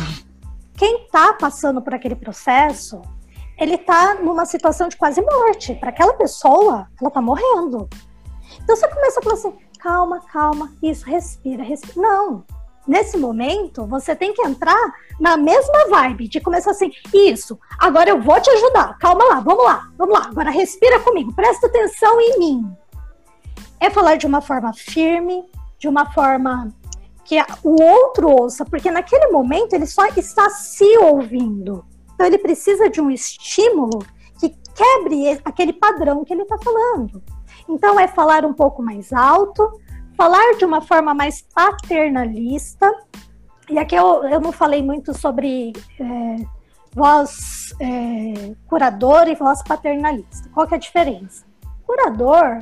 quem 0.78 1.08
tá 1.12 1.34
passando 1.34 1.82
por 1.82 1.94
aquele 1.94 2.16
processo, 2.16 3.02
ele 3.58 3.78
tá 3.78 4.16
numa 4.16 4.46
situação 4.46 4.88
de 4.88 4.98
quase 4.98 5.22
morte. 5.22 5.76
Para 5.76 5.90
aquela 5.90 6.14
pessoa, 6.14 6.88
ela 7.00 7.12
tá 7.12 7.22
morrendo. 7.22 7.90
Então 8.62 8.76
você 8.76 8.88
começa 8.88 9.20
a 9.20 9.24
falar 9.24 9.36
assim: 9.36 9.54
calma, 9.80 10.22
calma, 10.32 10.72
isso, 10.82 11.06
respira, 11.06 11.64
respira. 11.64 12.02
Não. 12.02 12.44
Nesse 12.88 13.18
momento, 13.18 13.86
você 13.86 14.16
tem 14.16 14.34
que 14.34 14.42
entrar 14.42 14.94
na 15.20 15.38
mesma 15.38 15.88
vibe 15.90 16.28
de 16.28 16.42
começar 16.42 16.72
assim, 16.72 16.92
isso, 17.14 17.58
agora 17.80 18.10
eu 18.10 18.22
vou 18.22 18.40
te 18.42 18.50
ajudar, 18.50 18.98
calma 18.98 19.24
lá, 19.26 19.40
vamos 19.40 19.64
lá, 19.64 19.90
vamos 19.98 20.14
lá, 20.14 20.26
agora 20.26 20.50
respira 20.50 21.00
comigo, 21.00 21.34
presta 21.34 21.68
atenção 21.68 22.20
em 22.20 22.40
mim. 22.40 22.78
É 23.80 23.90
falar 23.90 24.18
de 24.18 24.28
uma 24.28 24.42
forma 24.42 24.74
firme, 24.74 25.46
de 25.80 25.88
uma 25.88 26.12
forma 26.12 26.74
que 27.24 27.38
o 27.64 27.82
outro 27.82 28.30
ouça, 28.30 28.66
porque 28.66 28.92
naquele 28.92 29.28
momento 29.28 29.74
ele 29.74 29.86
só 29.86 30.06
está 30.08 30.50
se 30.50 30.98
ouvindo. 30.98 31.86
Então 32.14 32.26
ele 32.26 32.38
precisa 32.38 32.90
de 32.90 33.00
um 33.00 33.10
estímulo 33.10 34.06
que 34.40 34.50
quebre 34.76 35.42
aquele 35.46 35.74
padrão 35.74 36.24
que 36.26 36.34
ele 36.34 36.44
está 36.44 36.58
falando. 36.58 37.24
Então 37.68 38.00
é 38.00 38.08
falar 38.08 38.46
um 38.46 38.54
pouco 38.54 38.82
mais 38.82 39.14
alto, 39.14 39.80
falar 40.16 40.58
de 40.58 40.66
uma 40.66 40.82
forma 40.82 41.14
mais 41.14 41.42
paternalista. 41.42 42.92
E 43.70 43.78
aqui 43.78 43.96
eu, 43.96 44.24
eu 44.26 44.40
não 44.40 44.52
falei 44.52 44.84
muito 44.84 45.18
sobre 45.18 45.74
é, 46.00 46.36
voz 46.94 47.74
é, 47.80 48.56
curador 48.68 49.28
e 49.28 49.36
voz 49.36 49.64
paternalista. 49.64 50.50
Qual 50.54 50.68
que 50.68 50.74
é 50.74 50.78
a 50.78 50.80
diferença? 50.80 51.46
Curador 51.86 52.60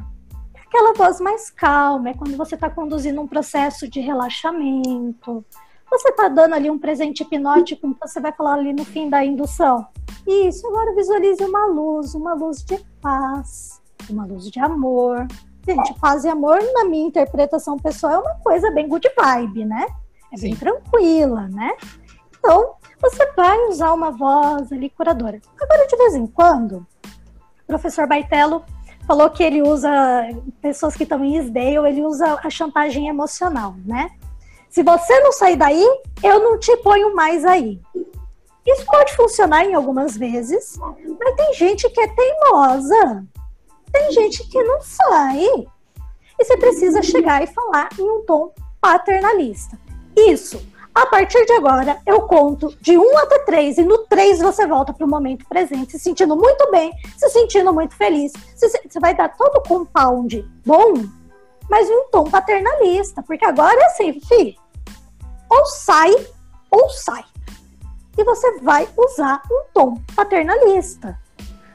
é 0.54 0.60
aquela 0.60 0.94
voz 0.94 1.20
mais 1.20 1.50
calma, 1.50 2.10
é 2.10 2.14
quando 2.14 2.38
você 2.38 2.56
está 2.56 2.70
conduzindo 2.70 3.22
um 3.22 3.28
processo 3.28 3.88
de 3.88 4.00
relaxamento, 4.00 5.46
você 5.90 6.10
está 6.10 6.30
dando 6.30 6.56
ali 6.56 6.70
um 6.70 6.80
presente 6.80 7.24
hipnótico, 7.24 7.86
então 7.86 8.08
você 8.08 8.22
vai 8.22 8.32
falar 8.32 8.54
ali 8.54 8.72
no 8.72 8.86
fim 8.86 9.10
da 9.10 9.26
indução. 9.26 9.86
Isso, 10.26 10.66
agora 10.68 10.96
visualize 10.96 11.44
uma 11.44 11.66
luz, 11.66 12.16
uma 12.16 12.34
luz 12.34 12.64
de 12.64 12.78
paz, 13.02 13.82
uma 14.10 14.26
luz 14.26 14.50
de 14.50 14.60
amor. 14.60 15.28
Gente, 15.66 15.94
paz 16.00 16.24
e 16.24 16.30
amor, 16.30 16.60
na 16.74 16.86
minha 16.86 17.08
interpretação 17.08 17.78
pessoal, 17.78 18.14
é 18.14 18.18
uma 18.18 18.36
coisa 18.44 18.72
bem 18.72 18.88
good 18.88 19.08
vibe, 19.16 19.66
né? 19.66 19.86
É 20.34 20.40
bem 20.40 20.54
Sim. 20.54 20.60
tranquila, 20.60 21.48
né? 21.50 21.76
Então, 22.40 22.76
você 23.00 23.26
vai 23.34 23.58
usar 23.68 23.94
uma 23.94 24.12
voz 24.12 24.72
ali 24.72 24.90
curadora. 24.90 25.40
Agora, 25.60 25.88
de 25.88 25.96
vez 25.96 26.16
em 26.16 26.26
quando, 26.26 26.86
o 27.64 27.68
professor 27.68 28.08
Baitello 28.08 28.64
falou 29.06 29.30
que 29.30 29.44
ele 29.44 29.62
usa, 29.62 29.92
pessoas 30.62 30.96
que 30.96 31.04
estão 31.04 31.24
em 31.24 31.38
Isdale, 31.38 31.88
ele 31.88 32.04
usa 32.04 32.40
a 32.44 32.50
chantagem 32.50 33.08
emocional, 33.08 33.76
né? 33.86 34.10
Se 34.70 34.82
você 34.82 35.20
não 35.20 35.32
sair 35.32 35.58
daí, 35.58 35.86
eu 36.24 36.40
não 36.40 36.58
te 36.58 36.76
ponho 36.78 37.14
mais 37.16 37.44
aí. 37.46 37.80
Isso 38.66 38.86
pode 38.86 39.14
funcionar 39.16 39.66
em 39.66 39.74
algumas 39.74 40.16
vezes, 40.16 40.78
mas 40.80 41.36
tem 41.36 41.54
gente 41.54 41.90
que 41.90 42.00
é 42.00 42.08
teimosa. 42.08 43.26
Tem 43.92 44.12
gente 44.12 44.48
que 44.48 44.64
não 44.64 44.82
sai. 44.82 45.44
E 46.40 46.46
você 46.46 46.58
precisa 46.58 47.02
chegar 47.02 47.44
e 47.44 47.48
falar 47.48 47.90
em 48.00 48.04
um 48.04 48.26
tom 48.26 48.54
paternalista. 48.80 49.78
Isso. 50.16 50.62
A 50.94 51.06
partir 51.06 51.46
de 51.46 51.54
agora, 51.54 52.02
eu 52.06 52.24
conto 52.24 52.76
de 52.82 52.98
1 52.98 53.18
até 53.20 53.40
3, 53.40 53.78
e 53.78 53.84
no 53.84 54.00
3 54.00 54.40
você 54.40 54.68
volta 54.68 54.92
para 54.92 55.06
o 55.06 55.10
momento 55.10 55.46
presente, 55.48 55.94
se 55.94 56.00
sentindo 56.00 56.36
muito 56.36 56.70
bem, 56.70 56.92
se 57.18 57.30
sentindo 57.30 57.74
muito 57.74 57.96
feliz. 57.96 58.34
Você 58.56 59.00
vai 59.00 59.16
dar 59.16 59.30
todo 59.30 59.58
o 59.58 59.62
compound 59.62 60.46
bom, 60.66 60.94
mas 61.70 61.90
em 61.90 61.94
um 61.94 62.10
tom 62.10 62.26
paternalista, 62.26 63.24
porque 63.24 63.46
agora 63.46 63.80
é 63.80 63.86
assim, 63.86 64.20
fi, 64.20 64.58
ou 65.50 65.66
sai 65.66 66.14
ou 66.70 66.90
sai. 66.90 67.24
E 68.18 68.24
você 68.26 68.60
vai 68.60 68.88
usar 68.98 69.42
um 69.50 69.64
tom 69.74 69.98
paternalista. 70.14 71.18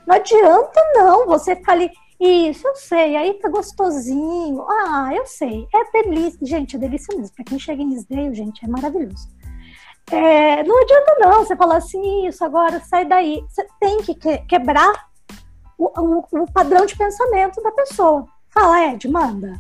Não 0.07 0.17
adianta 0.17 0.81
não 0.95 1.27
você 1.27 1.57
ficar 1.57 1.73
ali, 1.73 1.91
isso, 2.19 2.67
eu 2.67 2.75
sei, 2.77 3.17
aí 3.17 3.35
tá 3.35 3.49
gostosinho. 3.49 4.65
Ah, 4.69 5.11
eu 5.15 5.27
sei, 5.27 5.67
é 5.75 6.03
delícia. 6.03 6.39
Gente, 6.43 6.77
é 6.77 6.79
delícia 6.79 7.17
mesmo. 7.17 7.35
Pra 7.35 7.45
quem 7.45 7.59
chega 7.59 7.83
em 7.83 7.93
Isdale, 7.93 8.35
gente, 8.35 8.65
é 8.65 8.69
maravilhoso. 8.69 9.29
É, 10.11 10.63
não 10.63 10.81
adianta 10.83 11.17
não 11.19 11.45
você 11.45 11.57
falar 11.57 11.77
assim, 11.77 12.27
isso 12.27 12.45
agora, 12.45 12.81
sai 12.81 13.05
daí. 13.05 13.45
Você 13.49 13.67
tem 13.81 13.99
que 13.99 14.15
quebrar 14.49 15.09
o, 15.77 15.91
o, 16.01 16.25
o 16.43 16.53
padrão 16.53 16.87
de 16.87 16.97
pensamento 16.97 17.63
da 17.63 17.73
pessoa. 17.73 18.27
Fala, 18.49 18.93
Ed, 18.93 19.09
manda. 19.09 19.55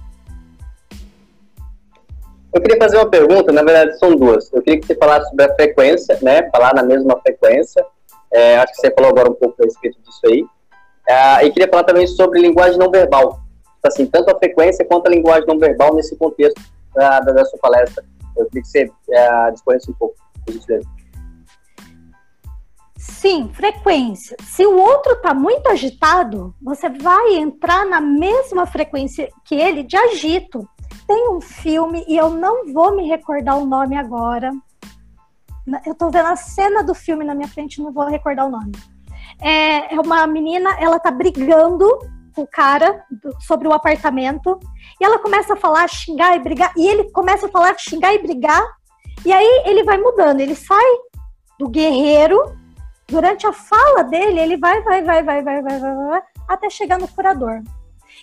Eu 2.54 2.62
queria 2.62 2.78
fazer 2.78 2.96
uma 2.96 3.10
pergunta, 3.10 3.52
na 3.52 3.62
verdade 3.62 3.98
são 3.98 4.16
duas. 4.16 4.50
Eu 4.50 4.62
queria 4.62 4.80
que 4.80 4.86
você 4.86 4.94
falasse 4.94 5.28
sobre 5.28 5.44
a 5.44 5.54
frequência, 5.54 6.18
né? 6.22 6.48
Falar 6.50 6.74
na 6.74 6.82
mesma 6.82 7.20
frequência. 7.20 7.84
É, 8.32 8.56
acho 8.56 8.72
que 8.72 8.80
você 8.80 8.90
falou 8.94 9.10
agora 9.10 9.30
um 9.30 9.34
pouco 9.34 9.60
a 9.60 9.64
respeito 9.64 10.00
disso 10.00 10.20
aí. 10.24 10.46
É, 11.08 11.46
e 11.46 11.50
queria 11.50 11.68
falar 11.68 11.84
também 11.84 12.06
sobre 12.06 12.40
linguagem 12.40 12.78
não 12.78 12.90
verbal. 12.90 13.40
Assim, 13.84 14.06
tanto 14.06 14.30
a 14.30 14.38
frequência 14.38 14.84
quanto 14.84 15.06
a 15.06 15.10
linguagem 15.10 15.46
não 15.46 15.58
verbal 15.58 15.94
nesse 15.94 16.16
contexto 16.16 16.60
da, 16.94 17.20
da, 17.20 17.32
da 17.32 17.44
sua 17.44 17.58
palestra. 17.58 18.04
Eu 18.36 18.46
queria 18.46 18.62
que 18.62 18.68
você 18.68 18.92
discorresse 19.52 19.90
um 19.90 19.94
pouco, 19.94 20.16
por 20.44 20.52
gentileza. 20.52 20.88
Sim, 22.98 23.50
frequência. 23.52 24.36
Se 24.42 24.66
o 24.66 24.76
outro 24.76 25.12
está 25.12 25.32
muito 25.32 25.68
agitado, 25.68 26.54
você 26.60 26.88
vai 26.88 27.36
entrar 27.36 27.86
na 27.86 28.00
mesma 28.00 28.66
frequência 28.66 29.28
que 29.44 29.54
ele 29.54 29.84
de 29.84 29.96
agito 29.96 30.68
tem 31.06 31.30
um 31.30 31.40
filme, 31.40 32.04
e 32.08 32.16
eu 32.16 32.30
não 32.30 32.72
vou 32.72 32.96
me 32.96 33.08
recordar 33.08 33.56
o 33.56 33.64
nome 33.64 33.96
agora. 33.96 34.52
Eu 35.84 35.94
tô 35.94 36.10
vendo 36.10 36.26
a 36.26 36.36
cena 36.36 36.82
do 36.82 36.94
filme 36.94 37.24
na 37.24 37.34
minha 37.34 37.48
frente, 37.48 37.80
não 37.80 37.92
vou 37.92 38.06
recordar 38.06 38.46
o 38.46 38.50
nome. 38.50 38.72
É, 39.40 39.94
é 39.94 40.00
uma 40.00 40.26
menina, 40.26 40.76
ela 40.80 40.98
tá 40.98 41.10
brigando 41.10 41.86
com 42.34 42.42
o 42.42 42.46
cara 42.46 43.04
sobre 43.40 43.66
o 43.66 43.72
apartamento, 43.72 44.58
e 45.00 45.04
ela 45.04 45.18
começa 45.18 45.54
a 45.54 45.56
falar, 45.56 45.88
xingar 45.88 46.36
e 46.36 46.38
brigar, 46.38 46.72
e 46.76 46.86
ele 46.86 47.10
começa 47.10 47.46
a 47.46 47.50
falar, 47.50 47.74
xingar 47.78 48.14
e 48.14 48.18
brigar, 48.18 48.62
e 49.24 49.32
aí 49.32 49.62
ele 49.64 49.84
vai 49.84 49.98
mudando, 49.98 50.40
ele 50.40 50.54
sai 50.54 50.84
do 51.58 51.68
guerreiro, 51.68 52.56
durante 53.08 53.46
a 53.46 53.52
fala 53.52 54.02
dele, 54.02 54.40
ele 54.40 54.56
vai, 54.56 54.82
vai, 54.82 55.02
vai, 55.02 55.22
vai, 55.22 55.42
vai, 55.42 55.62
vai, 55.62 55.80
vai, 55.80 55.94
vai 55.94 56.22
até 56.48 56.68
chegar 56.70 56.98
no 56.98 57.08
curador. 57.08 57.62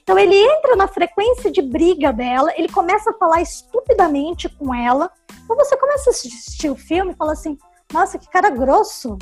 Então 0.02 0.18
ele 0.18 0.36
entra 0.36 0.76
na 0.76 0.88
frequência 0.88 1.52
de 1.52 1.62
briga 1.62 2.12
dela, 2.12 2.52
ele 2.56 2.70
começa 2.70 3.12
a 3.12 3.14
falar 3.14 3.42
estupidamente 3.42 4.50
com 4.50 4.74
ela. 4.74 5.12
Então 5.44 5.56
você 5.56 5.78
começa 5.78 6.10
a 6.10 6.12
assistir 6.12 6.70
o 6.70 6.76
filme 6.76 7.14
e 7.14 7.16
fala 7.16 7.34
assim: 7.34 7.58
nossa, 7.92 8.18
que 8.18 8.30
cara 8.30 8.50
grosso. 8.50 9.18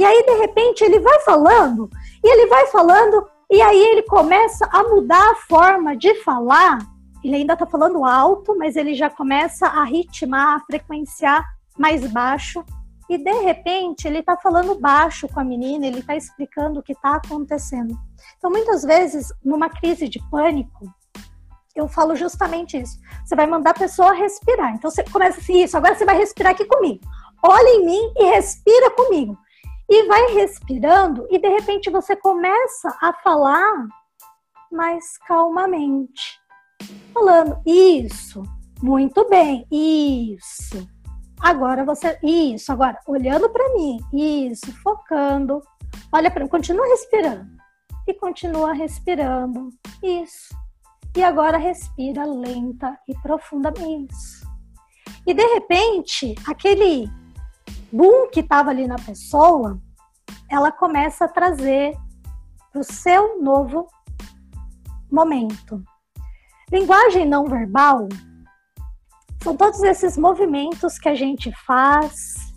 E 0.00 0.04
aí, 0.04 0.24
de 0.24 0.32
repente, 0.38 0.82
ele 0.82 0.98
vai 0.98 1.20
falando, 1.20 1.90
e 2.24 2.32
ele 2.32 2.46
vai 2.46 2.66
falando, 2.68 3.22
e 3.50 3.60
aí 3.60 3.78
ele 3.78 4.02
começa 4.04 4.66
a 4.72 4.82
mudar 4.82 5.32
a 5.32 5.34
forma 5.34 5.94
de 5.94 6.14
falar. 6.22 6.78
Ele 7.22 7.36
ainda 7.36 7.54
tá 7.54 7.66
falando 7.66 8.02
alto, 8.02 8.56
mas 8.56 8.76
ele 8.76 8.94
já 8.94 9.10
começa 9.10 9.66
a 9.66 9.84
ritmar, 9.84 10.56
a 10.56 10.60
frequenciar 10.60 11.44
mais 11.76 12.10
baixo. 12.10 12.64
E 13.10 13.18
de 13.18 13.42
repente, 13.42 14.08
ele 14.08 14.22
tá 14.22 14.38
falando 14.38 14.74
baixo 14.80 15.28
com 15.28 15.38
a 15.38 15.44
menina, 15.44 15.86
ele 15.86 16.02
tá 16.02 16.16
explicando 16.16 16.80
o 16.80 16.82
que 16.82 16.94
tá 16.94 17.16
acontecendo. 17.16 17.94
Então, 18.38 18.50
muitas 18.50 18.82
vezes, 18.82 19.30
numa 19.44 19.68
crise 19.68 20.08
de 20.08 20.18
pânico, 20.30 20.90
eu 21.76 21.86
falo 21.88 22.16
justamente 22.16 22.80
isso. 22.80 22.98
Você 23.22 23.36
vai 23.36 23.46
mandar 23.46 23.72
a 23.72 23.74
pessoa 23.74 24.14
respirar. 24.14 24.74
Então, 24.74 24.90
você 24.90 25.04
começa 25.04 25.40
assim, 25.40 25.62
isso, 25.62 25.76
agora 25.76 25.94
você 25.94 26.06
vai 26.06 26.16
respirar 26.16 26.52
aqui 26.52 26.64
comigo. 26.64 27.00
Olha 27.42 27.68
em 27.68 27.84
mim 27.84 28.12
e 28.16 28.24
respira 28.30 28.90
comigo. 28.92 29.36
E 29.90 30.06
vai 30.06 30.34
respirando, 30.34 31.26
e 31.30 31.38
de 31.38 31.48
repente 31.48 31.90
você 31.90 32.14
começa 32.14 32.96
a 33.02 33.12
falar 33.12 33.88
mais 34.70 35.18
calmamente. 35.26 36.40
Falando, 37.12 37.60
isso, 37.66 38.42
muito 38.80 39.28
bem, 39.28 39.66
isso. 39.70 40.88
Agora 41.40 41.84
você, 41.84 42.16
isso, 42.22 42.70
agora, 42.70 42.98
olhando 43.06 43.50
para 43.50 43.74
mim, 43.74 43.98
isso, 44.12 44.72
focando. 44.80 45.60
Olha 46.12 46.30
para 46.30 46.44
mim, 46.44 46.48
continua 46.48 46.86
respirando 46.86 47.60
e 48.06 48.14
continua 48.14 48.72
respirando. 48.72 49.70
Isso. 50.02 50.54
E 51.16 51.22
agora 51.22 51.58
respira 51.58 52.24
lenta 52.24 52.98
e 53.08 53.14
profundamente. 53.20 54.14
E 55.26 55.34
de 55.34 55.44
repente, 55.54 56.34
aquele 56.46 57.08
boom 57.92 58.28
que 58.30 58.40
estava 58.40 58.70
ali 58.70 58.86
na 58.86 58.96
pessoa, 58.96 59.80
ela 60.48 60.70
começa 60.70 61.24
a 61.24 61.28
trazer 61.28 61.96
para 62.72 62.80
o 62.80 62.84
seu 62.84 63.40
novo 63.42 63.88
momento. 65.10 65.82
Linguagem 66.70 67.26
não 67.26 67.44
verbal 67.44 68.08
são 69.42 69.56
todos 69.56 69.82
esses 69.82 70.16
movimentos 70.16 70.98
que 70.98 71.08
a 71.08 71.14
gente 71.14 71.50
faz 71.64 72.50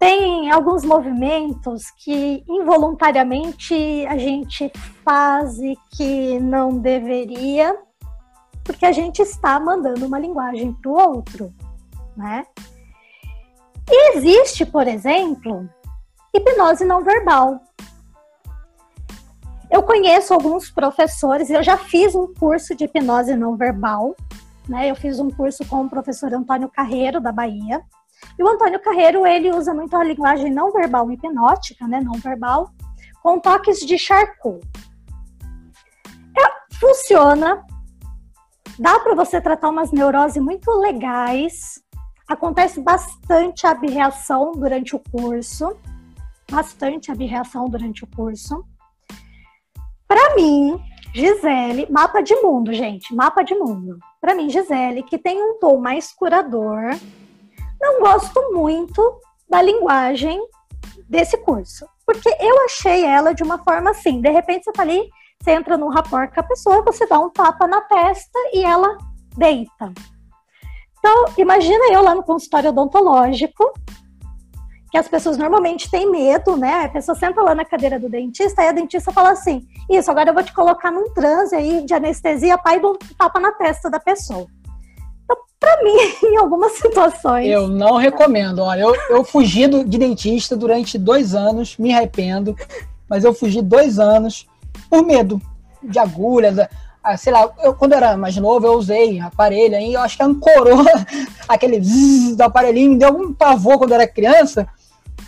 tem 0.00 0.50
alguns 0.50 0.82
movimentos 0.82 1.90
que 1.90 2.42
involuntariamente 2.48 4.06
a 4.06 4.16
gente 4.16 4.72
faz 5.04 5.58
e 5.58 5.76
que 5.90 6.40
não 6.40 6.78
deveria, 6.78 7.78
porque 8.64 8.86
a 8.86 8.92
gente 8.92 9.20
está 9.20 9.60
mandando 9.60 10.06
uma 10.06 10.18
linguagem 10.18 10.72
para 10.72 10.90
o 10.90 10.94
outro, 10.94 11.52
né? 12.16 12.46
E 13.88 14.16
existe, 14.16 14.64
por 14.64 14.88
exemplo, 14.88 15.68
hipnose 16.34 16.84
não 16.84 17.02
verbal. 17.04 17.60
Eu 19.70 19.82
conheço 19.82 20.34
alguns 20.34 20.70
professores, 20.70 21.48
eu 21.48 21.62
já 21.62 21.76
fiz 21.76 22.14
um 22.14 22.32
curso 22.34 22.74
de 22.74 22.84
hipnose 22.84 23.36
não 23.36 23.56
verbal, 23.56 24.16
né? 24.68 24.90
Eu 24.90 24.96
fiz 24.96 25.20
um 25.20 25.30
curso 25.30 25.64
com 25.66 25.82
o 25.84 25.90
professor 25.90 26.32
Antônio 26.34 26.68
Carreiro, 26.68 27.20
da 27.20 27.30
Bahia, 27.30 27.80
e 28.38 28.42
o 28.42 28.48
Antônio 28.48 28.80
Carreiro, 28.80 29.26
ele 29.26 29.50
usa 29.50 29.72
muito 29.72 29.96
a 29.96 30.04
linguagem 30.04 30.52
não 30.52 30.72
verbal 30.72 31.10
hipnótica, 31.10 31.86
né, 31.86 32.00
não 32.00 32.14
verbal, 32.14 32.70
com 33.22 33.38
toques 33.38 33.78
de 33.80 33.96
charcot. 33.96 34.60
É, 36.36 36.76
funciona, 36.76 37.64
Dá 38.80 38.98
para 38.98 39.14
você 39.14 39.42
tratar 39.42 39.68
umas 39.68 39.92
neuroses 39.92 40.42
muito 40.42 40.70
legais. 40.70 41.82
Acontece 42.30 42.80
bastante 42.80 43.66
abreação 43.66 44.52
durante 44.52 44.94
o 44.94 45.00
curso. 45.00 45.76
Bastante 46.48 47.10
abreação 47.10 47.68
durante 47.68 48.04
o 48.04 48.06
curso. 48.06 48.64
Para 50.06 50.36
mim, 50.36 50.80
Gisele, 51.12 51.88
mapa 51.90 52.22
de 52.22 52.36
mundo, 52.36 52.72
gente, 52.72 53.12
mapa 53.12 53.42
de 53.42 53.52
mundo. 53.56 53.98
Para 54.20 54.36
mim, 54.36 54.48
Gisele, 54.48 55.02
que 55.02 55.18
tem 55.18 55.42
um 55.42 55.58
tom 55.58 55.78
mais 55.78 56.12
curador, 56.12 56.96
não 57.80 58.00
gosto 58.00 58.52
muito 58.52 59.20
da 59.48 59.60
linguagem 59.60 60.40
desse 61.08 61.36
curso. 61.38 61.84
Porque 62.06 62.28
eu 62.38 62.64
achei 62.64 63.04
ela 63.04 63.34
de 63.34 63.42
uma 63.42 63.58
forma 63.58 63.90
assim, 63.90 64.20
de 64.20 64.30
repente 64.30 64.64
você 64.64 64.72
tá 64.72 64.82
ali, 64.82 65.10
você 65.42 65.50
entra 65.50 65.76
num 65.76 65.88
rapport 65.88 66.32
com 66.32 66.38
a 66.38 66.44
pessoa, 66.44 66.84
você 66.84 67.08
dá 67.08 67.18
um 67.18 67.28
tapa 67.28 67.66
na 67.66 67.80
testa 67.80 68.38
e 68.52 68.62
ela 68.62 68.96
deita. 69.36 69.92
Então, 71.00 71.24
imagina 71.36 71.92
eu 71.92 72.02
lá 72.02 72.14
no 72.14 72.22
consultório 72.22 72.68
odontológico, 72.70 73.72
que 74.90 74.98
as 74.98 75.08
pessoas 75.08 75.38
normalmente 75.38 75.90
têm 75.90 76.10
medo, 76.10 76.56
né? 76.56 76.84
A 76.84 76.88
pessoa 76.88 77.16
senta 77.16 77.40
lá 77.40 77.54
na 77.54 77.64
cadeira 77.64 77.98
do 77.98 78.08
dentista 78.08 78.62
e 78.62 78.68
a 78.68 78.72
dentista 78.72 79.10
fala 79.10 79.30
assim: 79.30 79.66
Isso, 79.88 80.10
agora 80.10 80.30
eu 80.30 80.34
vou 80.34 80.42
te 80.42 80.52
colocar 80.52 80.90
num 80.90 81.10
transe 81.14 81.54
aí 81.54 81.84
de 81.84 81.94
anestesia, 81.94 82.58
pai, 82.58 82.80
dou 82.80 82.92
um 82.92 83.14
tapa 83.16 83.40
na 83.40 83.52
testa 83.52 83.88
da 83.88 83.98
pessoa. 83.98 84.46
Então, 85.24 85.36
pra 85.58 85.82
mim, 85.82 85.96
em 86.26 86.36
algumas 86.36 86.72
situações. 86.72 87.46
Eu 87.48 87.68
não 87.68 87.96
recomendo. 87.96 88.58
Olha, 88.58 88.80
eu, 88.80 88.94
eu 89.08 89.24
fugi 89.24 89.66
do, 89.68 89.84
de 89.84 89.96
dentista 89.96 90.56
durante 90.56 90.98
dois 90.98 91.34
anos, 91.34 91.78
me 91.78 91.94
arrependo, 91.94 92.54
mas 93.08 93.24
eu 93.24 93.32
fugi 93.32 93.62
dois 93.62 93.98
anos 93.98 94.46
por 94.90 95.02
medo 95.02 95.40
de 95.82 95.98
agulhas. 95.98 96.56
Ah, 97.10 97.16
sei 97.16 97.32
lá, 97.32 97.50
eu, 97.60 97.74
quando 97.74 97.92
era 97.92 98.16
mais 98.16 98.36
novo, 98.36 98.64
eu 98.64 98.74
usei 98.74 99.18
aparelho 99.18 99.74
aí, 99.74 99.94
eu 99.94 100.00
acho 100.00 100.16
que 100.16 100.22
ancorou 100.22 100.84
aquele 101.48 101.80
zzz 101.80 102.36
do 102.36 102.42
aparelhinho, 102.42 102.92
me 102.92 102.98
deu 102.98 103.10
um 103.10 103.34
pavor 103.34 103.78
quando 103.78 103.94
era 103.94 104.06
criança 104.06 104.68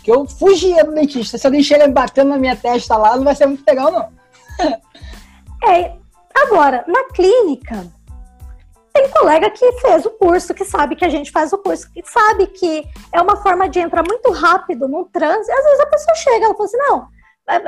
que 0.01 0.09
eu 0.09 0.25
fugia 0.25 0.85
do 0.85 0.93
dentista. 0.93 1.37
Se 1.37 1.45
alguém 1.45 1.61
chega 1.61 1.85
batendo 1.89 2.29
na 2.29 2.37
minha 2.37 2.55
testa 2.55 2.95
lá, 2.95 3.17
não 3.17 3.25
vai 3.25 3.35
ser 3.35 3.47
muito 3.47 3.67
legal, 3.67 3.91
não. 3.91 4.09
é, 5.69 5.93
agora, 6.33 6.85
na 6.87 7.03
clínica, 7.09 7.85
tem 8.93 9.09
colega 9.09 9.49
que 9.49 9.69
fez 9.73 10.05
o 10.05 10.11
curso, 10.11 10.53
que 10.53 10.63
sabe 10.63 10.95
que 10.95 11.03
a 11.03 11.09
gente 11.09 11.31
faz 11.31 11.51
o 11.51 11.57
curso, 11.57 11.91
que 11.91 12.01
sabe 12.05 12.47
que 12.47 12.87
é 13.11 13.21
uma 13.21 13.35
forma 13.35 13.67
de 13.67 13.79
entrar 13.79 14.03
muito 14.07 14.31
rápido 14.31 14.87
no 14.87 15.03
trânsito. 15.03 15.51
Às 15.51 15.65
vezes 15.65 15.79
a 15.81 15.85
pessoa 15.87 16.15
chega, 16.15 16.45
ela 16.45 16.55
fala 16.55 16.65
assim, 16.65 16.77
não, 16.77 17.07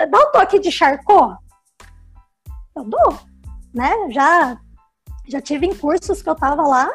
dá 0.10 0.20
um 0.20 0.32
toque 0.32 0.58
de 0.58 0.72
Charcot. 0.72 1.36
Eu 2.78 2.84
dou, 2.86 3.20
né? 3.76 3.94
Já, 4.10 4.58
já 5.28 5.42
tive 5.42 5.68
em 5.68 5.76
cursos 5.76 6.22
que 6.22 6.30
eu 6.30 6.36
tava 6.36 6.64
lá, 6.64 6.90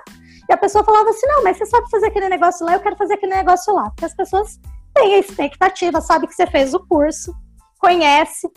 e 0.49 0.53
a 0.53 0.57
pessoa 0.57 0.83
falava 0.83 1.11
assim, 1.11 1.27
não, 1.27 1.45
mas 1.45 1.59
você 1.59 1.67
sabe 1.67 1.89
fazer 1.89 2.07
aquele 2.07 2.29
negócio 2.29 2.67
lá, 2.67 2.73
eu 2.73 2.81
quero 2.81 2.97
fazer 2.97 3.15
aquele 3.15 3.37
negócio 3.37 3.73
lá. 3.73 3.91
Porque 3.91 4.07
as 4.07 4.15
pessoas 4.15 4.59
tem 4.93 5.15
a 5.15 5.19
expectativa, 5.19 6.01
sabe 6.01 6.27
que 6.27 6.35
você 6.35 6.47
fez 6.47 6.75
o 6.75 6.81
curso, 6.81 7.33
conhece, 7.79 8.51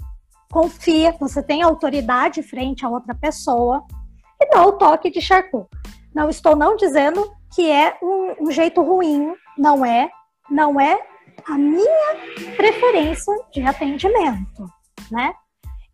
confia, 0.52 1.16
você 1.20 1.44
tem 1.44 1.62
autoridade 1.62 2.42
frente 2.42 2.84
a 2.84 2.90
outra 2.90 3.14
pessoa 3.14 3.84
e 4.42 4.50
dá 4.50 4.66
o 4.66 4.74
toque 4.74 5.12
de 5.12 5.22
Charcot. 5.22 5.68
Não 6.16 6.30
estou 6.30 6.56
não 6.56 6.76
dizendo 6.76 7.32
que 7.54 7.70
é 7.70 7.98
um, 8.02 8.48
um 8.48 8.52
jeito 8.52 8.82
ruim, 8.82 9.36
não 9.56 9.86
é, 9.86 10.10
não 10.50 10.80
é 10.80 11.00
a 11.46 11.58
minha 11.58 12.56
preferência 12.56 13.34
de 13.52 13.62
atendimento, 13.62 14.66
né? 15.12 15.34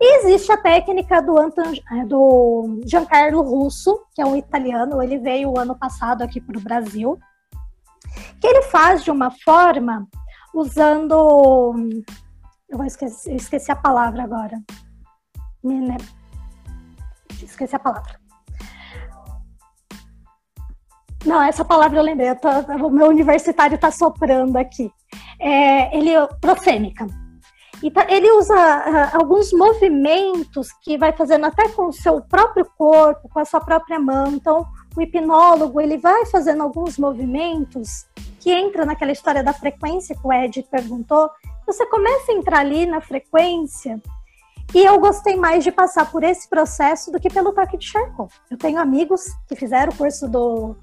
E 0.01 0.19
existe 0.19 0.49
a 0.51 0.57
técnica 0.57 1.21
do, 1.21 1.37
Anton, 1.37 1.73
é, 1.91 2.05
do 2.05 2.81
Giancarlo 2.85 3.41
Russo, 3.41 4.05
que 4.15 4.21
é 4.21 4.25
um 4.25 4.35
italiano, 4.35 5.03
ele 5.03 5.17
veio 5.17 5.59
ano 5.59 5.77
passado 5.77 6.21
aqui 6.21 6.39
para 6.39 6.57
o 6.57 6.61
Brasil, 6.61 7.19
que 8.39 8.47
ele 8.47 8.61
faz 8.63 9.03
de 9.03 9.11
uma 9.11 9.29
forma 9.43 10.07
usando. 10.53 11.75
Eu 12.69 12.77
vou 12.77 12.85
esquecer, 12.85 13.31
eu 13.31 13.35
esqueci 13.35 13.71
a 13.71 13.75
palavra 13.75 14.23
agora. 14.23 14.57
Esqueci 17.43 17.75
a 17.75 17.79
palavra. 17.79 18.17
Não, 21.25 21.41
essa 21.41 21.65
palavra 21.65 21.99
eu 21.99 22.03
lembrei. 22.03 22.29
Eu 22.29 22.39
tô, 22.39 22.49
o 22.49 22.89
meu 22.89 23.07
universitário 23.07 23.75
está 23.75 23.91
soprando 23.91 24.55
aqui. 24.55 24.89
É, 25.41 25.97
ele 25.97 26.11
prosêmica. 26.39 27.05
Então, 27.81 28.03
ele 28.09 28.29
usa 28.31 28.53
uh, 28.53 29.17
alguns 29.17 29.53
movimentos 29.53 30.71
que 30.83 30.97
vai 30.97 31.13
fazendo 31.13 31.45
até 31.45 31.69
com 31.69 31.87
o 31.87 31.93
seu 31.93 32.21
próprio 32.21 32.65
corpo, 32.77 33.29
com 33.29 33.39
a 33.39 33.45
sua 33.45 33.61
própria 33.61 33.97
mão. 33.99 34.27
Então, 34.27 34.65
o 34.95 35.01
hipnólogo 35.01 35.79
ele 35.79 35.97
vai 35.97 36.25
fazendo 36.25 36.61
alguns 36.61 36.97
movimentos 36.97 38.05
que 38.39 38.51
entra 38.51 38.85
naquela 38.85 39.11
história 39.11 39.43
da 39.43 39.53
frequência 39.53 40.15
que 40.15 40.27
o 40.27 40.33
Ed 40.33 40.61
perguntou. 40.69 41.29
Você 41.65 41.85
começa 41.85 42.31
a 42.31 42.35
entrar 42.35 42.59
ali 42.59 42.85
na 42.85 42.99
frequência 42.99 44.01
e 44.73 44.83
eu 44.83 44.99
gostei 44.99 45.35
mais 45.35 45.63
de 45.63 45.71
passar 45.71 46.11
por 46.11 46.23
esse 46.23 46.49
processo 46.49 47.11
do 47.11 47.19
que 47.19 47.29
pelo 47.29 47.53
toque 47.53 47.77
de 47.77 47.85
Charcot. 47.85 48.33
Eu 48.51 48.57
tenho 48.57 48.79
amigos 48.79 49.23
que 49.47 49.55
fizeram 49.55 49.91
o 49.91 49.95
curso 49.95 50.27
do, 50.27 50.75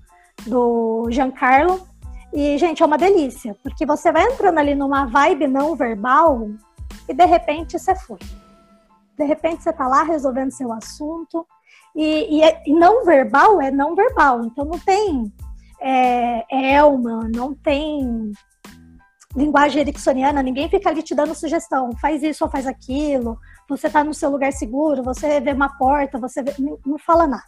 do 0.47 1.09
Giancarlo 1.11 1.87
e, 2.33 2.59
gente, 2.59 2.83
é 2.83 2.87
uma 2.87 2.99
delícia, 2.99 3.57
porque 3.63 3.87
você 3.87 4.11
vai 4.11 4.25
entrando 4.25 4.59
ali 4.59 4.75
numa 4.75 5.07
vibe 5.07 5.47
não 5.47 5.77
verbal 5.77 6.49
e 7.09 7.15
de 7.15 7.25
repente 7.25 7.79
você 7.79 7.95
foi. 7.95 8.19
De 9.17 9.25
repente 9.25 9.63
você 9.63 9.73
tá 9.73 9.87
lá 9.87 10.03
resolvendo 10.03 10.51
seu 10.51 10.73
assunto 10.73 11.47
e, 11.95 12.39
e, 12.39 12.43
é, 12.43 12.63
e 12.67 12.73
não 12.75 13.05
verbal 13.05 13.61
é 13.61 13.71
não 13.71 13.95
verbal, 13.95 14.45
então 14.45 14.65
não 14.65 14.79
tem 14.79 15.33
é, 15.81 16.75
Elma, 16.75 17.29
não 17.35 17.55
tem 17.55 18.33
linguagem 19.35 19.83
ericksoniana, 19.83 20.43
ninguém 20.43 20.69
fica 20.69 20.89
ali 20.89 21.03
te 21.03 21.15
dando 21.15 21.35
sugestão, 21.35 21.91
faz 22.01 22.23
isso 22.23 22.45
ou 22.45 22.51
faz 22.51 22.67
aquilo, 22.67 23.39
você 23.69 23.87
está 23.87 24.03
no 24.03 24.15
seu 24.15 24.31
lugar 24.31 24.53
seguro, 24.53 25.03
você 25.03 25.41
vê 25.41 25.53
uma 25.53 25.77
porta, 25.77 26.19
você 26.19 26.43
vê, 26.43 26.55
não 26.85 26.99
fala 26.99 27.27
nada. 27.27 27.45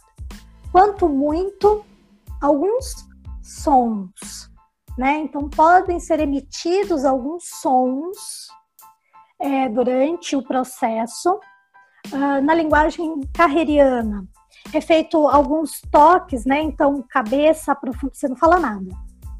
Quanto 0.71 1.09
muito, 1.09 1.83
alguns 2.39 3.07
sons, 3.41 4.51
né? 4.97 5.17
Então 5.17 5.49
podem 5.49 5.99
ser 5.99 6.19
emitidos 6.19 7.05
alguns 7.05 7.45
sons 7.59 8.47
é, 9.39 9.69
durante 9.69 10.35
o 10.35 10.43
processo. 10.43 11.39
Uh, 12.13 12.41
na 12.41 12.53
linguagem 12.53 13.19
carreriana, 13.33 14.25
é 14.73 14.79
feito 14.79 15.27
alguns 15.27 15.81
toques, 15.91 16.45
né? 16.45 16.61
Então, 16.61 17.03
cabeça, 17.09 17.71
aprofundamento, 17.71 18.17
você 18.17 18.27
não 18.27 18.35
fala 18.35 18.59
nada. 18.59 18.89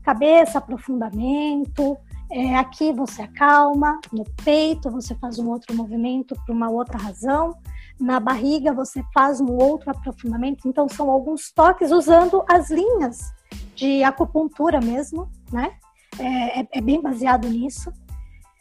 Cabeça, 0.04 0.58
aprofundamento, 0.58 1.98
é, 2.32 2.56
aqui 2.56 2.92
você 2.94 3.24
acalma, 3.24 4.00
no 4.12 4.24
peito 4.44 4.90
você 4.92 5.16
faz 5.16 5.40
um 5.40 5.50
outro 5.50 5.76
movimento 5.76 6.36
por 6.46 6.54
uma 6.54 6.70
outra 6.70 6.98
razão, 6.98 7.56
na 8.00 8.20
barriga 8.20 8.74
você 8.74 9.04
faz 9.14 9.42
um 9.42 9.52
outro 9.52 9.90
aprofundamento. 9.92 10.68
Então, 10.68 10.88
são 10.88 11.10
alguns 11.10 11.52
toques 11.52 11.92
usando 11.92 12.44
as 12.48 12.70
linhas 12.70 13.34
de 13.76 14.04
acupuntura 14.04 14.80
mesmo, 14.80 15.30
né? 15.52 15.74
É, 16.20 16.62
é, 16.62 16.68
é 16.74 16.82
bem 16.82 17.02
baseado 17.02 17.48
nisso. 17.48 17.92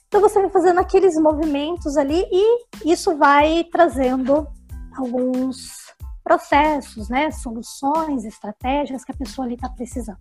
Então, 0.08 0.22
você 0.22 0.40
vai 0.40 0.50
fazendo 0.50 0.80
aqueles 0.80 1.16
movimentos 1.16 1.98
ali 1.98 2.24
e 2.32 2.66
isso 2.84 3.16
vai 3.16 3.62
trazendo 3.64 4.48
alguns 4.96 5.88
processos, 6.24 7.08
né, 7.08 7.30
soluções, 7.30 8.24
estratégias 8.24 9.04
que 9.04 9.12
a 9.12 9.14
pessoa 9.14 9.46
ali 9.46 9.54
está 9.54 9.68
precisando. 9.68 10.18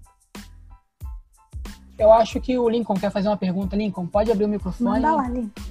Eu 1.97 2.11
acho 2.13 2.39
que 2.39 2.57
o 2.57 2.69
Lincoln 2.69 2.95
quer 2.95 3.11
fazer 3.11 3.27
uma 3.27 3.37
pergunta. 3.37 3.75
Lincoln, 3.75 4.05
pode 4.05 4.31
abrir 4.31 4.45
o 4.45 4.49
microfone? 4.49 4.89
Manda 4.89 5.15
lá, 5.15 5.27
Lincoln. 5.27 5.61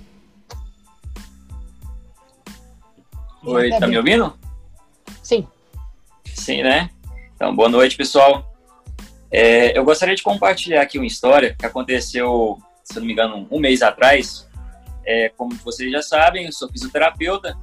Oi, 3.45 3.71
tá 3.79 3.87
me 3.87 3.97
ouvindo? 3.97 4.37
Sim. 5.23 5.47
Sim, 6.25 6.65
né? 6.65 6.91
Então, 7.35 7.55
boa 7.55 7.69
noite, 7.69 7.97
pessoal. 7.97 8.53
É, 9.31 9.79
eu 9.79 9.85
gostaria 9.85 10.17
de 10.17 10.23
compartilhar 10.23 10.83
aqui 10.83 10.99
uma 10.99 11.07
história 11.07 11.55
que 11.57 11.65
aconteceu, 11.65 12.59
se 12.87 12.99
não 12.99 13.07
me 13.07 13.13
engano, 13.13 13.47
um 13.51 13.59
mês 13.59 13.83
atrás. 13.83 14.49
É, 15.05 15.29
como 15.37 15.55
vocês 15.57 15.91
já 15.91 16.03
sabem, 16.03 16.47
eu 16.47 16.53
sou 16.53 16.69
fisioterapeuta 16.69 17.57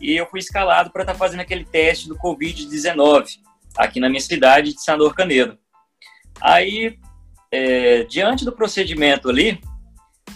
e 0.00 0.16
eu 0.16 0.26
fui 0.26 0.40
escalado 0.40 0.90
para 0.90 1.02
estar 1.02 1.12
tá 1.12 1.18
fazendo 1.18 1.40
aquele 1.40 1.64
teste 1.64 2.08
do 2.08 2.16
Covid-19 2.18 3.26
aqui 3.76 4.00
na 4.00 4.08
minha 4.08 4.20
cidade 4.20 4.74
de 4.74 4.82
Sanor 4.82 5.14
Canedo. 5.14 5.56
Aí, 6.40 6.98
é, 7.52 8.02
diante 8.04 8.44
do 8.44 8.52
procedimento 8.52 9.28
ali, 9.28 9.60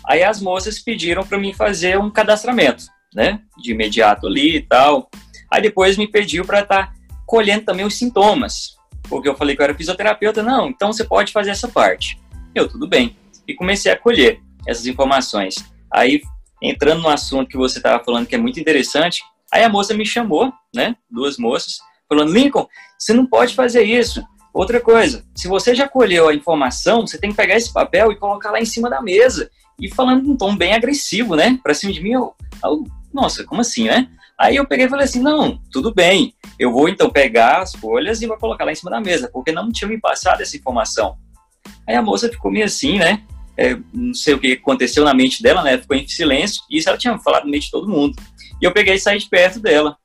aí 0.05 0.23
as 0.23 0.41
moças 0.41 0.79
pediram 0.79 1.25
para 1.25 1.39
mim 1.39 1.53
fazer 1.53 1.99
um 1.99 2.11
cadastramento, 2.11 2.85
né, 3.15 3.41
de 3.59 3.73
imediato 3.73 4.27
ali 4.27 4.57
e 4.57 4.63
tal. 4.63 5.11
Aí 5.51 5.63
depois 5.63 5.97
me 5.97 6.09
pediu 6.09 6.45
para 6.45 6.61
estar 6.61 6.87
tá 6.87 6.95
colhendo 7.27 7.65
também 7.65 7.85
os 7.85 7.97
sintomas, 7.97 8.77
porque 9.09 9.29
eu 9.29 9.37
falei 9.37 9.55
que 9.55 9.63
eu 9.63 9.65
era 9.65 9.75
fisioterapeuta, 9.75 10.43
não, 10.43 10.69
então 10.69 10.93
você 10.93 11.05
pode 11.05 11.33
fazer 11.33 11.51
essa 11.51 11.69
parte. 11.69 12.21
Eu, 12.55 12.69
tudo 12.69 12.87
bem. 12.89 13.17
E 13.47 13.55
comecei 13.55 13.91
a 13.91 13.99
colher 13.99 14.41
essas 14.67 14.87
informações. 14.87 15.57
Aí, 15.93 16.23
entrando 16.63 17.03
no 17.03 17.09
assunto 17.09 17.49
que 17.49 17.57
você 17.57 17.79
estava 17.79 18.03
falando 18.03 18.27
que 18.27 18.35
é 18.35 18.39
muito 18.39 18.61
interessante, 18.61 19.23
Aí 19.53 19.63
a 19.63 19.69
moça 19.69 19.93
me 19.93 20.07
chamou, 20.07 20.51
né? 20.75 20.97
Duas 21.11 21.37
moças, 21.37 21.79
falando, 22.09 22.33
Lincoln, 22.33 22.67
você 22.99 23.13
não 23.13 23.27
pode 23.27 23.55
fazer 23.55 23.83
isso. 23.83 24.25
Outra 24.55 24.81
coisa, 24.81 25.25
se 25.35 25.47
você 25.47 25.75
já 25.75 25.87
colheu 25.87 26.29
a 26.29 26.35
informação, 26.35 27.03
você 27.03 27.19
tem 27.19 27.31
que 27.31 27.37
pegar 27.37 27.57
esse 27.57 27.71
papel 27.71 28.11
e 28.11 28.17
colocar 28.17 28.51
lá 28.51 28.59
em 28.59 28.65
cima 28.65 28.89
da 28.89 29.03
mesa. 29.03 29.51
E 29.79 29.93
falando 29.93 30.31
um 30.31 30.37
tom 30.37 30.57
bem 30.57 30.75
agressivo, 30.75 31.37
né? 31.37 31.59
Pra 31.63 31.75
cima 31.75 31.93
de 31.93 32.01
mim, 32.01 32.13
eu, 32.13 32.35
eu, 32.65 32.85
nossa, 33.13 33.45
como 33.45 33.61
assim, 33.61 33.85
né? 33.85 34.09
Aí 34.39 34.57
eu 34.57 34.67
peguei 34.67 34.87
e 34.87 34.89
falei 34.89 35.05
assim, 35.05 35.21
não, 35.21 35.61
tudo 35.71 35.95
bem, 35.95 36.35
eu 36.59 36.73
vou 36.73 36.89
então 36.89 37.11
pegar 37.11 37.61
as 37.61 37.75
folhas 37.75 38.23
e 38.23 38.27
vou 38.27 38.39
colocar 38.39 38.65
lá 38.65 38.73
em 38.73 38.75
cima 38.75 38.91
da 38.91 39.01
mesa, 39.01 39.29
porque 39.31 39.53
não 39.53 39.71
tinha 39.71 39.89
me 39.89 40.01
passado 40.01 40.41
essa 40.41 40.57
informação. 40.57 41.17
Aí 41.87 41.95
a 41.95 42.03
moça 42.03 42.29
ficou 42.29 42.51
meio 42.51 42.65
assim, 42.65 42.99
né? 42.99 43.23
É, 43.57 43.77
não 43.93 44.15
sei 44.15 44.35
o 44.35 44.39
que 44.39 44.53
aconteceu 44.53 45.05
na 45.05 45.15
mente 45.15 45.43
dela, 45.43 45.63
né? 45.63 45.79
Ficou 45.79 45.97
em 45.97 46.07
silêncio, 46.09 46.63
e 46.71 46.79
isso 46.79 46.89
ela 46.89 46.99
tinha 46.99 47.19
falado 47.19 47.45
no 47.45 47.51
meio 47.51 47.63
de 47.63 47.71
todo 47.71 47.89
mundo. 47.89 48.17
E 48.61 48.65
eu 48.65 48.73
peguei 48.73 48.95
e 48.95 49.01
saí 49.01 49.19
de 49.19 49.29
perto 49.29 49.61
dela. 49.61 49.97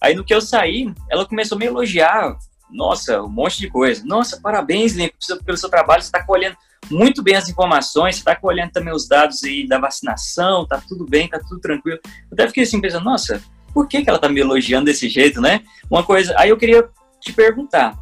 Aí 0.00 0.14
no 0.14 0.24
que 0.24 0.34
eu 0.34 0.40
saí, 0.40 0.92
ela 1.10 1.26
começou 1.26 1.56
a 1.56 1.58
me 1.58 1.66
elogiar, 1.66 2.36
nossa, 2.70 3.22
um 3.22 3.28
monte 3.28 3.58
de 3.58 3.68
coisa. 3.68 4.04
Nossa, 4.04 4.40
parabéns, 4.40 4.94
Lincoln, 4.94 5.16
pelo 5.44 5.56
seu 5.56 5.68
trabalho, 5.68 6.02
você 6.02 6.08
está 6.08 6.24
colhendo 6.24 6.56
muito 6.90 7.22
bem 7.22 7.36
as 7.36 7.48
informações, 7.48 8.16
você 8.16 8.20
está 8.20 8.36
colhendo 8.36 8.72
também 8.72 8.92
os 8.92 9.08
dados 9.08 9.42
aí 9.44 9.66
da 9.66 9.78
vacinação, 9.78 10.66
tá 10.66 10.82
tudo 10.86 11.06
bem, 11.06 11.28
tá 11.28 11.38
tudo 11.38 11.60
tranquilo. 11.60 11.98
Eu 12.04 12.34
até 12.34 12.46
fiquei 12.46 12.64
assim 12.64 12.80
pensando, 12.80 13.04
nossa, 13.04 13.42
por 13.72 13.88
que, 13.88 14.02
que 14.02 14.10
ela 14.10 14.18
tá 14.18 14.28
me 14.28 14.40
elogiando 14.40 14.86
desse 14.86 15.08
jeito, 15.08 15.40
né? 15.40 15.62
Uma 15.90 16.02
coisa, 16.02 16.34
aí 16.38 16.50
eu 16.50 16.56
queria 16.56 16.88
te 17.20 17.32
perguntar, 17.32 17.96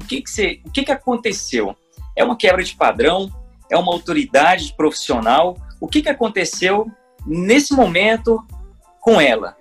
o 0.00 0.06
que 0.06 0.20
que, 0.20 0.30
você, 0.30 0.60
o 0.64 0.70
que 0.70 0.84
que 0.84 0.92
aconteceu? 0.92 1.76
É 2.16 2.24
uma 2.24 2.36
quebra 2.36 2.62
de 2.62 2.76
padrão? 2.76 3.30
É 3.70 3.76
uma 3.76 3.92
autoridade 3.92 4.74
profissional? 4.76 5.56
O 5.80 5.86
que 5.86 6.02
que 6.02 6.08
aconteceu 6.08 6.90
nesse 7.26 7.74
momento 7.74 8.44
com 9.00 9.20
ela? 9.20 9.56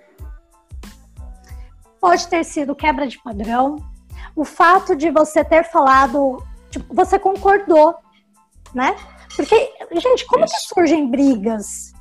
Pode 1.99 2.27
ter 2.27 2.43
sido 2.43 2.75
quebra 2.75 3.07
de 3.07 3.21
padrão, 3.21 3.77
o 4.35 4.45
fato 4.45 4.95
de 4.95 5.09
você 5.09 5.43
ter 5.43 5.63
falado, 5.63 6.43
tipo, 6.69 6.93
você 6.93 7.17
concordou, 7.17 7.95
né? 8.73 8.95
Porque, 9.35 9.73
gente, 9.93 10.25
como 10.25 10.45
Isso. 10.45 10.53
que 10.53 10.73
surgem 10.73 11.09
brigas? 11.09 11.93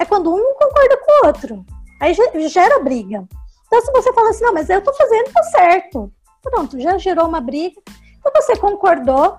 É 0.00 0.04
quando 0.04 0.34
um 0.34 0.54
concorda 0.54 0.96
com 0.96 1.12
o 1.12 1.26
outro. 1.26 1.66
Aí 2.00 2.14
gera 2.48 2.82
briga. 2.82 3.26
Então, 3.66 3.80
se 3.80 3.92
você 3.92 4.12
fala 4.12 4.30
assim, 4.30 4.44
não, 4.44 4.52
mas 4.54 4.68
eu 4.70 4.82
tô 4.82 4.92
fazendo, 4.94 5.32
tá 5.32 5.42
certo. 5.44 6.12
Pronto, 6.42 6.80
já 6.80 6.98
gerou 6.98 7.26
uma 7.26 7.40
briga. 7.40 7.80
Então, 8.18 8.32
você 8.34 8.56
concordou, 8.56 9.36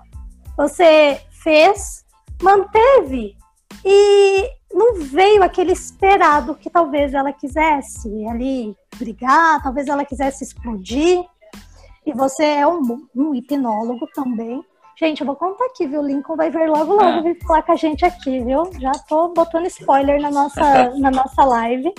você 0.56 1.20
fez, 1.30 2.04
manteve 2.42 3.36
e 3.84 4.50
não 4.72 4.96
veio 4.96 5.42
aquele 5.42 5.72
esperado 5.72 6.54
que 6.54 6.68
talvez 6.68 7.14
ela 7.14 7.32
quisesse 7.32 8.08
ali 8.26 8.76
brigar, 8.96 9.62
talvez 9.62 9.88
ela 9.88 10.04
quisesse 10.04 10.44
explodir. 10.44 11.24
E 12.04 12.12
você 12.12 12.44
é 12.44 12.66
um, 12.66 13.06
um 13.14 13.34
hipnólogo 13.34 14.06
também. 14.14 14.62
Gente, 14.98 15.20
eu 15.20 15.26
vou 15.26 15.36
contar 15.36 15.66
aqui, 15.66 15.86
viu? 15.86 16.00
O 16.00 16.06
Lincoln 16.06 16.36
vai 16.36 16.50
ver 16.50 16.70
logo, 16.70 16.94
logo, 16.94 17.18
ah. 17.18 17.20
vir 17.20 17.38
falar 17.44 17.62
com 17.62 17.72
a 17.72 17.76
gente 17.76 18.04
aqui, 18.04 18.42
viu? 18.42 18.70
Já 18.78 18.92
tô 18.92 19.28
botando 19.28 19.66
spoiler 19.66 20.20
na 20.20 20.30
nossa, 20.30 20.90
na 20.96 21.10
nossa 21.10 21.44
live. 21.44 21.92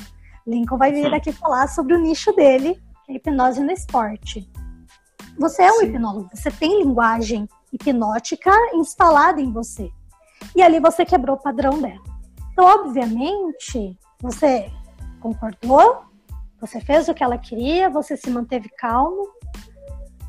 Lincoln 0.47 0.77
vai 0.77 0.91
vir 0.91 1.13
aqui 1.13 1.31
falar 1.31 1.67
sobre 1.67 1.93
o 1.93 1.99
nicho 1.99 2.31
dele, 2.33 2.81
que 3.05 3.11
é 3.11 3.15
hipnose 3.15 3.61
no 3.61 3.71
esporte. 3.71 4.49
Você 5.37 5.61
é 5.61 5.71
um 5.71 5.79
Sim. 5.79 5.85
hipnólogo, 5.85 6.29
você 6.33 6.49
tem 6.49 6.81
linguagem 6.83 7.47
hipnótica 7.71 8.51
instalada 8.73 9.39
em 9.39 9.51
você. 9.51 9.91
E 10.55 10.61
ali 10.61 10.79
você 10.79 11.05
quebrou 11.05 11.35
o 11.35 11.41
padrão 11.41 11.81
dela. 11.81 12.01
Então, 12.51 12.65
obviamente, 12.65 13.97
você 14.19 14.71
concordou, 15.19 16.01
você 16.59 16.81
fez 16.81 17.07
o 17.07 17.13
que 17.13 17.23
ela 17.23 17.37
queria, 17.37 17.89
você 17.89 18.17
se 18.17 18.29
manteve 18.29 18.69
calmo, 18.69 19.27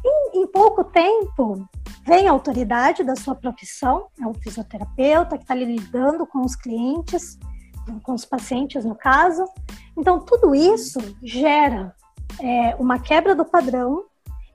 em, 0.05 0.43
em 0.43 0.47
pouco 0.47 0.85
tempo, 0.85 1.67
vem 2.07 2.29
a 2.29 2.33
autoridade 2.33 3.03
da 3.03 3.17
sua 3.17 3.35
profissão, 3.35 4.09
é 4.21 4.27
o 4.27 4.35
fisioterapeuta 4.35 5.37
que 5.37 5.45
está 5.45 5.55
lidando 5.55 6.27
com 6.27 6.41
os 6.41 6.55
clientes, 6.55 7.39
com 8.03 8.13
os 8.13 8.25
pacientes, 8.25 8.85
no 8.85 8.95
caso. 8.95 9.45
Então, 9.97 10.21
tudo 10.21 10.55
isso 10.55 10.99
gera 11.23 11.95
é, 12.41 12.77
uma 12.77 12.99
quebra 12.99 13.35
do 13.35 13.45
padrão 13.45 14.05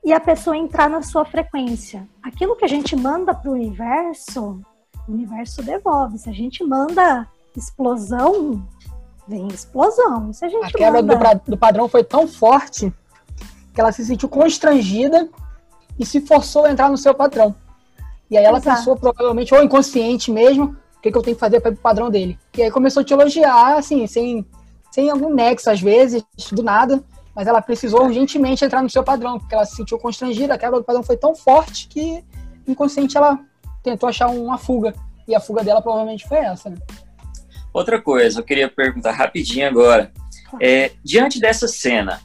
e 0.04 0.12
a 0.12 0.20
pessoa 0.20 0.56
entrar 0.56 0.88
na 0.88 1.02
sua 1.02 1.24
frequência. 1.24 2.08
Aquilo 2.22 2.56
que 2.56 2.64
a 2.64 2.68
gente 2.68 2.94
manda 2.94 3.34
para 3.34 3.50
o 3.50 3.54
universo, 3.54 4.60
o 5.08 5.12
universo 5.12 5.62
devolve. 5.62 6.18
Se 6.18 6.28
a 6.28 6.32
gente 6.32 6.64
manda 6.64 7.28
explosão, 7.56 8.66
vem 9.26 9.48
explosão. 9.48 10.32
Se 10.32 10.44
a, 10.44 10.48
gente 10.48 10.66
a 10.66 10.70
quebra 10.70 11.02
manda... 11.02 11.34
do, 11.34 11.50
do 11.52 11.56
padrão 11.56 11.88
foi 11.88 12.04
tão 12.04 12.26
forte 12.26 12.92
que 13.72 13.80
ela 13.80 13.92
se 13.92 14.04
sentiu 14.04 14.28
constrangida 14.28 15.28
e 15.98 16.06
se 16.06 16.20
forçou 16.20 16.64
a 16.64 16.70
entrar 16.70 16.88
no 16.88 16.96
seu 16.96 17.14
padrão. 17.14 17.54
E 18.30 18.38
aí 18.38 18.44
ela 18.44 18.58
Exato. 18.58 18.78
pensou, 18.78 18.96
provavelmente, 18.96 19.54
ou 19.54 19.62
inconsciente 19.62 20.30
mesmo, 20.30 20.76
o 20.96 21.00
que, 21.00 21.10
que 21.10 21.18
eu 21.18 21.22
tenho 21.22 21.36
que 21.36 21.40
fazer 21.40 21.60
para 21.60 21.70
ir 21.70 21.74
pro 21.74 21.82
padrão 21.82 22.10
dele. 22.10 22.38
E 22.56 22.62
aí 22.62 22.70
começou 22.70 23.02
a 23.02 23.04
te 23.04 23.12
elogiar, 23.12 23.76
assim, 23.76 24.06
sem, 24.06 24.46
sem 24.90 25.10
algum 25.10 25.32
nexo, 25.32 25.70
às 25.70 25.80
vezes, 25.80 26.24
do 26.50 26.62
nada, 26.62 27.04
mas 27.34 27.46
ela 27.46 27.60
precisou 27.60 28.04
urgentemente 28.04 28.64
entrar 28.64 28.82
no 28.82 28.88
seu 28.88 29.04
padrão, 29.04 29.38
porque 29.38 29.54
ela 29.54 29.64
se 29.64 29.76
sentiu 29.76 29.98
constrangida, 29.98 30.54
a 30.54 30.58
quebra 30.58 30.78
do 30.78 30.84
padrão 30.84 31.02
foi 31.02 31.16
tão 31.16 31.34
forte 31.34 31.88
que, 31.88 32.24
inconsciente, 32.66 33.16
ela 33.16 33.38
tentou 33.84 34.08
achar 34.08 34.28
uma 34.28 34.58
fuga. 34.58 34.94
E 35.28 35.34
a 35.34 35.40
fuga 35.40 35.62
dela 35.62 35.80
provavelmente 35.80 36.26
foi 36.26 36.38
essa, 36.38 36.70
né? 36.70 36.76
Outra 37.72 38.00
coisa, 38.00 38.40
eu 38.40 38.44
queria 38.44 38.68
perguntar 38.68 39.12
rapidinho 39.12 39.68
agora. 39.68 40.10
É, 40.60 40.92
diante 41.04 41.40
dessa 41.40 41.68
cena, 41.68 42.20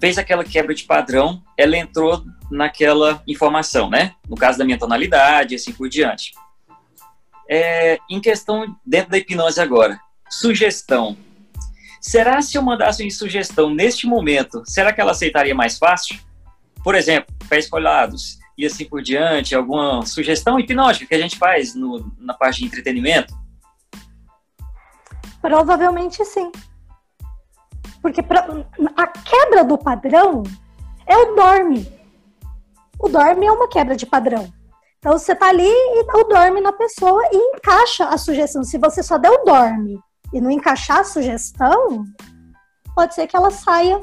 fez 0.00 0.18
aquela 0.18 0.44
quebra 0.44 0.74
de 0.74 0.84
padrão, 0.84 1.42
ela 1.56 1.76
entrou 1.76 2.24
naquela 2.50 3.22
informação, 3.26 3.90
né? 3.90 4.14
No 4.28 4.36
caso 4.36 4.58
da 4.58 4.64
minha 4.64 4.78
tonalidade, 4.78 5.54
assim 5.54 5.72
por 5.72 5.88
diante. 5.88 6.32
É, 7.48 7.98
em 8.10 8.20
questão, 8.20 8.76
dentro 8.84 9.10
da 9.10 9.18
hipnose 9.18 9.60
agora, 9.60 9.98
sugestão. 10.30 11.16
Será 12.00 12.40
se 12.40 12.56
eu 12.56 12.62
mandasse 12.62 13.02
uma 13.02 13.10
sugestão 13.10 13.70
neste 13.70 14.06
momento, 14.06 14.62
será 14.64 14.92
que 14.92 15.00
ela 15.00 15.10
aceitaria 15.10 15.54
mais 15.54 15.76
fácil? 15.76 16.18
Por 16.84 16.94
exemplo, 16.94 17.34
pés 17.48 17.68
colados 17.68 18.37
e 18.58 18.66
assim 18.66 18.84
por 18.84 19.00
diante, 19.00 19.54
alguma 19.54 20.04
sugestão 20.04 20.58
hipnótica 20.58 21.06
que 21.06 21.14
a 21.14 21.20
gente 21.20 21.38
faz 21.38 21.76
no, 21.76 22.12
na 22.18 22.34
parte 22.34 22.58
de 22.58 22.66
entretenimento? 22.66 23.32
Provavelmente 25.40 26.24
sim. 26.24 26.50
Porque 28.02 28.20
a 28.96 29.06
quebra 29.06 29.64
do 29.64 29.78
padrão 29.78 30.42
é 31.06 31.16
o 31.16 31.36
dorme. 31.36 31.86
O 32.98 33.08
dorme 33.08 33.46
é 33.46 33.52
uma 33.52 33.68
quebra 33.68 33.94
de 33.94 34.04
padrão. 34.04 34.52
Então 34.98 35.16
você 35.16 35.36
tá 35.36 35.50
ali 35.50 35.62
e 35.62 36.04
dá 36.04 36.14
o 36.18 36.24
dorme 36.24 36.60
na 36.60 36.72
pessoa 36.72 37.22
e 37.32 37.36
encaixa 37.36 38.06
a 38.06 38.18
sugestão. 38.18 38.64
Se 38.64 38.76
você 38.76 39.04
só 39.04 39.16
der 39.18 39.30
o 39.30 39.44
dorme 39.44 40.00
e 40.32 40.40
não 40.40 40.50
encaixar 40.50 40.98
a 40.98 41.04
sugestão, 41.04 42.04
pode 42.92 43.14
ser 43.14 43.28
que 43.28 43.36
ela 43.36 43.52
saia 43.52 44.02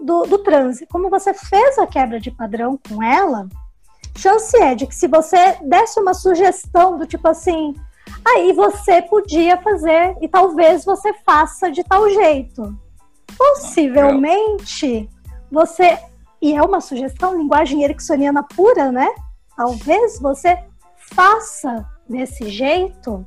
do, 0.00 0.24
do 0.24 0.38
transe. 0.38 0.88
Como 0.88 1.08
você 1.08 1.32
fez 1.32 1.78
a 1.78 1.86
quebra 1.86 2.18
de 2.18 2.32
padrão 2.32 2.76
com 2.88 3.00
ela, 3.00 3.48
chance 4.16 4.56
é 4.56 4.74
de 4.74 4.86
que 4.86 4.94
se 4.94 5.06
você 5.06 5.58
desse 5.62 5.98
uma 6.00 6.14
sugestão 6.14 6.98
do 6.98 7.06
tipo 7.06 7.28
assim, 7.28 7.74
aí 8.26 8.52
você 8.52 9.02
podia 9.02 9.56
fazer 9.60 10.16
e 10.20 10.28
talvez 10.28 10.84
você 10.84 11.12
faça 11.24 11.70
de 11.70 11.82
tal 11.84 12.08
jeito. 12.10 12.76
Possivelmente 13.36 15.08
você, 15.50 15.98
e 16.40 16.54
é 16.54 16.62
uma 16.62 16.80
sugestão, 16.80 17.36
linguagem 17.36 17.82
ericksoniana 17.82 18.42
pura, 18.42 18.92
né? 18.92 19.08
Talvez 19.56 20.18
você 20.20 20.58
faça 21.14 21.86
desse 22.08 22.48
jeito, 22.48 23.26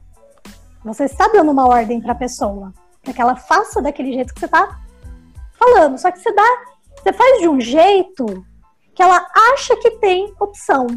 você 0.83 1.05
está 1.05 1.27
dando 1.27 1.51
uma 1.51 1.67
ordem 1.67 1.99
para 2.01 2.11
a 2.11 2.15
pessoa, 2.15 2.73
para 3.01 3.13
que 3.13 3.21
ela 3.21 3.35
faça 3.35 3.81
daquele 3.81 4.13
jeito 4.13 4.33
que 4.33 4.39
você 4.39 4.45
está 4.45 4.79
falando. 5.53 5.97
Só 5.97 6.11
que 6.11 6.19
você 6.19 6.31
dá, 6.31 6.47
você 6.97 7.13
faz 7.13 7.39
de 7.39 7.47
um 7.47 7.59
jeito 7.59 8.45
que 8.95 9.03
ela 9.03 9.27
acha 9.53 9.75
que 9.75 9.91
tem 9.91 10.33
opção. 10.39 10.87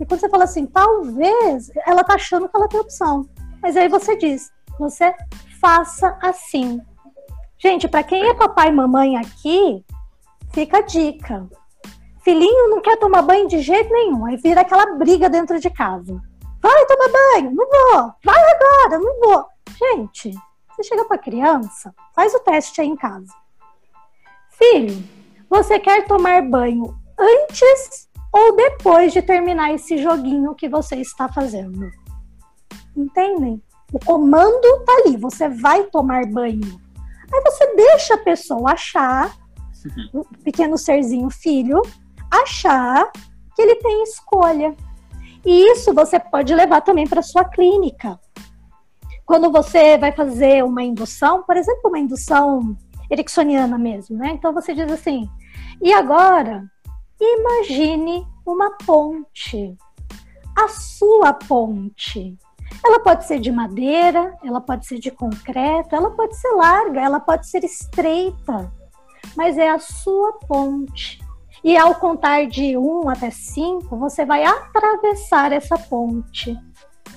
E 0.00 0.06
quando 0.06 0.20
você 0.20 0.28
fala 0.28 0.44
assim, 0.44 0.66
talvez, 0.66 1.70
ela 1.86 2.04
tá 2.04 2.14
achando 2.14 2.48
que 2.48 2.56
ela 2.56 2.68
tem 2.68 2.78
opção. 2.78 3.28
Mas 3.62 3.76
aí 3.76 3.88
você 3.88 4.16
diz, 4.16 4.52
você 4.78 5.14
faça 5.60 6.16
assim. 6.22 6.80
Gente, 7.58 7.88
para 7.88 8.02
quem 8.02 8.28
é 8.28 8.34
papai 8.34 8.68
e 8.68 8.72
mamãe 8.72 9.16
aqui, 9.16 9.84
fica 10.52 10.78
a 10.78 10.82
dica. 10.82 11.48
Filhinho 12.22 12.70
não 12.70 12.80
quer 12.80 12.96
tomar 12.98 13.22
banho 13.22 13.48
de 13.48 13.60
jeito 13.60 13.92
nenhum, 13.92 14.26
aí 14.26 14.36
vira 14.36 14.60
aquela 14.60 14.94
briga 14.96 15.28
dentro 15.28 15.58
de 15.58 15.70
casa. 15.70 16.20
Vai 16.60 16.86
tomar 16.86 17.08
banho, 17.08 17.52
não 17.52 17.66
vou. 17.68 18.12
Vai 18.24 18.40
agora, 18.52 18.98
não 18.98 19.20
vou. 19.20 19.46
Gente, 19.78 20.32
você 20.68 20.82
chega 20.82 21.04
para 21.04 21.18
criança, 21.18 21.94
faz 22.14 22.34
o 22.34 22.40
teste 22.40 22.80
aí 22.80 22.88
em 22.88 22.96
casa. 22.96 23.32
Filho, 24.50 25.15
você 25.48 25.78
quer 25.78 26.06
tomar 26.06 26.42
banho 26.42 26.94
antes 27.18 28.08
ou 28.32 28.56
depois 28.56 29.12
de 29.12 29.22
terminar 29.22 29.72
esse 29.72 29.98
joguinho 29.98 30.54
que 30.54 30.68
você 30.68 30.96
está 30.96 31.28
fazendo? 31.28 31.90
Entendem? 32.96 33.62
O 33.92 33.98
comando 34.04 34.84
tá 34.84 34.92
ali, 35.04 35.16
você 35.16 35.48
vai 35.48 35.84
tomar 35.84 36.26
banho. 36.26 36.80
Aí 37.32 37.42
você 37.42 37.74
deixa 37.74 38.14
a 38.14 38.18
pessoa 38.18 38.72
achar 38.72 39.34
o 40.12 40.24
pequeno 40.42 40.76
serzinho 40.76 41.30
filho 41.30 41.80
achar 42.30 43.10
que 43.54 43.62
ele 43.62 43.76
tem 43.76 44.02
escolha. 44.02 44.74
E 45.44 45.72
isso 45.72 45.94
você 45.94 46.18
pode 46.18 46.54
levar 46.54 46.80
também 46.80 47.06
para 47.06 47.22
sua 47.22 47.44
clínica. 47.44 48.18
Quando 49.24 49.50
você 49.50 49.96
vai 49.96 50.12
fazer 50.12 50.64
uma 50.64 50.82
indução, 50.82 51.42
por 51.42 51.56
exemplo, 51.56 51.88
uma 51.88 51.98
indução 51.98 52.76
ericksoniana 53.10 53.78
mesmo, 53.78 54.16
né? 54.18 54.30
Então 54.30 54.52
você 54.52 54.74
diz 54.74 54.90
assim: 54.90 55.28
"E 55.82 55.92
agora, 55.92 56.64
imagine 57.20 58.26
uma 58.46 58.70
ponte. 58.84 59.76
A 60.56 60.68
sua 60.68 61.32
ponte. 61.34 62.38
Ela 62.84 63.00
pode 63.00 63.26
ser 63.26 63.40
de 63.40 63.50
madeira, 63.50 64.36
ela 64.44 64.60
pode 64.60 64.86
ser 64.86 64.98
de 64.98 65.10
concreto, 65.10 65.94
ela 65.94 66.10
pode 66.10 66.36
ser 66.36 66.50
larga, 66.52 67.00
ela 67.00 67.20
pode 67.20 67.48
ser 67.48 67.64
estreita, 67.64 68.72
mas 69.36 69.58
é 69.58 69.68
a 69.68 69.78
sua 69.78 70.32
ponte. 70.46 71.20
E 71.64 71.76
ao 71.76 71.94
contar 71.96 72.46
de 72.46 72.76
1 72.76 73.08
até 73.08 73.30
5, 73.30 73.96
você 73.96 74.24
vai 74.24 74.44
atravessar 74.44 75.52
essa 75.52 75.76
ponte. 75.76 76.56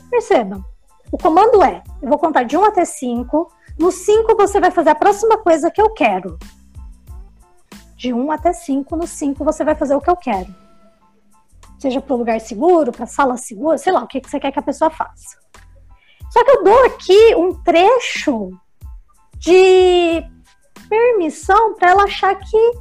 Percebam, 0.09 0.63
o 1.11 1.17
comando 1.17 1.63
é: 1.63 1.83
eu 2.01 2.09
vou 2.09 2.17
contar 2.17 2.43
de 2.43 2.57
1 2.57 2.65
até 2.65 2.85
5. 2.85 3.51
No 3.80 3.93
5, 3.93 4.36
você 4.36 4.59
vai 4.59 4.71
fazer 4.71 4.89
a 4.89 4.95
próxima 4.95 5.38
coisa 5.38 5.71
que 5.71 5.82
eu 5.82 5.89
quero. 5.91 6.38
De 7.95 8.13
1 8.13 8.32
até 8.32 8.51
5, 8.51 8.93
no 8.97 9.07
5, 9.07 9.43
você 9.43 9.63
vai 9.63 9.73
fazer 9.73 9.95
o 9.95 10.01
que 10.01 10.09
eu 10.09 10.17
quero. 10.17 10.53
Seja 11.80 12.01
para 12.01 12.13
o 12.13 12.17
lugar 12.17 12.41
seguro, 12.41 12.91
para 12.91 13.05
sala 13.05 13.38
segura, 13.38 13.77
sei 13.77 13.93
lá, 13.93 14.03
o 14.03 14.07
que 14.07 14.19
você 14.19 14.38
quer 14.38 14.51
que 14.51 14.59
a 14.59 14.63
pessoa 14.63 14.89
faça. 14.91 15.39
Só 16.30 16.43
que 16.43 16.51
eu 16.51 16.63
dou 16.63 16.86
aqui 16.86 17.36
um 17.36 17.53
trecho 17.63 18.51
de 19.38 20.23
permissão 20.89 21.75
para 21.75 21.91
ela 21.91 22.03
achar 22.03 22.36
que 22.36 22.71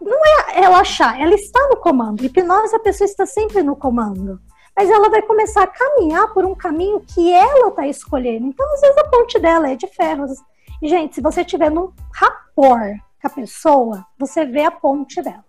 não 0.00 0.18
é 0.24 0.64
ela 0.64 0.78
achar, 0.78 1.20
ela 1.20 1.34
está 1.34 1.60
no 1.68 1.76
comando. 1.76 2.24
Hipnose, 2.24 2.74
a 2.74 2.80
pessoa 2.80 3.04
está 3.04 3.26
sempre 3.26 3.62
no 3.62 3.76
comando. 3.76 4.40
Mas 4.76 4.88
ela 4.88 5.10
vai 5.10 5.22
começar 5.22 5.64
a 5.64 5.66
caminhar 5.66 6.32
por 6.32 6.44
um 6.44 6.54
caminho 6.54 7.00
que 7.00 7.32
ela 7.32 7.68
está 7.68 7.86
escolhendo. 7.86 8.46
Então, 8.46 8.66
às 8.72 8.80
vezes, 8.80 8.98
a 8.98 9.08
ponte 9.08 9.38
dela 9.38 9.70
é 9.70 9.76
de 9.76 9.86
ferros. 9.86 10.32
E, 10.80 10.88
gente, 10.88 11.14
se 11.14 11.20
você 11.20 11.44
tiver 11.44 11.70
num 11.70 11.92
rapport 12.12 12.98
com 13.20 13.26
a 13.26 13.30
pessoa, 13.30 14.06
você 14.18 14.44
vê 14.44 14.64
a 14.64 14.70
ponte 14.70 15.20
dela. 15.20 15.44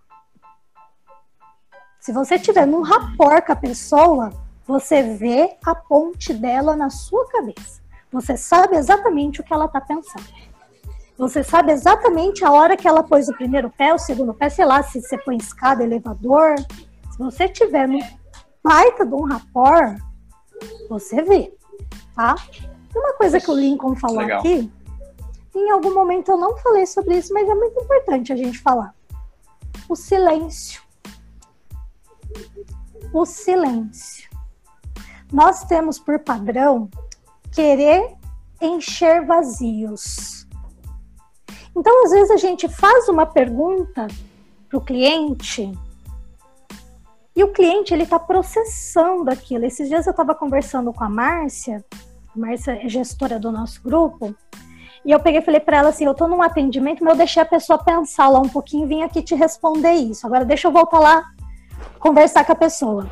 Se 1.99 2.11
você 2.11 2.39
tiver 2.39 2.65
num 2.65 2.81
rapport 2.81 3.45
com 3.45 3.51
a 3.53 3.55
pessoa, 3.55 4.31
você 4.65 5.03
vê 5.03 5.55
a 5.65 5.75
ponte 5.75 6.33
dela 6.33 6.75
na 6.75 6.89
sua 6.89 7.27
cabeça. 7.29 7.81
Você 8.11 8.35
sabe 8.35 8.75
exatamente 8.75 9.39
o 9.39 9.43
que 9.43 9.53
ela 9.53 9.65
está 9.65 9.79
pensando. 9.79 10.25
Você 11.17 11.43
sabe 11.43 11.71
exatamente 11.71 12.43
a 12.43 12.51
hora 12.51 12.75
que 12.75 12.87
ela 12.87 13.03
pôs 13.03 13.29
o 13.29 13.33
primeiro 13.33 13.69
pé, 13.69 13.93
o 13.93 13.99
segundo 13.99 14.33
pé, 14.33 14.49
sei 14.49 14.65
lá, 14.65 14.81
se 14.81 15.01
você 15.01 15.17
põe 15.17 15.37
escada, 15.37 15.83
elevador. 15.83 16.55
Se 17.11 17.17
você 17.19 17.47
tiver 17.47 17.87
no 17.87 17.99
baita 18.63 19.05
de 19.05 19.13
um 19.13 19.23
rapport, 19.23 19.99
você 20.89 21.21
vê, 21.21 21.53
tá? 22.15 22.35
E 22.93 22.97
uma 22.97 23.13
coisa 23.13 23.39
que 23.39 23.49
o 23.49 23.55
Lincoln 23.55 23.95
falou 23.95 24.19
Legal. 24.19 24.39
aqui, 24.39 24.71
em 25.55 25.71
algum 25.71 25.93
momento 25.93 26.31
eu 26.31 26.37
não 26.37 26.57
falei 26.57 26.85
sobre 26.85 27.17
isso, 27.17 27.33
mas 27.33 27.47
é 27.47 27.55
muito 27.55 27.79
importante 27.81 28.31
a 28.31 28.35
gente 28.35 28.59
falar. 28.59 28.93
O 29.87 29.95
silêncio. 29.95 30.81
O 33.13 33.25
silêncio. 33.25 34.29
Nós 35.31 35.63
temos 35.63 35.97
por 35.97 36.19
padrão 36.19 36.89
querer 37.51 38.15
encher 38.61 39.25
vazios 39.25 40.41
então, 41.75 42.03
às 42.03 42.11
vezes, 42.11 42.31
a 42.31 42.37
gente 42.37 42.67
faz 42.67 43.07
uma 43.07 43.25
pergunta 43.25 44.07
para 44.67 44.77
o 44.77 44.81
cliente 44.81 45.71
e 47.41 47.43
o 47.43 47.51
cliente 47.51 47.91
ele 47.91 48.03
está 48.03 48.19
processando 48.19 49.31
aquilo. 49.31 49.65
Esses 49.65 49.89
dias 49.89 50.05
eu 50.05 50.11
estava 50.11 50.35
conversando 50.35 50.93
com 50.93 51.03
a 51.03 51.09
Márcia, 51.09 51.83
a 52.35 52.39
Márcia 52.39 52.79
é 52.85 52.87
gestora 52.87 53.39
do 53.39 53.51
nosso 53.51 53.81
grupo, 53.81 54.35
e 55.03 55.09
eu 55.09 55.19
peguei 55.19 55.41
e 55.41 55.43
falei 55.43 55.59
para 55.59 55.77
ela 55.77 55.89
assim: 55.89 56.05
eu 56.05 56.11
estou 56.11 56.27
num 56.27 56.43
atendimento, 56.43 57.03
mas 57.03 57.13
eu 57.13 57.17
deixei 57.17 57.41
a 57.41 57.45
pessoa 57.45 57.83
pensar 57.83 58.29
lá 58.29 58.39
um 58.39 58.47
pouquinho 58.47 58.87
vim 58.87 59.01
aqui 59.01 59.23
te 59.23 59.33
responder 59.33 59.93
isso. 59.93 60.27
Agora 60.27 60.45
deixa 60.45 60.67
eu 60.67 60.71
voltar 60.71 60.99
lá 60.99 61.23
conversar 61.99 62.45
com 62.45 62.51
a 62.51 62.55
pessoa. 62.55 63.09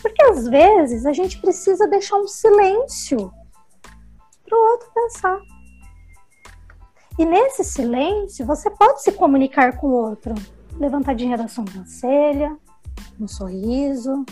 Porque 0.00 0.22
às 0.24 0.48
vezes 0.48 1.04
a 1.04 1.12
gente 1.12 1.38
precisa 1.38 1.86
deixar 1.86 2.16
um 2.16 2.26
silêncio 2.26 3.30
para 4.46 4.58
o 4.58 4.70
outro 4.70 4.88
pensar. 4.94 5.38
E 7.18 7.26
nesse 7.26 7.64
silêncio, 7.64 8.46
você 8.46 8.70
pode 8.70 9.02
se 9.02 9.12
comunicar 9.12 9.76
com 9.76 9.88
o 9.88 9.92
outro. 9.92 10.34
Levantadinha 10.78 11.36
da 11.36 11.48
sobrancelha, 11.48 12.56
um 13.20 13.26
sorriso, 13.26 14.24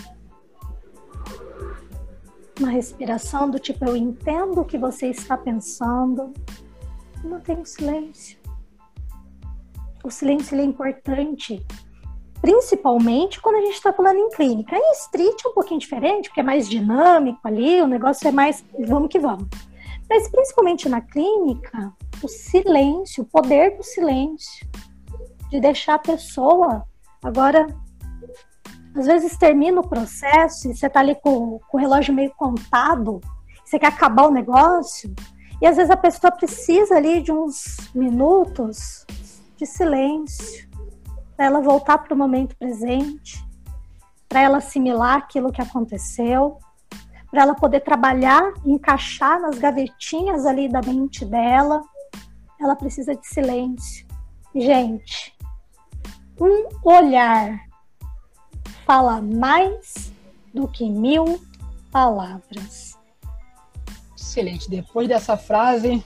uma 2.59 2.71
respiração 2.71 3.51
do 3.51 3.59
tipo: 3.59 3.85
Eu 3.85 3.97
entendo 3.97 4.61
o 4.61 4.65
que 4.65 4.79
você 4.79 5.09
está 5.09 5.37
pensando. 5.37 6.33
E 7.23 7.27
mantenha 7.27 7.61
o 7.61 7.67
silêncio. 7.67 8.39
O 10.05 10.11
silêncio 10.11 10.59
é 10.59 10.63
importante, 10.63 11.65
principalmente 12.41 13.41
quando 13.41 13.57
a 13.57 13.61
gente 13.61 13.75
está 13.75 13.93
falando 13.93 14.19
em 14.19 14.31
clínica. 14.31 14.77
Em 14.77 14.93
street 14.93 15.45
é 15.45 15.49
um 15.49 15.55
pouquinho 15.55 15.81
diferente, 15.81 16.29
porque 16.29 16.41
é 16.41 16.45
mais 16.45 16.69
dinâmico 16.69 17.41
ali, 17.43 17.81
o 17.81 17.87
negócio 17.87 18.29
é 18.29 18.31
mais 18.31 18.65
vamos 18.87 19.09
que 19.09 19.19
vamos. 19.19 19.49
Mas 20.09 20.29
principalmente 20.29 20.89
na 20.89 21.01
clínica, 21.01 21.93
o 22.23 22.29
silêncio, 22.29 23.25
o 23.25 23.27
poder 23.27 23.77
do 23.77 23.83
silêncio, 23.83 24.67
de 25.51 25.61
deixar 25.61 25.95
a 25.95 25.99
pessoa. 25.99 26.85
Agora, 27.23 27.67
às 28.97 29.07
vezes 29.07 29.37
termina 29.37 29.81
o 29.81 29.89
processo 29.89 30.69
e 30.69 30.75
você 30.75 30.89
tá 30.89 31.01
ali 31.01 31.15
com, 31.15 31.59
com 31.69 31.77
o 31.77 31.81
relógio 31.81 32.15
meio 32.15 32.33
contado, 32.37 33.21
você 33.65 33.79
quer 33.79 33.89
acabar 33.89 34.27
o 34.27 34.33
negócio, 34.33 35.15
e 35.61 35.67
às 35.67 35.77
vezes 35.77 35.91
a 35.91 35.97
pessoa 35.97 36.31
precisa 36.31 36.97
ali 36.97 37.23
de 37.23 37.33
uns 37.33 37.91
minutos 37.95 39.05
de 39.57 39.67
silêncio 39.67 40.69
para 41.37 41.47
ela 41.47 41.61
voltar 41.61 41.99
para 41.99 42.15
o 42.15 42.17
momento 42.17 42.57
presente, 42.57 43.45
para 44.29 44.41
ela 44.41 44.59
assimilar 44.59 45.17
aquilo 45.17 45.53
que 45.53 45.63
aconteceu 45.63 46.59
para 47.31 47.43
ela 47.43 47.55
poder 47.55 47.81
trabalhar, 47.81 48.53
encaixar 48.65 49.39
nas 49.41 49.59
gavetinhas 49.59 50.47
ali 50.47 50.69
da 50.69 50.81
mente 50.81 51.25
dela. 51.25 51.83
Ela 52.59 52.75
precisa 52.75 53.15
de 53.15 53.27
silêncio. 53.27 54.07
Gente, 54.55 55.37
um 56.41 56.67
olhar 56.83 57.66
fala 58.87 59.21
mais 59.21 60.13
do 60.55 60.69
que 60.69 60.89
mil 60.89 61.41
palavras. 61.91 62.97
Excelente. 64.17 64.71
Depois 64.71 65.09
dessa 65.09 65.37
frase, 65.37 66.03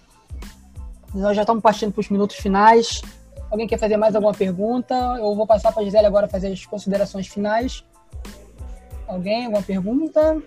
nós 1.14 1.36
já 1.36 1.42
estamos 1.42 1.62
partindo 1.62 1.92
para 1.92 2.00
os 2.00 2.08
minutos 2.08 2.36
finais. 2.36 3.02
Alguém 3.50 3.68
quer 3.68 3.78
fazer 3.78 3.98
mais 3.98 4.14
alguma 4.14 4.32
pergunta? 4.32 4.94
Eu 5.18 5.34
vou 5.36 5.46
passar 5.46 5.72
para 5.72 5.82
a 5.82 5.84
Gisele 5.84 6.06
agora 6.06 6.26
fazer 6.26 6.50
as 6.50 6.64
considerações 6.64 7.26
finais. 7.28 7.84
Alguém? 9.06 9.44
Alguma 9.44 9.62
pergunta? 9.62 10.42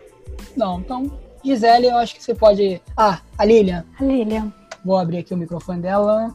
Não, 0.55 0.79
então, 0.79 1.11
Gisele, 1.43 1.87
eu 1.87 1.97
acho 1.97 2.15
que 2.15 2.23
você 2.23 2.33
pode. 2.33 2.81
Ah, 2.97 3.21
a 3.37 3.45
Lilian. 3.45 3.85
A 3.99 4.03
Lilian. 4.03 4.51
Vou 4.83 4.97
abrir 4.97 5.19
aqui 5.19 5.33
o 5.33 5.37
microfone 5.37 5.81
dela. 5.81 6.33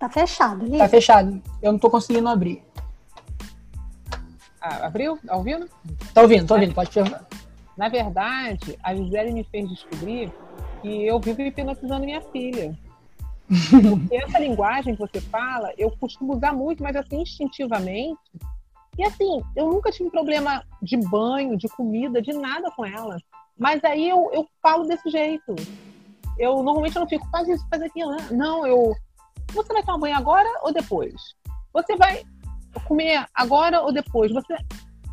Tá 0.00 0.08
fechado, 0.08 0.64
Lilian. 0.64 0.78
Tá 0.78 0.88
fechado. 0.88 1.42
Eu 1.60 1.72
não 1.72 1.78
tô 1.78 1.90
conseguindo 1.90 2.28
abrir. 2.28 2.64
Ah, 4.58 4.86
abriu? 4.86 5.18
Tá 5.18 5.36
ouvindo? 5.36 5.68
Tá 6.14 6.22
ouvindo, 6.22 6.46
tô 6.46 6.54
ouvindo, 6.54 6.74
pode 6.74 6.90
perguntar. 6.90 7.26
Na 7.76 7.88
verdade, 7.88 8.78
a 8.82 8.94
Gisele 8.94 9.32
me 9.32 9.44
fez 9.44 9.68
descobrir 9.68 10.32
que 10.80 11.06
eu 11.06 11.20
vivo 11.20 11.42
hipnotizando 11.42 12.06
minha 12.06 12.22
filha. 12.22 12.76
Porque 13.70 14.16
essa 14.16 14.38
linguagem 14.38 14.94
que 14.94 15.00
você 15.00 15.20
fala, 15.20 15.72
eu 15.76 15.90
costumo 15.90 16.34
usar 16.34 16.54
muito, 16.54 16.82
mas 16.82 16.96
assim, 16.96 17.20
instintivamente, 17.20 18.18
e 18.98 19.04
assim, 19.04 19.42
eu 19.54 19.68
nunca 19.68 19.90
tive 19.90 20.10
problema 20.10 20.64
de 20.82 20.96
banho, 20.96 21.58
de 21.58 21.68
comida, 21.68 22.22
de 22.22 22.32
nada 22.32 22.70
com 22.70 22.86
ela. 22.86 23.18
Mas 23.58 23.84
aí 23.84 24.08
eu, 24.08 24.30
eu 24.32 24.46
falo 24.62 24.84
desse 24.84 25.10
jeito. 25.10 25.54
Eu 26.38 26.62
normalmente 26.62 26.96
eu 26.96 27.00
não 27.00 27.08
fico, 27.08 27.28
faz 27.30 27.46
isso, 27.48 27.66
faz 27.68 27.82
aquilo. 27.82 28.16
Não, 28.30 28.66
eu. 28.66 28.94
Você 29.52 29.72
vai 29.72 29.82
tomar 29.82 29.98
banho 29.98 30.16
agora 30.16 30.48
ou 30.62 30.72
depois? 30.72 31.14
Você 31.72 31.96
vai 31.96 32.22
comer 32.86 33.24
agora 33.34 33.82
ou 33.82 33.92
depois? 33.92 34.32
Você. 34.32 34.54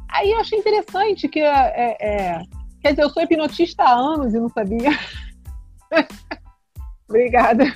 Aí 0.10 0.32
eu 0.32 0.40
achei 0.40 0.60
interessante 0.60 1.28
que 1.28 1.40
é, 1.40 1.48
é, 1.48 1.98
é... 2.00 2.42
quer 2.82 2.92
dizer, 2.92 3.04
eu 3.04 3.10
sou 3.10 3.24
hipnotista 3.24 3.84
há 3.84 3.94
anos 3.94 4.34
e 4.34 4.40
não 4.40 4.50
sabia. 4.50 4.98
Obrigada. 7.08 7.74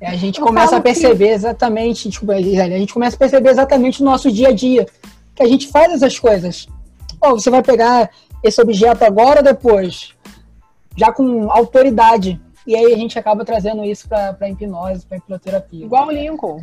A 0.00 0.14
gente 0.14 0.40
começa 0.40 0.76
a 0.76 0.80
perceber 0.80 1.26
que... 1.26 1.32
exatamente, 1.32 2.08
desculpa, 2.08 2.34
a 2.34 2.40
gente 2.40 2.94
começa 2.94 3.16
a 3.16 3.18
perceber 3.18 3.50
exatamente 3.50 4.02
no 4.02 4.10
nosso 4.10 4.30
dia 4.30 4.48
a 4.48 4.52
dia 4.52 4.86
que 5.34 5.42
a 5.42 5.46
gente 5.46 5.68
faz 5.68 5.92
essas 5.92 6.18
coisas. 6.18 6.68
Oh, 7.20 7.30
você 7.30 7.50
vai 7.50 7.62
pegar 7.62 8.10
esse 8.42 8.60
objeto 8.60 9.04
agora 9.04 9.40
ou 9.40 9.44
depois? 9.44 10.14
Já 10.96 11.12
com 11.12 11.50
autoridade. 11.50 12.40
E 12.68 12.76
aí 12.76 12.92
a 12.92 12.96
gente 12.98 13.18
acaba 13.18 13.46
trazendo 13.46 13.82
isso 13.82 14.06
para 14.06 14.46
hipnose, 14.46 15.06
para 15.06 15.16
hipnoterapia. 15.16 15.86
Igual 15.86 16.08
o 16.08 16.12
Lincoln. 16.12 16.62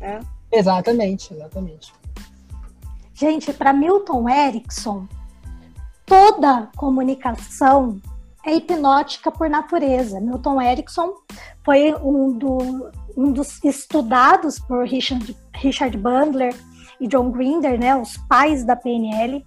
É. 0.00 0.18
Exatamente, 0.50 1.32
exatamente. 1.32 1.92
Gente, 3.14 3.52
para 3.52 3.72
Milton 3.72 4.28
Erickson, 4.28 5.06
toda 6.04 6.68
comunicação 6.76 8.00
é 8.44 8.56
hipnótica 8.56 9.30
por 9.30 9.48
natureza. 9.48 10.20
Milton 10.20 10.60
Erickson 10.60 11.14
foi 11.64 11.94
um, 11.94 12.36
do, 12.36 12.90
um 13.16 13.30
dos 13.30 13.62
estudados 13.62 14.58
por 14.58 14.84
Richard, 14.84 15.36
Richard 15.54 15.96
Bandler 15.96 16.56
e 17.00 17.06
John 17.06 17.30
Grinder, 17.30 17.78
né, 17.78 17.94
os 17.94 18.16
pais 18.28 18.64
da 18.64 18.74
PNL, 18.74 19.46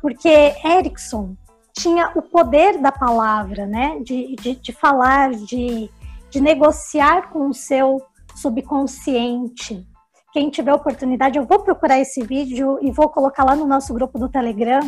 porque 0.00 0.54
Erickson 0.64 1.34
tinha 1.76 2.12
o 2.14 2.22
poder 2.22 2.78
da 2.78 2.92
palavra, 2.92 3.66
né, 3.66 3.98
de, 4.00 4.36
de, 4.36 4.54
de 4.56 4.72
falar, 4.72 5.32
de, 5.32 5.90
de 6.30 6.40
negociar 6.40 7.30
com 7.30 7.48
o 7.48 7.54
seu 7.54 8.02
subconsciente. 8.34 9.86
Quem 10.32 10.48
tiver 10.48 10.72
oportunidade, 10.72 11.38
eu 11.38 11.44
vou 11.44 11.60
procurar 11.60 11.98
esse 11.98 12.22
vídeo 12.22 12.78
e 12.80 12.90
vou 12.90 13.08
colocar 13.08 13.44
lá 13.44 13.56
no 13.56 13.66
nosso 13.66 13.92
grupo 13.92 14.18
do 14.18 14.28
Telegram. 14.28 14.80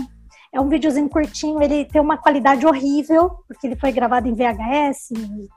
É 0.55 0.61
um 0.61 0.69
videozinho 0.69 1.09
curtinho, 1.09 1.63
ele 1.63 1.85
tem 1.85 2.01
uma 2.01 2.17
qualidade 2.17 2.67
horrível, 2.67 3.31
porque 3.49 3.67
ele 3.67 3.77
foi 3.77 3.91
gravado 3.91 4.29
em 4.29 4.35
VHS, 4.35 5.09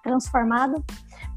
transformado, 0.01 0.83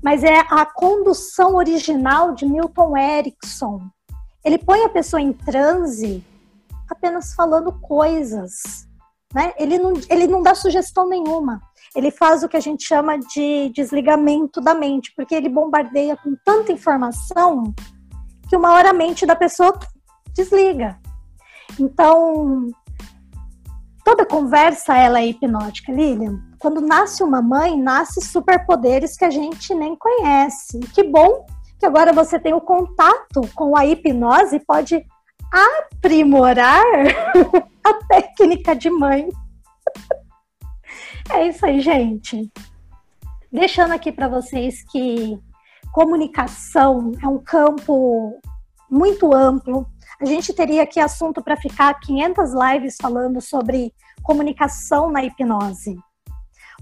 mas 0.02 0.24
é 0.24 0.38
a 0.38 0.64
condução 0.64 1.56
original 1.56 2.32
de 2.34 2.46
Milton 2.46 2.96
Erickson. 2.96 3.82
Ele 4.44 4.56
põe 4.56 4.84
a 4.84 4.88
pessoa 4.88 5.20
em 5.20 5.32
transe 5.32 6.24
apenas 6.88 7.34
falando 7.34 7.72
coisas. 7.72 8.87
Né? 9.34 9.52
Ele, 9.58 9.78
não, 9.78 9.92
ele 10.08 10.26
não 10.26 10.42
dá 10.42 10.54
sugestão 10.54 11.08
nenhuma. 11.08 11.60
Ele 11.94 12.10
faz 12.10 12.42
o 12.42 12.48
que 12.48 12.56
a 12.56 12.60
gente 12.60 12.86
chama 12.86 13.18
de 13.18 13.70
desligamento 13.74 14.60
da 14.60 14.74
mente, 14.74 15.12
porque 15.16 15.34
ele 15.34 15.48
bombardeia 15.48 16.16
com 16.16 16.34
tanta 16.44 16.72
informação 16.72 17.74
que 18.48 18.56
uma 18.56 18.72
hora 18.72 18.90
a 18.90 18.94
mente 18.94 19.26
da 19.26 19.36
pessoa 19.36 19.78
desliga. 20.34 20.98
Então, 21.78 22.68
toda 24.04 24.24
conversa 24.24 24.96
ela 24.96 25.20
é 25.20 25.26
hipnótica, 25.26 25.92
Lilian. 25.92 26.40
Quando 26.58 26.80
nasce 26.80 27.22
uma 27.22 27.42
mãe, 27.42 27.78
nasce 27.80 28.20
superpoderes 28.20 29.16
que 29.16 29.24
a 29.24 29.30
gente 29.30 29.74
nem 29.74 29.94
conhece. 29.96 30.80
Que 30.94 31.02
bom 31.02 31.46
que 31.78 31.86
agora 31.86 32.12
você 32.12 32.38
tem 32.38 32.52
o 32.54 32.60
contato 32.60 33.42
com 33.54 33.76
a 33.76 33.86
hipnose 33.86 34.56
e 34.56 34.64
pode 34.64 35.04
aprimorar 35.52 36.84
a 37.88 37.94
técnica 38.04 38.76
de 38.76 38.90
mãe. 38.90 39.28
É 41.30 41.46
isso 41.46 41.64
aí, 41.64 41.80
gente. 41.80 42.50
Deixando 43.50 43.92
aqui 43.92 44.12
para 44.12 44.28
vocês 44.28 44.82
que 44.90 45.38
comunicação 45.92 47.12
é 47.22 47.26
um 47.26 47.38
campo 47.38 48.38
muito 48.90 49.34
amplo. 49.34 49.86
A 50.20 50.24
gente 50.24 50.52
teria 50.52 50.82
aqui 50.82 51.00
assunto 51.00 51.42
para 51.42 51.56
ficar 51.56 51.92
500 52.00 52.50
lives 52.52 52.96
falando 53.00 53.40
sobre 53.40 53.92
comunicação 54.22 55.10
na 55.10 55.22
hipnose. 55.24 55.96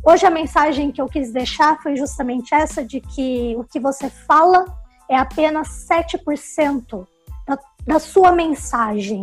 Hoje 0.04 0.26
a 0.26 0.30
mensagem 0.30 0.92
que 0.92 1.00
eu 1.00 1.08
quis 1.08 1.32
deixar 1.32 1.80
foi 1.82 1.96
justamente 1.96 2.54
essa 2.54 2.84
de 2.84 3.00
que 3.00 3.54
o 3.56 3.64
que 3.64 3.80
você 3.80 4.08
fala 4.08 4.64
é 5.08 5.16
apenas 5.16 5.86
7% 5.88 7.06
da, 7.46 7.58
da 7.86 7.98
sua 7.98 8.32
mensagem. 8.32 9.20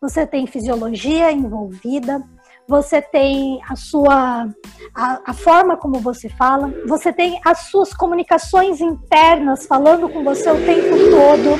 Você 0.00 0.26
tem 0.26 0.46
fisiologia 0.46 1.32
envolvida, 1.32 2.22
você 2.68 3.00
tem 3.00 3.60
a 3.68 3.76
sua 3.76 4.48
a, 4.94 5.20
a, 5.30 5.32
forma 5.32 5.76
como 5.76 6.00
você 6.00 6.28
fala, 6.28 6.72
você 6.86 7.12
tem 7.12 7.40
as 7.44 7.70
suas 7.70 7.94
comunicações 7.94 8.80
internas 8.80 9.66
falando 9.66 10.08
com 10.08 10.24
você 10.24 10.50
o 10.50 10.66
tempo 10.66 10.96
todo. 11.10 11.58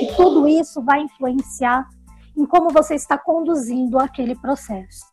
E 0.00 0.14
tudo 0.16 0.46
isso 0.46 0.82
vai 0.82 1.00
influenciar 1.00 1.88
em 2.36 2.46
como 2.46 2.70
você 2.70 2.94
está 2.94 3.18
conduzindo 3.18 3.98
aquele 3.98 4.36
processo. 4.36 5.04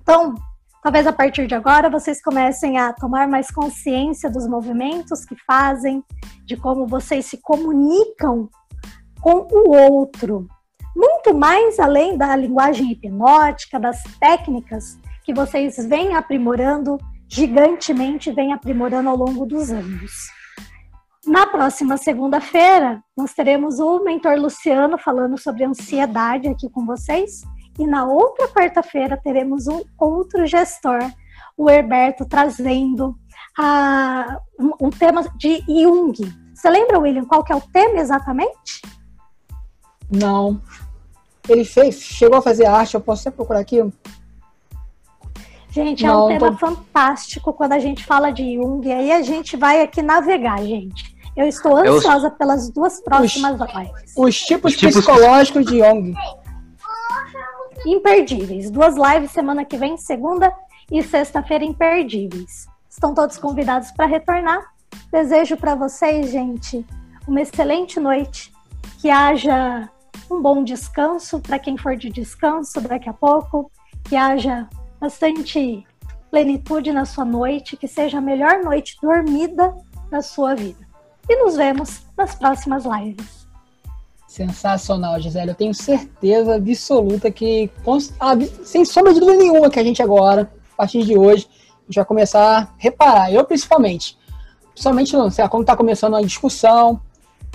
Então, 0.00 0.34
talvez 0.82 1.06
a 1.06 1.12
partir 1.12 1.46
de 1.46 1.54
agora 1.54 1.90
vocês 1.90 2.22
comecem 2.22 2.78
a 2.78 2.92
tomar 2.92 3.26
mais 3.26 3.50
consciência 3.50 4.30
dos 4.30 4.46
movimentos 4.46 5.24
que 5.24 5.34
fazem, 5.44 6.04
de 6.44 6.56
como 6.56 6.86
vocês 6.86 7.26
se 7.26 7.40
comunicam 7.40 8.48
com 9.20 9.48
o 9.50 9.70
outro. 9.76 10.46
Muito 10.98 11.32
mais 11.32 11.78
além 11.78 12.18
da 12.18 12.34
linguagem 12.34 12.90
hipnótica, 12.90 13.78
das 13.78 14.02
técnicas 14.18 14.98
que 15.22 15.32
vocês 15.32 15.76
vêm 15.86 16.16
aprimorando 16.16 16.98
gigantemente, 17.28 18.32
vêm 18.32 18.52
aprimorando 18.52 19.08
ao 19.08 19.16
longo 19.16 19.46
dos 19.46 19.70
anos. 19.70 20.10
Na 21.24 21.46
próxima 21.46 21.96
segunda-feira, 21.96 23.00
nós 23.16 23.32
teremos 23.32 23.78
o 23.78 24.02
mentor 24.02 24.36
Luciano 24.40 24.98
falando 24.98 25.38
sobre 25.38 25.62
ansiedade 25.62 26.48
aqui 26.48 26.68
com 26.68 26.84
vocês. 26.84 27.42
E 27.78 27.86
na 27.86 28.04
outra 28.04 28.48
quarta-feira 28.48 29.16
teremos 29.16 29.68
um 29.68 29.80
outro 29.96 30.46
gestor, 30.46 30.98
o 31.56 31.70
Herberto, 31.70 32.26
trazendo 32.26 33.16
a, 33.56 34.40
um, 34.58 34.86
um, 34.86 34.90
tema 34.90 35.22
de 35.36 35.62
Jung. 35.68 36.14
Você 36.52 36.68
lembra, 36.68 36.98
William, 36.98 37.24
qual 37.24 37.44
que 37.44 37.52
é 37.52 37.56
o 37.56 37.60
tema 37.60 38.00
exatamente? 38.00 38.82
Não. 40.10 40.60
Ele 41.48 41.64
fez, 41.64 42.00
chegou 42.00 42.38
a 42.38 42.42
fazer 42.42 42.66
arte, 42.66 42.94
eu 42.94 43.00
posso 43.00 43.28
até 43.28 43.34
procurar 43.34 43.60
aqui. 43.60 43.82
Gente, 45.70 46.04
é 46.04 46.12
um 46.12 46.28
tema 46.28 46.50
tô... 46.50 46.58
fantástico 46.58 47.52
quando 47.52 47.72
a 47.72 47.78
gente 47.78 48.04
fala 48.04 48.30
de 48.30 48.54
Jung. 48.54 48.86
E 48.86 48.92
aí 48.92 49.12
a 49.12 49.22
gente 49.22 49.56
vai 49.56 49.80
aqui 49.80 50.02
navegar, 50.02 50.62
gente. 50.62 51.16
Eu 51.36 51.46
estou 51.46 51.76
ansiosa 51.76 52.30
pelas 52.30 52.68
duas 52.68 53.00
próximas 53.00 53.60
os, 53.60 53.74
lives. 53.74 54.14
Os 54.16 54.40
tipos, 54.40 54.72
os 54.72 54.78
tipos 54.78 54.96
psicológicos 54.96 55.64
de 55.66 55.78
Jung. 55.78 56.14
Imperdíveis. 57.86 58.70
Duas 58.70 58.96
lives 58.96 59.30
semana 59.30 59.64
que 59.64 59.76
vem, 59.76 59.96
segunda 59.96 60.52
e 60.90 61.02
sexta-feira 61.02 61.64
imperdíveis. 61.64 62.66
Estão 62.90 63.14
todos 63.14 63.38
convidados 63.38 63.90
para 63.92 64.06
retornar. 64.06 64.72
Desejo 65.12 65.56
para 65.56 65.74
vocês, 65.74 66.30
gente, 66.30 66.84
uma 67.26 67.40
excelente 67.40 68.00
noite. 68.00 68.52
Que 69.00 69.10
haja 69.10 69.88
um 70.30 70.42
bom 70.42 70.62
descanso 70.62 71.40
para 71.40 71.58
quem 71.58 71.76
for 71.76 71.96
de 71.96 72.10
descanso 72.10 72.80
daqui 72.80 73.08
a 73.08 73.12
pouco. 73.12 73.70
Que 74.04 74.16
haja 74.16 74.68
bastante 75.00 75.86
plenitude 76.30 76.92
na 76.92 77.04
sua 77.04 77.24
noite, 77.24 77.76
que 77.76 77.88
seja 77.88 78.18
a 78.18 78.20
melhor 78.20 78.62
noite 78.62 78.96
dormida 79.02 79.74
da 80.10 80.22
sua 80.22 80.54
vida. 80.54 80.86
E 81.28 81.36
nos 81.44 81.56
vemos 81.56 82.02
nas 82.16 82.34
próximas 82.34 82.84
lives. 82.84 83.46
Sensacional, 84.26 85.20
Gisele. 85.20 85.50
Eu 85.50 85.54
tenho 85.54 85.74
certeza 85.74 86.54
absoluta 86.54 87.30
que, 87.30 87.70
sem 88.62 88.84
sombra 88.84 89.14
de 89.14 89.20
dúvida 89.20 89.38
nenhuma, 89.38 89.70
que 89.70 89.78
a 89.78 89.84
gente 89.84 90.02
agora, 90.02 90.50
a 90.72 90.76
partir 90.76 91.02
de 91.02 91.16
hoje, 91.16 91.48
a 91.48 91.84
gente 91.86 91.96
vai 91.96 92.04
começar 92.04 92.58
a 92.58 92.68
reparar. 92.76 93.32
Eu, 93.32 93.44
principalmente. 93.44 94.18
Principalmente 94.72 95.12
quando 95.50 95.62
está 95.62 95.76
começando 95.76 96.16
a 96.16 96.22
discussão, 96.22 97.00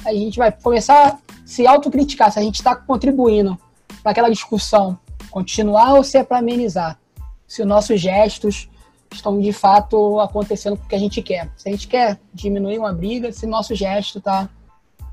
a 0.06 0.14
gente 0.14 0.38
vai 0.38 0.52
começar 0.52 1.08
a 1.08 1.18
se 1.46 1.66
autocriticar 1.66 2.32
se 2.32 2.40
a 2.40 2.42
gente 2.42 2.56
está 2.56 2.76
contribuindo 2.76 3.58
para 4.02 4.12
aquela 4.12 4.30
discussão 4.30 4.98
continuar 5.30 5.94
ou 5.94 6.04
se 6.04 6.18
é 6.18 6.24
para 6.24 6.40
amenizar 6.40 7.00
se 7.48 7.62
os 7.62 7.68
nossos 7.68 8.02
gestos 8.02 8.70
estão 9.12 9.40
de 9.40 9.54
fato 9.54 10.20
acontecendo 10.20 10.76
com 10.76 10.86
o 10.86 10.88
que 10.88 10.96
a 10.96 11.00
gente 11.00 11.22
quer. 11.22 11.52
Se 11.56 11.70
a 11.70 11.72
gente 11.72 11.88
quer 11.88 12.20
diminuir 12.34 12.80
uma 12.80 12.92
briga, 12.92 13.32
se 13.32 13.46
nosso 13.46 13.76
gesto 13.76 14.18
está 14.18 14.50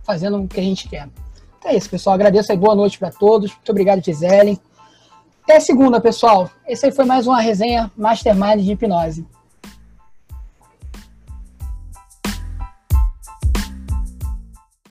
fazendo 0.03 0.43
o 0.43 0.49
que 0.49 0.59
a 0.59 0.63
gente 0.63 0.89
quer. 0.89 1.09
Então 1.59 1.71
é 1.71 1.77
isso, 1.77 1.91
pessoal. 1.91 2.15
Agradeço 2.15 2.51
aí, 2.51 2.57
boa 2.57 2.75
noite 2.75 2.99
para 2.99 3.11
todos. 3.11 3.53
Muito 3.53 3.71
obrigado, 3.71 4.03
Gisele. 4.03 4.59
Até 5.45 5.61
segunda, 5.61 6.01
pessoal. 6.01 6.51
Esse 6.67 6.87
aí 6.87 6.93
foi 6.93 7.05
mais 7.05 7.27
uma 7.27 7.41
resenha 7.41 7.91
Mastermind 7.95 8.61
de 8.61 8.73
hipnose. 8.73 9.27